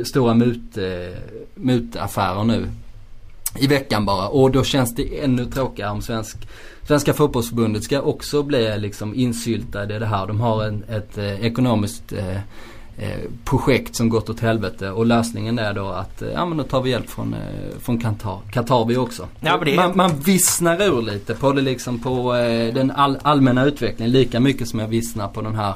stora 0.04 0.34
mut, 0.34 0.78
eh, 0.78 1.18
mutaffärer 1.54 2.44
nu 2.44 2.68
i 3.58 3.66
veckan 3.66 4.06
bara 4.06 4.28
och 4.28 4.50
då 4.50 4.64
känns 4.64 4.94
det 4.94 5.24
ännu 5.24 5.44
tråkigare 5.44 5.90
om 5.90 6.02
svensk 6.02 6.48
Svenska 6.86 7.14
fotbollsförbundet 7.14 7.84
ska 7.84 8.00
också 8.00 8.42
bli 8.42 8.78
liksom 8.78 9.14
insyltade 9.14 9.96
i 9.96 9.98
det 9.98 10.06
här. 10.06 10.26
De 10.26 10.40
har 10.40 10.64
en, 10.64 10.84
ett 10.88 11.18
eh, 11.18 11.44
ekonomiskt 11.44 12.12
eh, 12.12 12.38
projekt 13.44 13.96
som 13.96 14.08
gått 14.08 14.30
åt 14.30 14.40
helvete 14.40 14.90
och 14.90 15.06
lösningen 15.06 15.58
är 15.58 15.74
då 15.74 15.88
att 15.88 16.22
eh, 16.22 16.28
ja 16.28 16.46
men 16.46 16.58
då 16.58 16.64
tar 16.64 16.82
vi 16.82 16.90
hjälp 16.90 17.10
från, 17.10 17.34
eh, 17.34 17.78
från 17.80 17.98
Qatar. 17.98 18.38
Qatar 18.52 18.84
vi 18.84 18.96
också. 18.96 19.28
Ja, 19.40 19.60
det 19.64 19.76
man, 19.76 19.96
man 19.96 20.20
vissnar 20.20 20.82
ur 20.82 21.02
lite 21.02 21.34
på 21.34 21.52
det 21.52 21.62
liksom 21.62 21.98
på 21.98 22.34
eh, 22.34 22.74
den 22.74 22.90
all, 22.90 23.18
allmänna 23.22 23.64
utvecklingen 23.64 24.12
lika 24.12 24.40
mycket 24.40 24.68
som 24.68 24.80
jag 24.80 24.88
vissnar 24.88 25.28
på 25.28 25.42
den 25.42 25.54
här 25.54 25.74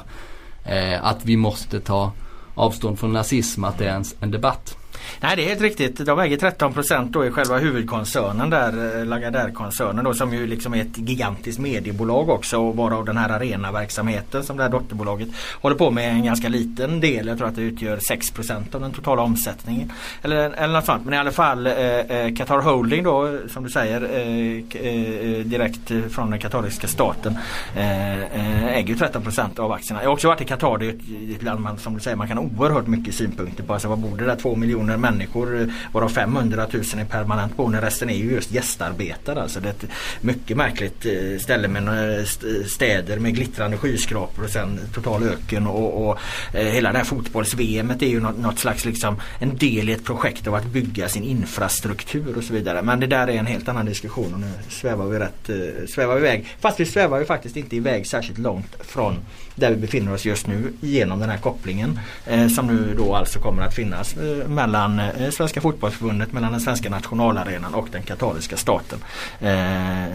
eh, 0.65 1.05
att 1.05 1.25
vi 1.25 1.37
måste 1.37 1.79
ta 1.79 2.11
avstånd 2.55 2.99
från 2.99 3.13
nazism, 3.13 3.63
att 3.63 3.77
det 3.77 3.85
är 3.85 3.95
en, 3.95 4.05
en 4.19 4.31
debatt. 4.31 4.77
Nej 5.19 5.35
det 5.35 5.43
är 5.43 5.47
helt 5.47 5.61
riktigt. 5.61 6.05
De 6.05 6.19
äger 6.19 6.37
13 6.37 6.73
då 7.11 7.25
i 7.25 7.31
själva 7.31 7.57
huvudkoncernen 7.57 8.49
där, 8.49 8.99
eh, 8.99 9.05
Lagardère-koncernen 9.05 10.05
då 10.05 10.13
som 10.13 10.33
ju 10.33 10.47
liksom 10.47 10.73
är 10.73 10.81
ett 10.81 10.97
gigantiskt 10.97 11.59
mediebolag 11.59 12.29
också 12.29 12.57
och 12.57 12.75
varav 12.75 13.05
den 13.05 13.17
här 13.17 13.29
arenaverksamheten 13.29 14.43
som 14.43 14.57
det 14.57 14.63
här 14.63 14.69
dotterbolaget 14.69 15.27
håller 15.61 15.75
på 15.75 15.91
med 15.91 16.09
en 16.09 16.25
ganska 16.25 16.49
liten 16.49 16.99
del. 16.99 17.27
Jag 17.27 17.37
tror 17.37 17.47
att 17.47 17.55
det 17.55 17.61
utgör 17.61 17.97
6% 17.97 18.75
av 18.75 18.81
den 18.81 18.91
totala 18.91 19.21
omsättningen. 19.21 19.91
Eller, 20.21 20.37
eller 20.37 20.73
något 20.73 20.85
sånt. 20.85 21.05
Men 21.05 21.13
i 21.13 21.17
alla 21.17 21.31
fall 21.31 21.67
eh, 21.67 21.73
eh 21.73 22.35
Qatar 22.35 22.61
Holding 22.61 23.03
då 23.03 23.37
som 23.47 23.63
du 23.63 23.69
säger 23.69 24.01
eh, 24.01 24.57
eh 24.81 25.45
direkt 25.45 25.91
från 26.09 26.29
den 26.29 26.39
katariska 26.39 26.87
staten 26.87 27.37
äger 27.75 28.87
ju 28.87 28.95
13% 28.95 29.59
av 29.59 29.71
aktierna. 29.71 30.01
Jag 30.01 30.09
har 30.09 30.13
också 30.13 30.27
varit 30.27 30.41
i 30.41 30.45
Qatar. 30.45 30.77
Det 30.77 30.85
är 30.87 31.35
ett 31.35 31.43
land 31.43 31.61
man, 31.61 31.77
som 31.77 31.93
du 31.93 31.99
säger 31.99 32.17
man 32.17 32.27
kan 32.27 32.37
ha 32.37 32.45
oerhört 32.57 32.87
mycket 32.87 33.15
synpunkter 33.15 33.63
på. 33.63 33.73
Alltså 33.73 33.87
vad 33.87 33.99
bor 33.99 34.17
det 34.17 34.25
där? 34.25 34.35
2 34.35 34.55
miljoner 34.55 34.97
människor 35.01 35.73
varav 35.91 36.09
500 36.09 36.67
000 36.71 36.83
är 36.97 37.05
permanent 37.05 37.57
boende. 37.57 37.81
Resten 37.81 38.09
är 38.09 38.15
ju 38.15 38.31
just 38.31 38.51
gästarbetare. 38.51 39.41
Alltså 39.41 39.59
det 39.59 39.67
är 39.67 39.73
ett 39.73 39.85
mycket 40.21 40.57
märkligt 40.57 41.05
eh, 41.05 41.39
ställe 41.39 41.67
med 41.67 42.27
städer 42.67 43.19
med 43.19 43.35
glittrande 43.35 43.77
skyskrapor 43.77 44.43
och 44.43 44.49
sen 44.49 44.79
total 44.93 45.23
öken 45.23 45.67
och, 45.67 46.07
och 46.07 46.17
eh, 46.53 46.65
hela 46.65 46.91
det 46.91 46.97
här 46.97 47.05
fotbolls-VM 47.05 47.91
är 47.91 48.05
ju 48.05 48.19
något, 48.19 48.37
något 48.37 48.59
slags 48.59 48.85
liksom 48.85 49.21
en 49.39 49.57
del 49.57 49.89
i 49.89 49.91
ett 49.91 50.05
projekt 50.05 50.47
av 50.47 50.55
att 50.55 50.65
bygga 50.65 51.09
sin 51.09 51.23
infrastruktur 51.23 52.37
och 52.37 52.43
så 52.43 52.53
vidare. 52.53 52.81
Men 52.81 52.99
det 52.99 53.07
där 53.07 53.27
är 53.27 53.33
en 53.33 53.45
helt 53.45 53.67
annan 53.67 53.85
diskussion 53.85 54.33
och 54.33 54.39
nu 54.39 54.51
svävar 54.69 55.05
vi 55.05 55.19
rätt 55.19 55.49
eh, 55.49 55.85
svävar 55.87 56.15
vi 56.15 56.21
iväg. 56.21 56.47
Fast 56.59 56.79
vi 56.79 56.85
svävar 56.85 57.19
ju 57.19 57.25
faktiskt 57.25 57.57
inte 57.57 57.75
iväg 57.75 58.07
särskilt 58.07 58.39
långt 58.39 58.75
från 58.79 59.15
där 59.61 59.69
vi 59.69 59.75
befinner 59.75 60.13
oss 60.13 60.25
just 60.25 60.47
nu 60.47 60.73
genom 60.81 61.19
den 61.19 61.29
här 61.29 61.37
kopplingen 61.37 61.99
eh, 62.25 62.47
som 62.47 62.67
nu 62.67 62.93
då 62.97 63.15
alltså 63.15 63.39
kommer 63.39 63.63
att 63.63 63.73
finnas 63.73 64.17
eh, 64.17 64.47
mellan 64.47 64.99
eh, 64.99 65.29
Svenska 65.29 65.61
fotbollsförbundet, 65.61 66.33
mellan 66.33 66.51
den 66.51 66.61
svenska 66.61 66.89
nationalarenan 66.89 67.73
och 67.73 67.87
den 67.91 68.03
katariska 68.03 68.57
staten. 68.57 68.99
Eh, 69.39 69.47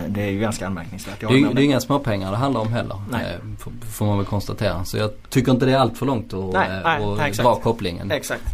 det 0.08 0.22
är 0.22 0.30
ju 0.30 0.40
ganska 0.40 0.66
anmärkningsvärt. 0.66 1.20
Det 1.20 1.26
är, 1.26 1.54
det 1.54 1.62
är 1.62 1.64
inga 1.64 1.80
småpengar 1.80 2.30
det 2.30 2.36
handlar 2.36 2.60
om 2.60 2.72
heller. 2.72 2.96
Nej. 3.10 3.24
Eh, 3.24 3.66
får 3.92 4.06
man 4.06 4.16
väl 4.16 4.26
konstatera. 4.26 4.84
Så 4.84 4.96
jag 4.96 5.10
tycker 5.28 5.52
inte 5.52 5.66
det 5.66 5.72
är 5.72 5.78
allt 5.78 5.98
för 5.98 6.06
långt 6.06 6.32
att 6.32 6.52
nej, 6.52 6.68
nej, 6.84 7.16
nej, 7.16 7.32
dra 7.32 7.54
kopplingen. 7.54 8.10
Exakt. 8.10 8.44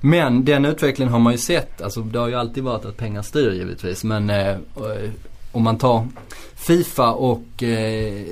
men 0.00 0.44
den 0.44 0.64
utvecklingen 0.64 1.12
har 1.12 1.20
man 1.20 1.32
ju 1.32 1.38
sett. 1.38 1.82
Alltså, 1.82 2.00
det 2.00 2.18
har 2.18 2.28
ju 2.28 2.34
alltid 2.34 2.64
varit 2.64 2.84
att 2.84 2.96
pengar 2.96 3.22
styr 3.22 3.52
givetvis. 3.52 4.04
Men 4.04 4.32
om 5.52 5.62
man 5.62 5.78
tar 5.78 6.08
Fifa 6.58 7.12
och 7.12 7.62
eh, 7.62 8.24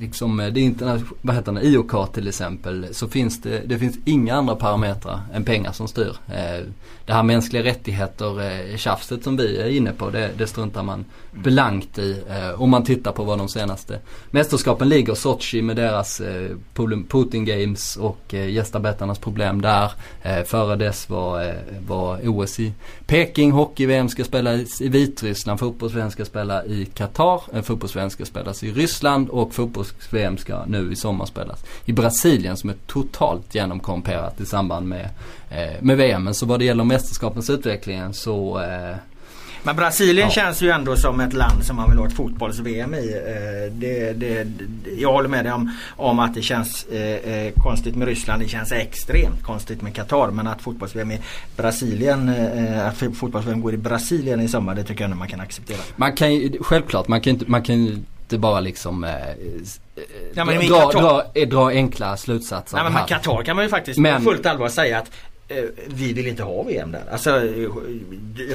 liksom 0.00 0.40
eh, 0.40 0.46
det 0.46 0.60
internationella, 0.60 1.16
vad 1.22 1.36
heter 1.36 1.52
det, 1.52 1.62
IOK 1.62 2.12
till 2.12 2.28
exempel. 2.28 2.86
Så 2.90 3.08
finns 3.08 3.42
det, 3.42 3.62
det 3.66 3.78
finns 3.78 3.96
inga 4.04 4.34
andra 4.34 4.56
parametrar 4.56 5.20
än 5.34 5.44
pengar 5.44 5.72
som 5.72 5.88
styr. 5.88 6.16
Eh, 6.28 6.66
det 7.06 7.12
här 7.12 7.22
mänskliga 7.22 7.62
rättigheter 7.62 8.42
eh, 8.42 8.76
tjafset 8.76 9.24
som 9.24 9.36
vi 9.36 9.56
är 9.56 9.68
inne 9.68 9.92
på 9.92 10.10
det, 10.10 10.30
det 10.38 10.46
struntar 10.46 10.82
man 10.82 11.04
blankt 11.32 11.98
i. 11.98 12.22
Eh, 12.28 12.62
om 12.62 12.70
man 12.70 12.84
tittar 12.84 13.12
på 13.12 13.24
vad 13.24 13.38
de 13.38 13.48
senaste 13.48 13.98
mästerskapen 14.30 14.88
ligger. 14.88 15.14
Sochi 15.14 15.62
med 15.62 15.76
deras 15.76 16.20
eh, 16.20 16.50
Putin 17.08 17.44
Games 17.44 17.96
och 17.96 18.34
eh, 18.34 18.50
gästarbetarnas 18.50 19.18
problem 19.18 19.62
där. 19.62 19.92
Eh, 20.22 20.42
före 20.44 20.76
dess 20.76 21.08
var, 21.10 21.44
eh, 21.44 21.54
var 21.86 22.28
OS 22.28 22.60
i 22.60 22.72
Peking, 23.06 23.52
hockey-VM 23.52 24.08
ska 24.08 24.24
spelas 24.24 24.80
i 24.80 24.88
Vitryssland, 24.88 25.60
fotbolls-VM 25.60 26.10
ska 26.10 26.24
spela 26.24 26.64
i 26.64 26.84
Qatar, 26.94 27.42
Eh, 27.52 27.62
fotbolls 27.62 28.12
ska 28.12 28.24
spelas 28.24 28.62
i 28.62 28.72
Ryssland 28.72 29.28
och 29.28 29.54
fotbolls-VM 29.54 30.36
ska 30.36 30.64
nu 30.64 30.92
i 30.92 30.96
sommar 30.96 31.26
spelas 31.26 31.64
i 31.84 31.92
Brasilien 31.92 32.56
som 32.56 32.70
är 32.70 32.76
totalt 32.86 33.54
genomkorrumperat 33.54 34.40
i 34.40 34.46
samband 34.46 34.88
med, 34.88 35.08
eh, 35.50 35.82
med 35.82 35.96
VM. 35.96 36.24
Men 36.24 36.34
så 36.34 36.46
vad 36.46 36.58
det 36.58 36.64
gäller 36.64 36.84
mästerskapens 36.84 37.50
utveckling 37.50 38.14
så 38.14 38.60
eh, 38.60 38.96
men 39.62 39.76
Brasilien 39.76 40.28
ja. 40.28 40.34
känns 40.34 40.62
ju 40.62 40.70
ändå 40.70 40.96
som 40.96 41.20
ett 41.20 41.32
land 41.32 41.64
som 41.64 41.76
man 41.76 41.90
vill 41.90 41.98
ha 41.98 42.06
ett 42.06 42.12
fotbolls-VM 42.12 42.94
i. 42.94 43.12
Eh, 43.12 43.72
det, 43.72 44.12
det, 44.12 44.46
jag 44.98 45.12
håller 45.12 45.28
med 45.28 45.44
dig 45.44 45.52
om, 45.52 45.70
om 45.96 46.18
att 46.18 46.34
det 46.34 46.42
känns 46.42 46.84
eh, 46.84 47.00
eh, 47.00 47.52
konstigt 47.56 47.96
med 47.96 48.08
Ryssland. 48.08 48.42
Det 48.42 48.48
känns 48.48 48.72
extremt 48.72 49.42
konstigt 49.42 49.82
med 49.82 49.94
Qatar. 49.94 50.30
Men 50.30 50.46
att 50.46 50.62
fotbolls-VM 50.62 51.10
i 51.10 51.20
Brasilien, 51.56 52.28
eh, 52.28 52.86
att 52.86 52.96
fotbolls-VM 52.96 53.60
går 53.60 53.74
i 53.74 53.76
Brasilien 53.76 54.40
i 54.40 54.48
sommar 54.48 54.74
det 54.74 54.84
tycker 54.84 55.00
jag 55.00 55.04
ändå 55.04 55.16
man 55.16 55.28
kan 55.28 55.40
acceptera. 55.40 55.78
Man 55.96 56.12
kan 56.12 56.34
ju, 56.34 56.58
självklart, 56.60 57.08
man 57.08 57.20
kan 57.20 57.32
inte, 57.32 57.44
man 57.48 57.62
kan 57.62 57.74
inte 57.74 58.38
bara 58.38 58.60
liksom 58.60 59.04
eh, 59.04 59.10
ja, 60.34 60.44
dra, 60.44 60.90
dra, 60.90 61.44
dra, 61.46 61.68
enkla 61.68 62.16
slutsatser. 62.16 62.76
Nej, 62.76 62.92
men 62.92 63.06
Qatar 63.06 63.42
kan 63.42 63.56
man 63.56 63.64
ju 63.64 63.68
faktiskt 63.70 63.98
men, 63.98 64.24
på 64.24 64.30
fullt 64.30 64.46
allvar 64.46 64.68
säga 64.68 64.98
att 64.98 65.10
vi 65.86 66.12
vill 66.12 66.26
inte 66.26 66.42
ha 66.42 66.62
VM 66.62 66.92
där. 66.92 67.02
Alltså 67.12 67.30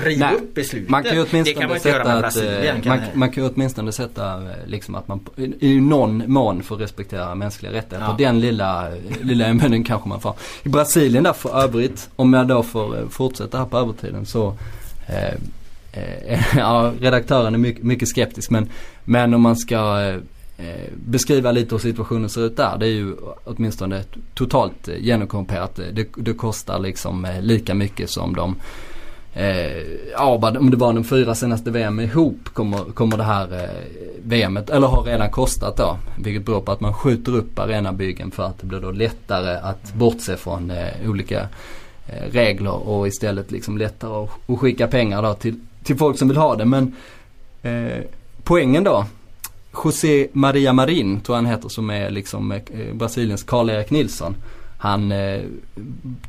riv 0.03 0.19
Nej, 0.19 0.35
upp 0.35 0.53
beslutet. 0.53 0.89
Man 0.89 1.03
kan 1.03 1.15
ju 1.15 1.21
åtminstone 1.21 1.43
det 1.43 1.53
kan 1.53 1.67
man 1.67 1.77
inte 1.77 1.89
göra 1.89 2.03
med 2.03 2.21
Brasilien. 2.21 2.81
Man, 2.85 2.99
man, 3.13 3.31
kan 3.31 3.43
ju 3.43 3.49
åtminstone 3.49 3.91
sätta 3.91 4.33
eh, 4.33 4.49
liksom 4.65 4.95
att 4.95 5.07
man 5.07 5.19
i 5.59 5.79
någon 5.79 6.23
mån 6.31 6.63
får 6.63 6.77
respektera 6.77 7.35
mänskliga 7.35 7.71
rättigheter. 7.71 8.07
Ja. 8.09 8.15
Den 8.17 8.39
lilla, 8.39 8.87
lilla 9.21 9.45
ämnen 9.45 9.83
kanske 9.83 10.09
man 10.09 10.21
får. 10.21 10.35
I 10.63 10.69
Brasilien 10.69 11.23
där 11.23 11.33
för 11.33 11.63
övrigt, 11.63 12.09
om 12.15 12.33
jag 12.33 12.47
då 12.47 12.63
får 12.63 12.97
eh, 12.97 13.07
fortsätta 13.09 13.57
här 13.57 13.65
på 13.65 13.77
övertiden 13.77 14.25
så 14.25 14.57
eh, 15.07 15.33
eh, 15.91 16.39
ja, 16.57 16.93
redaktören 16.99 17.53
är 17.53 17.57
mycket, 17.57 17.83
mycket 17.83 18.09
skeptisk 18.09 18.49
men, 18.49 18.69
men 19.05 19.33
om 19.33 19.41
man 19.41 19.55
ska 19.55 20.01
eh, 20.01 20.15
Eh, 20.15 20.21
Eh, 20.57 20.89
beskriva 21.05 21.51
lite 21.51 21.75
hur 21.75 21.79
situationen 21.79 22.29
ser 22.29 22.41
ut 22.41 22.57
där. 22.57 22.77
Det 22.77 22.85
är 22.85 22.91
ju 22.91 23.15
åtminstone 23.43 24.03
totalt 24.33 24.87
eh, 24.87 24.95
genomkomperat. 24.99 25.79
Eh, 25.79 25.85
det, 25.93 26.07
det 26.15 26.33
kostar 26.33 26.79
liksom 26.79 27.25
eh, 27.25 27.41
lika 27.41 27.73
mycket 27.73 28.09
som 28.09 28.35
de 28.35 28.55
Eh, 29.37 29.83
ja, 30.11 30.53
om 30.59 30.71
det 30.71 30.77
var 30.77 30.93
de 30.93 31.03
fyra 31.03 31.35
senaste 31.35 31.71
VM 31.71 31.99
ihop 31.99 32.49
kommer, 32.53 32.77
kommer 32.77 33.17
det 33.17 33.23
här 33.23 33.63
eh, 33.63 33.69
VMet, 34.23 34.69
eller 34.69 34.87
har 34.87 35.03
redan 35.03 35.31
kostat 35.31 35.77
då. 35.77 35.97
Vilket 36.23 36.45
beror 36.45 36.61
på 36.61 36.71
att 36.71 36.79
man 36.79 36.93
skjuter 36.93 37.35
upp 37.35 37.59
arenabyggen 37.59 38.31
för 38.31 38.43
att 38.43 38.59
det 38.59 38.65
blir 38.65 38.79
då 38.79 38.91
lättare 38.91 39.57
att 39.57 39.93
bortse 39.93 40.37
från 40.37 40.71
eh, 40.71 41.09
olika 41.09 41.39
eh, 42.07 42.31
regler 42.31 42.87
och 42.89 43.07
istället 43.07 43.51
liksom 43.51 43.77
lättare 43.77 44.23
att, 44.23 44.49
att 44.49 44.59
skicka 44.59 44.87
pengar 44.87 45.21
då 45.21 45.33
till, 45.33 45.59
till 45.83 45.97
folk 45.97 46.17
som 46.17 46.27
vill 46.27 46.37
ha 46.37 46.55
det. 46.55 46.65
Men 46.65 46.95
poängen 48.43 48.83
då 48.83 49.05
José 49.83 50.27
Maria 50.33 50.73
Marin, 50.73 51.21
tror 51.21 51.37
jag 51.37 51.43
han 51.43 51.51
heter, 51.51 51.69
som 51.69 51.89
är 51.89 52.09
liksom 52.09 52.51
eh, 52.51 52.61
Brasiliens 52.93 53.43
Karl-Erik 53.43 53.89
Nilsson. 53.89 54.35
Han 54.77 55.11
eh, 55.11 55.41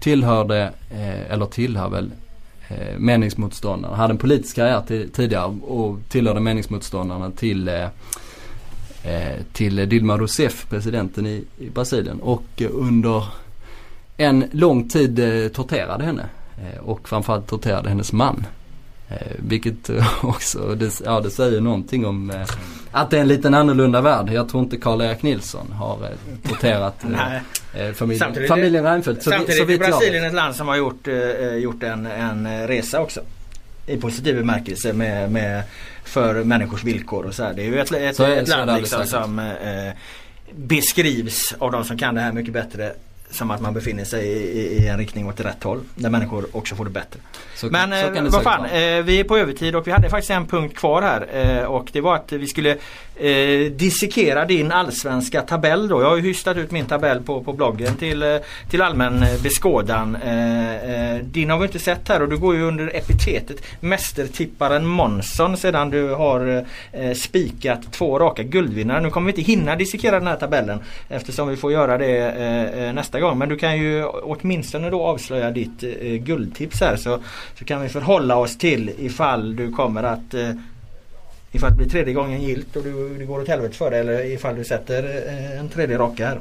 tillhörde, 0.00 0.72
eh, 0.90 1.32
eller 1.32 1.46
tillhör 1.46 1.88
väl, 1.88 2.10
eh, 2.68 2.98
meningsmotståndarna. 2.98 3.96
Hade 3.96 4.12
en 4.12 4.18
politisk 4.18 4.56
karriär 4.56 5.08
tidigare 5.12 5.56
och 5.62 5.98
tillhörde 6.08 6.40
meningsmotståndarna 6.40 7.30
till 7.30 7.68
eh, 7.68 7.82
eh, 9.02 9.42
till 9.52 9.88
Dilma 9.88 10.18
Rousseff, 10.18 10.66
presidenten 10.70 11.26
i, 11.26 11.44
i 11.58 11.70
Brasilien. 11.70 12.20
Och 12.20 12.62
under 12.70 13.24
en 14.16 14.44
lång 14.52 14.88
tid 14.88 15.18
eh, 15.18 15.48
torterade 15.48 16.04
henne. 16.04 16.26
och 16.80 17.08
framförallt 17.08 17.46
torterade 17.46 17.88
hennes 17.88 18.12
man. 18.12 18.46
Vilket 19.38 19.90
också, 20.22 20.74
det, 20.74 21.00
ja 21.04 21.20
det 21.20 21.30
säger 21.30 21.60
någonting 21.60 22.06
om 22.06 22.44
att 22.92 23.10
det 23.10 23.16
är 23.16 23.20
en 23.20 23.28
liten 23.28 23.54
annorlunda 23.54 24.00
värld. 24.00 24.30
Jag 24.32 24.48
tror 24.48 24.62
inte 24.62 24.76
Karl-Erik 24.76 25.22
Nilsson 25.22 25.72
har 25.72 25.98
eh, 26.62 26.70
eh, 26.70 26.86
eh, 26.86 27.92
familjen, 27.92 28.18
samtidigt, 28.18 28.48
familjen 28.48 28.84
Reinfeldt. 28.84 29.22
Så, 29.22 29.30
samtidigt 29.30 29.66
så 29.66 29.72
är 29.72 29.78
Brasilien 29.78 30.24
ett 30.24 30.34
land 30.34 30.56
som 30.56 30.68
har 30.68 30.76
gjort, 30.76 31.08
eh, 31.08 31.54
gjort 31.54 31.82
en, 31.82 32.06
en 32.06 32.68
resa 32.68 33.00
också. 33.00 33.20
I 33.86 33.96
positiv 33.96 34.36
bemärkelse 34.36 34.92
med, 34.92 35.32
med 35.32 35.62
för 36.04 36.44
människors 36.44 36.84
villkor 36.84 37.26
och 37.26 37.34
så 37.34 37.44
här. 37.44 37.54
Det 37.54 37.62
är 37.62 37.66
ju 37.66 37.80
ett, 37.80 37.92
ett, 37.92 38.20
är, 38.20 38.36
ett 38.36 38.48
land 38.48 38.80
liksom 38.80 39.06
som 39.06 39.38
eh, 39.38 39.92
beskrivs 40.56 41.54
av 41.58 41.72
de 41.72 41.84
som 41.84 41.98
kan 41.98 42.14
det 42.14 42.20
här 42.20 42.32
mycket 42.32 42.52
bättre 42.52 42.92
som 43.30 43.50
att 43.50 43.60
man 43.60 43.74
befinner 43.74 44.04
sig 44.04 44.26
i, 44.26 44.82
i, 44.82 44.88
en 44.88 44.98
riktning 44.98 45.28
åt 45.28 45.40
rätt 45.40 45.62
håll. 45.62 45.80
Där 45.94 46.10
människor 46.10 46.46
också 46.52 46.74
får 46.74 46.84
det 46.84 46.90
bättre. 46.90 47.20
Så, 47.54 47.66
Men 47.66 47.90
så 47.90 47.96
eh, 47.96 48.22
vad 48.22 48.42
fan, 48.42 48.64
eh, 48.64 49.02
vi 49.02 49.20
är 49.20 49.24
på 49.24 49.38
övertid 49.38 49.76
och 49.76 49.86
vi 49.86 49.90
hade 49.90 50.10
faktiskt 50.10 50.30
en 50.30 50.46
punkt 50.46 50.76
kvar 50.76 51.02
här. 51.02 51.26
Eh, 51.32 51.64
och 51.64 51.88
det 51.92 52.00
var 52.00 52.14
att 52.14 52.32
vi 52.32 52.46
skulle 52.46 52.76
eh, 53.18 53.72
dissekera 53.72 54.44
din 54.44 54.72
allsvenska 54.72 55.42
tabell 55.42 55.88
då. 55.88 56.02
Jag 56.02 56.08
har 56.08 56.16
ju 56.16 56.22
hystat 56.22 56.56
ut 56.56 56.70
min 56.70 56.86
tabell 56.86 57.22
på, 57.22 57.42
på 57.42 57.52
bloggen 57.52 57.96
till, 57.96 58.22
eh, 58.22 58.36
till 58.70 58.82
allmän 58.82 59.24
beskådan. 59.42 60.16
Eh, 60.16 60.74
eh, 60.74 61.16
din 61.22 61.50
har 61.50 61.58
vi 61.58 61.66
inte 61.66 61.78
sett 61.78 62.08
här 62.08 62.22
och 62.22 62.28
du 62.28 62.36
går 62.36 62.54
ju 62.54 62.62
under 62.62 62.96
epitetet 62.96 63.62
Mästertipparen 63.80 64.86
Månsson 64.86 65.56
sedan 65.56 65.90
du 65.90 66.08
har 66.08 66.64
eh, 66.92 67.12
spikat 67.14 67.92
två 67.92 68.18
raka 68.18 68.42
guldvinnare. 68.42 69.00
Nu 69.00 69.10
kommer 69.10 69.32
vi 69.32 69.38
inte 69.38 69.52
hinna 69.52 69.76
dissekera 69.76 70.18
den 70.18 70.28
här 70.28 70.36
tabellen 70.36 70.80
eftersom 71.08 71.48
vi 71.48 71.56
får 71.56 71.72
göra 71.72 71.98
det 71.98 72.18
eh, 72.18 72.94
nästa 73.20 73.28
gång. 73.30 73.38
Men 73.38 73.48
du 73.48 73.56
kan 73.56 73.78
ju 73.78 74.04
åtminstone 74.04 74.90
då 74.90 75.02
avslöja 75.02 75.50
ditt 75.50 75.80
guldtips 76.24 76.80
här 76.80 76.96
så, 76.96 77.18
så 77.58 77.64
kan 77.64 77.82
vi 77.82 77.88
förhålla 77.88 78.36
oss 78.36 78.58
till 78.58 78.90
ifall 78.98 79.56
du 79.56 79.72
kommer 79.72 80.02
att 80.02 80.34
Ifall 81.52 81.70
det 81.70 81.76
blir 81.76 81.88
tredje 81.88 82.14
gången 82.14 82.42
gilt 82.42 82.76
och 82.76 82.82
du, 82.82 83.14
det 83.18 83.24
går 83.24 83.40
åt 83.42 83.48
helvete 83.48 83.74
för 83.76 83.90
dig 83.90 84.00
eller 84.00 84.32
ifall 84.32 84.56
du 84.56 84.64
sätter 84.64 85.02
eh, 85.28 85.60
en 85.60 85.68
tredje 85.68 85.98
raka 85.98 86.26
här. 86.26 86.40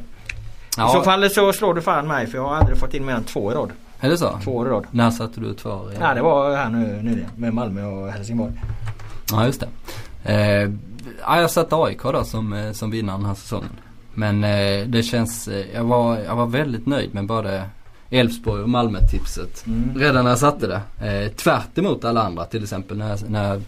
Ja. 0.78 0.89
I 0.89 0.91
så 0.93 1.03
fall 1.03 1.30
så 1.30 1.53
slår 1.53 1.73
du 1.73 1.82
fan 1.82 2.07
mig 2.07 2.28
för 2.28 2.38
jag 2.38 2.45
har 2.47 2.55
aldrig 2.55 2.78
fått 2.78 2.93
in 2.93 3.05
mer 3.05 3.13
än 3.13 3.23
två 3.23 3.51
i 3.51 3.55
rad. 3.55 3.71
Är 3.99 4.09
det 4.09 4.17
så? 4.17 4.39
Två 4.43 4.55
år 4.55 4.67
i 4.67 4.69
rad. 4.69 4.86
När 4.91 5.11
satte 5.11 5.39
du 5.39 5.53
två 5.53 5.69
i- 5.69 5.99
Nej 5.99 6.15
det 6.15 6.21
var 6.21 6.55
här 6.55 6.69
nu 6.69 6.99
nyligen 7.01 7.30
med 7.36 7.53
Malmö 7.53 7.86
och 7.86 8.11
Helsingborg. 8.11 8.53
Ja 9.32 9.45
just 9.45 9.59
det. 9.61 9.67
Eh, 10.34 10.71
ja, 11.21 11.41
jag 11.41 11.51
satte 11.51 11.75
AIK 11.75 12.03
då 12.03 12.23
som, 12.23 12.53
eh, 12.53 12.71
som 12.71 12.91
vinnare 12.91 13.17
den 13.17 13.25
här 13.25 13.34
säsongen. 13.36 13.69
Men 14.18 14.43
eh, 14.43 14.88
det 14.88 15.03
känns, 15.03 15.47
eh, 15.47 15.65
jag, 15.74 15.84
var, 15.84 16.18
jag 16.18 16.36
var 16.36 16.45
väldigt 16.45 16.86
nöjd 16.86 17.13
med 17.13 17.26
både 17.26 17.63
Elfsborg 18.09 18.63
och 18.63 18.70
Malmö-tipset. 18.70 19.68
Mm. 19.68 19.99
Redan 19.99 20.24
när 20.24 20.32
jag 20.32 20.39
satte 20.39 20.68
det. 20.68 21.07
Eh, 21.07 21.32
tvärt 21.32 21.78
emot 21.78 22.05
alla 22.05 22.22
andra 22.22 22.45
till 22.45 22.63
exempel 22.63 22.97
när 22.97 23.09
jag, 23.09 23.20
när 23.30 23.49
jag 23.49 23.61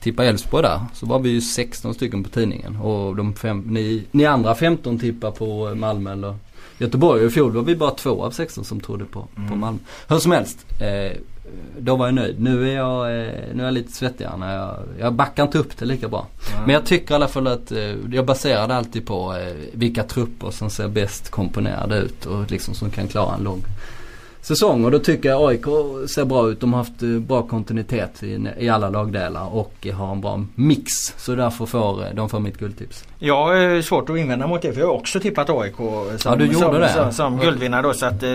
tippade 0.00 0.28
Elfsborg 0.28 0.62
där. 0.62 0.80
Så 0.94 1.06
var 1.06 1.18
vi 1.18 1.30
ju 1.30 1.40
16 1.40 1.94
stycken 1.94 2.24
på 2.24 2.30
tidningen. 2.30 2.76
Och 2.76 3.16
de 3.16 3.34
fem, 3.34 3.60
ni, 3.60 4.04
ni 4.10 4.26
andra 4.26 4.54
15 4.54 4.98
tippar 4.98 5.30
på 5.30 5.74
Malmö 5.74 6.12
eller 6.12 6.34
Göteborg. 6.78 7.26
I 7.26 7.30
fjol 7.30 7.52
var 7.52 7.62
vi 7.62 7.76
bara 7.76 7.90
två 7.90 8.24
av 8.24 8.30
16 8.30 8.64
som 8.64 8.80
trodde 8.80 9.04
på, 9.04 9.20
på 9.20 9.40
Mm. 9.40 9.58
Malmö. 9.58 9.78
Hur 10.08 10.18
som 10.18 10.32
helst. 10.32 10.66
Eh, 10.80 11.16
då 11.78 11.96
var 11.96 12.06
jag 12.06 12.14
nöjd. 12.14 12.40
Nu 12.40 12.70
är 12.70 12.76
jag, 12.76 13.04
eh, 13.06 13.32
nu 13.54 13.62
är 13.62 13.64
jag 13.64 13.74
lite 13.74 13.92
svettigare. 13.92 14.52
Jag, 14.52 14.76
jag 14.98 15.14
backar 15.14 15.42
inte 15.42 15.58
upp 15.58 15.78
det 15.78 15.84
lika 15.84 16.08
bra. 16.08 16.26
Men 16.64 16.74
jag 16.74 16.86
tycker 16.86 17.12
i 17.12 17.14
alla 17.14 17.28
fall 17.28 17.46
att 17.46 17.72
eh, 17.72 17.94
jag 18.12 18.26
baserar 18.26 18.68
det 18.68 18.76
alltid 18.76 19.06
på 19.06 19.36
eh, 19.36 19.54
vilka 19.72 20.02
trupper 20.02 20.50
som 20.50 20.70
ser 20.70 20.88
bäst 20.88 21.30
komponerade 21.30 21.96
ut 21.96 22.26
och 22.26 22.50
liksom 22.50 22.74
som 22.74 22.90
kan 22.90 23.08
klara 23.08 23.34
en 23.34 23.44
lång 23.44 23.62
säsong. 24.40 24.84
Och 24.84 24.90
då 24.90 24.98
tycker 24.98 25.28
jag 25.28 25.50
AIK 25.50 25.64
ser 26.14 26.24
bra 26.24 26.48
ut. 26.50 26.60
De 26.60 26.72
har 26.72 26.78
haft 26.78 27.02
eh, 27.02 27.08
bra 27.08 27.42
kontinuitet 27.42 28.22
i, 28.22 28.48
i 28.58 28.68
alla 28.68 28.90
lagdelar 28.90 29.54
och 29.54 29.86
har 29.94 30.12
en 30.12 30.20
bra 30.20 30.44
mix. 30.54 30.90
Så 31.16 31.34
därför 31.34 31.66
får 31.66 32.02
eh, 32.04 32.08
de 32.14 32.28
får 32.28 32.40
mitt 32.40 32.58
guldtips. 32.58 33.04
Jag 33.18 33.36
har 33.46 33.82
svårt 33.82 34.10
att 34.10 34.18
invända 34.18 34.46
mot 34.46 34.62
det 34.62 34.72
för 34.72 34.80
jag 34.80 34.86
har 34.88 34.94
också 34.94 35.20
tippat 35.20 35.50
AIK 35.50 35.76
som, 35.76 36.06
Ja, 36.24 36.36
du 36.36 36.44
gjorde 36.44 36.58
som, 36.58 36.74
det. 36.74 36.88
som, 36.88 37.12
som 37.12 37.38
guldvinnare 37.40 37.82
då. 37.82 37.92
Så 37.92 38.06
att, 38.06 38.22
eh, 38.22 38.32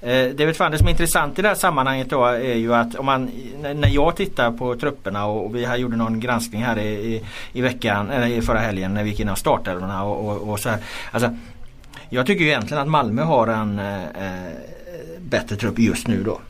eh, 0.00 0.30
det 0.34 0.56
fan 0.56 0.70
det 0.72 0.78
som 0.78 0.86
är 0.86 0.90
intressant 0.90 1.38
i 1.38 1.42
det 1.42 1.48
här 1.48 1.54
sammanhanget 1.54 2.10
då 2.10 2.24
är 2.24 2.54
ju 2.54 2.74
att 2.74 2.94
om 2.94 3.06
man, 3.06 3.30
när- 3.74 3.88
jag 3.88 4.16
tittar 4.16 4.50
på 4.52 4.74
trupperna 4.76 5.26
och, 5.26 5.44
och 5.46 5.56
vi 5.56 5.64
här 5.64 5.76
gjorde 5.76 5.96
någon 5.96 6.20
granskning 6.20 6.62
här 6.62 6.78
i, 6.78 6.88
i, 7.14 7.22
i 7.52 7.60
veckan, 7.60 8.10
eller 8.10 8.26
i 8.26 8.42
förra 8.42 8.58
helgen 8.58 8.94
när 8.94 9.04
vi 9.04 9.10
gick 9.10 9.20
in 9.20 9.28
och 9.28 9.38
startelvorna 9.38 10.04
och, 10.04 10.28
och, 10.28 10.50
och 10.50 10.60
så 10.60 10.68
här. 10.68 10.78
Alltså, 11.10 11.30
jag 12.10 12.26
tycker 12.26 12.44
ju 12.44 12.50
egentligen 12.50 12.82
att 12.82 12.88
Malmö 12.88 13.22
har 13.22 13.46
en 13.46 13.78
eh, 13.78 14.02
eh, 14.02 14.52
bättre 15.30 15.56
trupp 15.56 15.78
just 15.78 16.08
nu 16.08 16.22
då. 16.22 16.40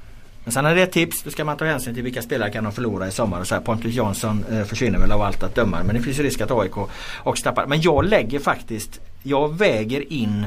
Men 0.44 0.52
sen 0.52 0.66
är 0.66 0.74
det 0.74 0.82
ett 0.82 0.92
tips, 0.92 1.22
då 1.22 1.30
ska 1.30 1.44
man 1.44 1.56
ta 1.56 1.64
hänsyn 1.64 1.94
till 1.94 2.02
vilka 2.02 2.22
spelare 2.22 2.50
kan 2.50 2.64
de 2.64 2.72
förlora 2.72 3.08
i 3.08 3.10
sommar. 3.10 3.40
Och 3.40 3.46
så 3.46 3.54
här, 3.54 3.62
Pontus 3.62 3.94
Jansson 3.94 4.44
eh, 4.50 4.64
försvinner 4.64 4.98
väl 4.98 5.12
av 5.12 5.22
allt 5.22 5.42
att 5.42 5.54
döma. 5.54 5.82
Men 5.82 5.96
det 5.96 6.02
finns 6.02 6.18
ju 6.18 6.22
risk 6.22 6.40
att 6.40 6.50
AIK 6.50 6.76
också 7.22 7.44
tappar. 7.44 7.66
Men 7.66 7.80
jag 7.80 8.04
lägger 8.04 8.38
faktiskt, 8.38 9.00
jag 9.22 9.58
väger 9.58 10.12
in 10.12 10.46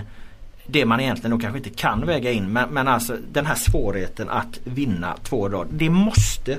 det 0.67 0.85
man 0.85 0.99
egentligen 0.99 1.31
nog 1.31 1.41
kanske 1.41 1.57
inte 1.57 1.69
kan 1.69 2.05
väga 2.05 2.31
in. 2.31 2.53
Men, 2.53 2.69
men 2.69 2.87
alltså 2.87 3.17
den 3.31 3.45
här 3.45 3.55
svårigheten 3.55 4.29
att 4.29 4.59
vinna 4.63 5.15
två 5.23 5.49
rad. 5.49 5.67
Det 5.71 5.89
måste 5.89 6.57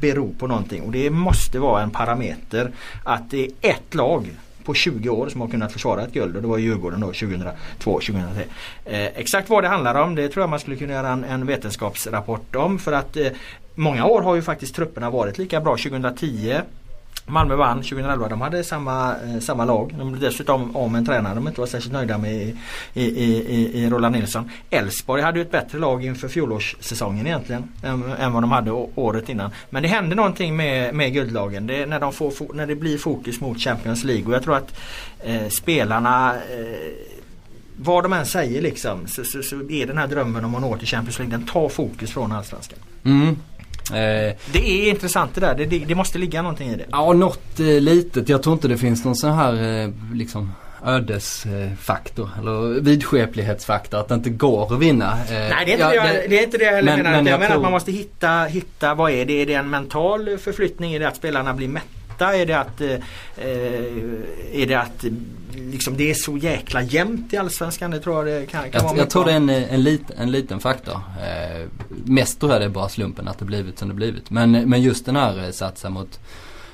bero 0.00 0.34
på 0.38 0.46
någonting 0.46 0.82
och 0.82 0.92
det 0.92 1.10
måste 1.10 1.58
vara 1.58 1.82
en 1.82 1.90
parameter 1.90 2.70
att 3.04 3.30
det 3.30 3.44
är 3.44 3.50
ett 3.60 3.94
lag 3.94 4.26
på 4.66 4.74
20 4.74 5.08
år 5.08 5.28
som 5.28 5.40
har 5.40 5.48
kunnat 5.48 5.72
försvara 5.72 6.02
ett 6.02 6.12
guld 6.12 6.36
och 6.36 6.42
det 6.42 6.48
var 6.48 6.58
Djurgården 6.58 7.00
då 7.00 7.12
2002-2003. 7.12 8.42
Eh, 8.84 9.06
exakt 9.06 9.50
vad 9.50 9.64
det 9.64 9.68
handlar 9.68 9.94
om 9.94 10.14
det 10.14 10.28
tror 10.28 10.42
jag 10.42 10.50
man 10.50 10.60
skulle 10.60 10.76
kunna 10.76 10.92
göra 10.92 11.08
en, 11.08 11.24
en 11.24 11.46
vetenskapsrapport 11.46 12.56
om 12.56 12.78
för 12.78 12.92
att 12.92 13.16
eh, 13.16 13.26
många 13.74 14.06
år 14.06 14.22
har 14.22 14.34
ju 14.34 14.42
faktiskt 14.42 14.74
trupperna 14.74 15.10
varit 15.10 15.38
lika 15.38 15.60
bra. 15.60 15.76
2010 15.76 16.60
Malmö 17.26 17.56
vann 17.56 17.76
2011. 17.76 18.28
De 18.28 18.40
hade 18.40 18.64
samma, 18.64 19.14
eh, 19.16 19.40
samma 19.40 19.64
lag. 19.64 19.94
De 19.98 20.12
blev 20.12 20.22
dessutom 20.22 20.76
av 20.76 20.90
med 20.90 20.98
en 20.98 21.06
tränare 21.06 21.34
de 21.34 21.48
inte 21.48 21.60
var 21.60 21.66
särskilt 21.66 21.92
nöjda 21.92 22.18
med 22.18 22.34
i, 22.34 22.56
i, 22.94 23.04
i, 23.04 23.82
i 23.82 23.90
Roland 23.90 24.16
Nilsson. 24.16 24.50
Elfsborg 24.70 25.22
hade 25.22 25.38
ju 25.38 25.44
ett 25.44 25.50
bättre 25.50 25.78
lag 25.78 26.04
inför 26.04 26.28
fjolårssäsongen 26.28 27.26
egentligen 27.26 27.68
än, 27.82 28.12
än 28.18 28.32
vad 28.32 28.42
de 28.42 28.52
hade 28.52 28.70
året 28.94 29.28
innan. 29.28 29.50
Men 29.70 29.82
det 29.82 29.88
hände 29.88 30.14
någonting 30.14 30.56
med, 30.56 30.94
med 30.94 31.12
guldlagen. 31.12 31.66
Det, 31.66 31.86
när, 31.86 32.00
de 32.00 32.12
får, 32.12 32.54
när 32.54 32.66
det 32.66 32.76
blir 32.76 32.98
fokus 32.98 33.40
mot 33.40 33.58
Champions 33.58 34.04
League 34.04 34.26
och 34.26 34.34
jag 34.34 34.42
tror 34.42 34.56
att 34.56 34.78
eh, 35.24 35.48
spelarna 35.48 36.34
eh, 36.34 37.16
vad 37.78 38.04
de 38.04 38.12
än 38.12 38.26
säger 38.26 38.62
liksom 38.62 39.06
så, 39.06 39.24
så, 39.24 39.42
så 39.42 39.70
är 39.70 39.86
den 39.86 39.98
här 39.98 40.06
drömmen 40.06 40.44
om 40.44 40.54
att 40.54 40.60
nå 40.60 40.76
till 40.76 40.88
Champions 40.88 41.18
League 41.18 41.36
den 41.36 41.46
tar 41.46 41.68
fokus 41.68 42.10
från 42.10 42.32
Allsvenskan. 42.32 42.78
Mm. 43.04 43.36
Eh, 43.90 44.34
Det 44.52 44.58
är 44.86 44.90
intressant 44.90 45.34
det 45.34 45.40
där. 45.40 45.54
Det, 45.54 45.64
det, 45.64 45.78
det 45.78 45.94
måste 45.94 46.18
ligga 46.18 46.42
någonting 46.42 46.68
i 46.68 46.76
det. 46.76 46.84
Ja, 46.90 47.12
något 47.12 47.60
eh, 47.60 47.66
litet. 47.66 48.28
Jag 48.28 48.42
tror 48.42 48.52
inte 48.52 48.68
det 48.68 48.78
finns 48.78 49.04
någon 49.04 49.16
sån 49.16 49.32
här 49.32 49.82
eh, 49.84 49.90
liksom 50.14 50.52
ödesfaktor 50.84 52.30
eller 52.40 52.80
vidskeplighetsfaktor 52.80 54.00
att 54.00 54.08
det 54.08 54.14
inte 54.14 54.30
går 54.30 54.74
att 54.74 54.80
vinna. 54.80 55.12
Eh, 55.12 55.30
Nej 55.30 55.50
det 55.66 55.72
är 55.72 55.74
inte, 55.74 55.82
ja, 55.82 55.88
det, 55.88 55.94
jag, 56.20 56.30
det 56.30 56.38
är 56.38 56.42
inte 56.44 56.58
det 56.58 56.64
jag 56.64 56.72
heller 56.72 56.96
men- 56.96 57.02
menar. 57.02 57.16
men 57.16 57.26
jag, 57.26 57.32
jag 57.34 57.40
menar 57.40 57.46
tror- 57.50 57.56
att 57.56 57.62
man 57.62 57.72
måste 57.72 57.92
hitta, 57.92 58.44
hitta 58.44 58.94
vad 58.94 59.10
är 59.12 59.24
det? 59.24 59.42
Är 59.42 59.46
det 59.46 59.54
en 59.54 59.70
mental 59.70 60.38
förflyttning? 60.38 60.94
Är 60.94 61.00
det 61.00 61.08
att 61.08 61.16
spelarna 61.16 61.54
blir 61.54 61.68
mätta? 61.68 61.86
Är 62.24 62.46
det 62.46 62.58
att, 62.58 62.80
eh, 62.80 62.90
eh, 63.36 64.62
är 64.62 64.66
det 64.66 64.74
att 64.74 65.04
eh, 65.04 65.10
liksom, 65.54 65.96
det 65.96 66.10
är 66.10 66.14
så 66.14 66.36
jäkla 66.36 66.82
jämnt 66.82 67.32
i 67.32 67.36
Allsvenskan? 67.36 67.90
Det 67.90 68.00
tror 68.00 68.16
jag 68.28 68.40
det 68.40 68.46
kan, 68.46 68.70
kan 68.70 68.84
vara 68.84 68.96
Jag, 68.96 68.96
jag 68.96 68.96
mycket 68.96 69.10
tror 69.10 69.24
det 69.24 69.32
är 69.32 69.36
en, 69.36 69.50
en, 69.50 69.82
lit, 69.82 70.10
en 70.18 70.30
liten 70.30 70.60
faktor. 70.60 70.94
Eh, 70.94 71.66
mest 71.88 72.40
tror 72.40 72.52
jag 72.52 72.60
det 72.60 72.64
är 72.64 72.68
bara 72.68 72.88
slumpen 72.88 73.28
att 73.28 73.38
det 73.38 73.44
blivit 73.44 73.78
som 73.78 73.88
det 73.88 73.94
blivit. 73.94 74.30
Men, 74.30 74.52
men 74.52 74.82
just 74.82 75.06
den 75.06 75.16
här 75.16 75.44
eh, 75.44 75.50
satsen 75.50 75.92
mot 75.92 76.18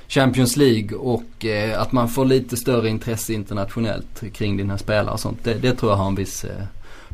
Champions 0.08 0.56
League 0.56 0.98
och 0.98 1.44
eh, 1.44 1.80
att 1.80 1.92
man 1.92 2.08
får 2.08 2.24
lite 2.24 2.56
större 2.56 2.88
intresse 2.88 3.32
internationellt 3.32 4.22
kring 4.32 4.56
dina 4.56 4.78
spelare 4.78 5.14
och 5.14 5.20
sånt. 5.20 5.44
Det, 5.44 5.54
det 5.54 5.74
tror 5.74 5.92
jag 5.92 5.96
har 5.96 6.06
en 6.06 6.14
viss 6.14 6.44
eh, 6.44 6.64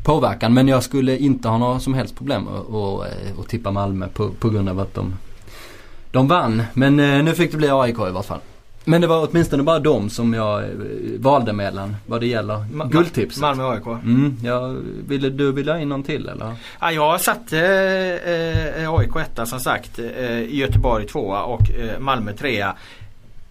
påverkan. 0.03 0.53
Men 0.53 0.67
jag 0.67 0.83
skulle 0.83 1.17
inte 1.17 1.47
ha 1.47 1.57
några 1.57 1.79
som 1.79 1.93
helst 1.93 2.15
problem 2.15 2.47
att, 2.47 2.73
att, 2.73 3.07
eh, 3.07 3.39
att 3.39 3.47
tippa 3.47 3.71
Malmö 3.71 4.07
på, 4.07 4.29
på 4.29 4.49
grund 4.49 4.69
av 4.69 4.79
att 4.79 4.93
de, 4.93 5.13
de 6.11 6.27
vann. 6.27 6.63
Men 6.73 6.99
eh, 6.99 7.23
nu 7.23 7.33
fick 7.33 7.51
det 7.51 7.57
bli 7.57 7.69
AIK 7.69 7.95
i 7.99 8.11
vart 8.11 8.25
fall. 8.25 8.39
Men 8.85 9.01
det 9.01 9.07
var 9.07 9.27
åtminstone 9.31 9.63
bara 9.63 9.79
de 9.79 10.09
som 10.09 10.33
jag 10.33 10.63
eh, 10.63 10.69
valde 11.19 11.53
mellan 11.53 11.95
vad 12.05 12.21
det 12.21 12.27
gäller 12.27 12.53
Ma- 12.55 12.89
guldtipset. 12.89 13.41
Malmö 13.41 13.63
AIK. 13.69 13.85
Mm, 13.87 14.37
ja, 14.43 14.75
ville 15.07 15.29
du 15.29 15.51
vilja 15.51 15.73
ha 15.73 15.79
in 15.79 15.89
någon 15.89 16.03
till 16.03 16.29
eller? 16.29 16.55
Ja, 16.79 16.91
jag 16.91 17.21
satte 17.21 17.59
eh, 18.79 18.93
AIK 18.93 19.15
etta 19.15 19.45
som 19.45 19.59
sagt. 19.59 19.99
Eh, 19.99 20.55
Göteborg 20.55 21.07
tvåa 21.07 21.43
och 21.43 21.61
eh, 21.71 21.99
Malmö 21.99 22.33
trea. 22.33 22.75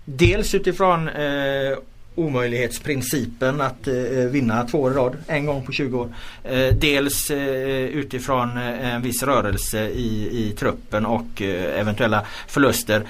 Dels 0.05 0.55
utifrån 0.55 1.09
eh, 1.09 1.79
omöjlighetsprincipen 2.19 3.61
att 3.61 3.89
eh, 3.89 3.95
vinna 4.31 4.64
två 4.64 4.81
år 4.81 4.93
i 4.93 4.95
rad 4.95 5.16
en 5.27 5.47
gång 5.47 5.66
på 5.66 5.73
20 5.73 5.99
år. 5.99 6.09
Eh, 6.45 6.75
dels 6.75 7.31
eh, 7.31 7.85
utifrån 7.85 8.57
eh, 8.57 8.95
en 8.95 9.03
viss 9.03 9.23
rörelse 9.23 9.89
i, 9.89 10.29
i 10.33 10.55
truppen 10.59 11.07
och 11.07 11.43
eh, 11.43 11.81
eventuella 11.81 12.27
förluster. 12.47 13.03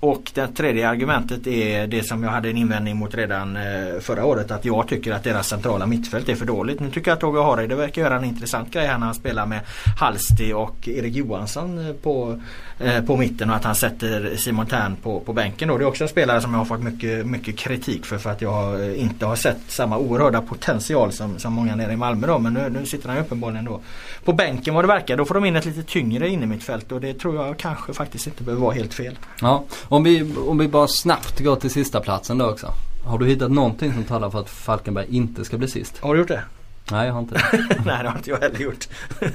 Och 0.00 0.30
det 0.34 0.48
tredje 0.48 0.88
argumentet 0.88 1.46
är 1.46 1.86
det 1.86 2.02
som 2.02 2.22
jag 2.22 2.30
hade 2.30 2.50
en 2.50 2.56
invändning 2.56 2.96
mot 2.96 3.14
redan 3.14 3.56
eh, 3.56 4.00
förra 4.00 4.24
året 4.24 4.50
att 4.50 4.64
jag 4.64 4.88
tycker 4.88 5.12
att 5.12 5.24
deras 5.24 5.48
centrala 5.48 5.86
mittfält 5.86 6.28
är 6.28 6.34
för 6.34 6.44
dåligt. 6.44 6.80
Nu 6.80 6.90
tycker 6.90 7.10
jag 7.10 7.16
att 7.16 7.24
Åge 7.24 7.42
Hareide 7.42 7.74
verkar 7.74 8.02
göra 8.02 8.16
en 8.16 8.24
intressant 8.24 8.72
grej 8.72 8.86
här 8.86 8.98
när 8.98 9.06
han 9.06 9.14
spelar 9.14 9.46
med 9.46 9.60
Halsti 10.00 10.52
och 10.52 10.88
Erik 10.88 11.14
Johansson 11.14 11.86
eh, 11.86 11.92
på, 11.92 12.40
eh, 12.78 13.04
på 13.04 13.16
mitten 13.16 13.50
och 13.50 13.56
att 13.56 13.64
han 13.64 13.74
sätter 13.74 14.36
Simon 14.36 14.66
Tern 14.66 14.96
på, 15.02 15.20
på 15.20 15.32
bänken. 15.32 15.68
Då. 15.68 15.78
Det 15.78 15.84
är 15.84 15.88
också 15.88 16.04
en 16.04 16.08
spelare 16.08 16.40
som 16.40 16.52
jag 16.52 16.58
har 16.58 16.64
fått 16.64 16.82
mycket, 16.82 17.26
mycket 17.26 17.56
kritik 17.56 18.06
för 18.06 18.18
för 18.18 18.30
att 18.30 18.42
jag 18.42 18.96
inte 18.96 19.26
har 19.26 19.36
sett 19.36 19.60
samma 19.68 19.98
oerhörda 19.98 20.40
potential 20.40 21.12
som, 21.12 21.38
som 21.38 21.52
många 21.52 21.76
nere 21.76 21.92
i 21.92 21.96
Malmö 21.96 22.26
då. 22.26 22.38
Men 22.38 22.54
nu, 22.54 22.68
nu 22.68 22.86
sitter 22.86 23.08
han 23.08 23.16
ju 23.16 23.22
uppenbarligen 23.22 23.64
då 23.64 23.80
på 24.24 24.32
bänken 24.32 24.74
vad 24.74 24.84
det 24.84 24.88
verkar. 24.88 25.16
Då 25.16 25.24
får 25.24 25.34
de 25.34 25.44
in 25.44 25.56
ett 25.56 25.64
lite 25.64 25.82
tyngre 25.82 26.28
in 26.28 26.42
i 26.42 26.46
mitt 26.46 26.62
fält 26.62 26.92
och 26.92 27.00
det 27.00 27.14
tror 27.14 27.36
jag 27.36 27.56
kanske 27.56 27.92
faktiskt 27.92 28.26
inte 28.26 28.42
behöver 28.42 28.62
vara 28.62 28.74
helt 28.74 28.94
fel. 28.94 29.18
Ja, 29.40 29.64
om 29.88 30.04
vi, 30.04 30.34
om 30.48 30.58
vi 30.58 30.68
bara 30.68 30.88
snabbt 30.88 31.40
går 31.40 31.56
till 31.56 31.70
sista 31.70 32.00
platsen 32.00 32.38
då 32.38 32.50
också. 32.50 32.72
Har 33.04 33.18
du 33.18 33.26
hittat 33.26 33.50
någonting 33.50 33.92
som 33.92 34.04
talar 34.04 34.30
för 34.30 34.40
att 34.40 34.50
Falkenberg 34.50 35.06
inte 35.10 35.44
ska 35.44 35.56
bli 35.58 35.68
sist? 35.68 35.98
Har 35.98 36.14
du 36.14 36.20
gjort 36.20 36.28
det? 36.28 36.42
Nej, 36.90 37.06
jag 37.06 37.12
har 37.12 37.20
inte 37.20 37.34
det. 37.34 37.42
Nej 37.86 38.02
det 38.02 38.08
har 38.08 38.16
inte 38.16 38.30
jag 38.30 38.38
heller 38.38 38.58
gjort. 38.58 38.88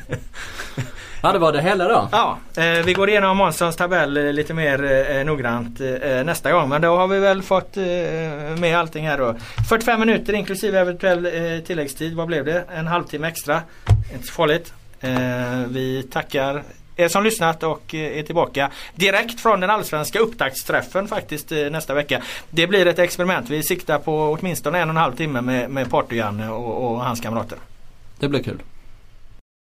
Ja, 1.25 1.31
det 1.31 1.39
var 1.39 1.51
det 1.51 1.61
hela 1.61 1.87
då. 1.87 2.09
Ja, 2.11 2.37
eh, 2.55 2.85
vi 2.85 2.93
går 2.93 3.09
igenom 3.09 3.37
Månssons 3.37 3.75
tabell 3.75 4.17
eh, 4.17 4.33
lite 4.33 4.53
mer 4.53 4.83
eh, 5.11 5.25
noggrant 5.25 5.81
eh, 5.81 6.23
nästa 6.23 6.51
gång. 6.51 6.69
Men 6.69 6.81
då 6.81 6.97
har 6.97 7.07
vi 7.07 7.19
väl 7.19 7.41
fått 7.41 7.77
eh, 7.77 7.83
med 8.59 8.77
allting 8.77 9.07
här 9.07 9.17
då. 9.17 9.35
45 9.69 9.99
minuter 9.99 10.33
inklusive 10.33 10.79
eventuell 10.79 11.25
eh, 11.25 11.59
tilläggstid. 11.65 12.15
Vad 12.15 12.27
blev 12.27 12.45
det? 12.45 12.63
En 12.75 12.87
halvtimme 12.87 13.27
extra. 13.27 13.61
Inte 14.13 14.27
så 14.27 14.33
farligt. 14.33 14.73
Vi 15.67 16.07
tackar 16.11 16.63
er 16.95 17.07
som 17.07 17.23
lyssnat 17.23 17.63
och 17.63 17.95
eh, 17.95 18.19
är 18.19 18.23
tillbaka 18.23 18.71
direkt 18.95 19.39
från 19.39 19.59
den 19.59 19.69
allsvenska 19.69 20.19
upptaktsträffen 20.19 21.07
faktiskt 21.07 21.51
eh, 21.51 21.57
nästa 21.57 21.93
vecka. 21.93 22.21
Det 22.49 22.67
blir 22.67 22.87
ett 22.87 22.99
experiment. 22.99 23.49
Vi 23.49 23.63
siktar 23.63 23.99
på 23.99 24.37
åtminstone 24.39 24.79
en 24.79 24.89
och 24.89 24.93
en 24.93 24.97
halv 24.97 25.15
timme 25.15 25.41
med, 25.41 25.69
med 25.69 25.89
Party-Janne 25.89 26.49
och, 26.49 26.91
och 26.91 26.99
hans 26.99 27.21
kamrater. 27.21 27.57
Det 28.19 28.29
blir 28.29 28.43
kul. 28.43 28.59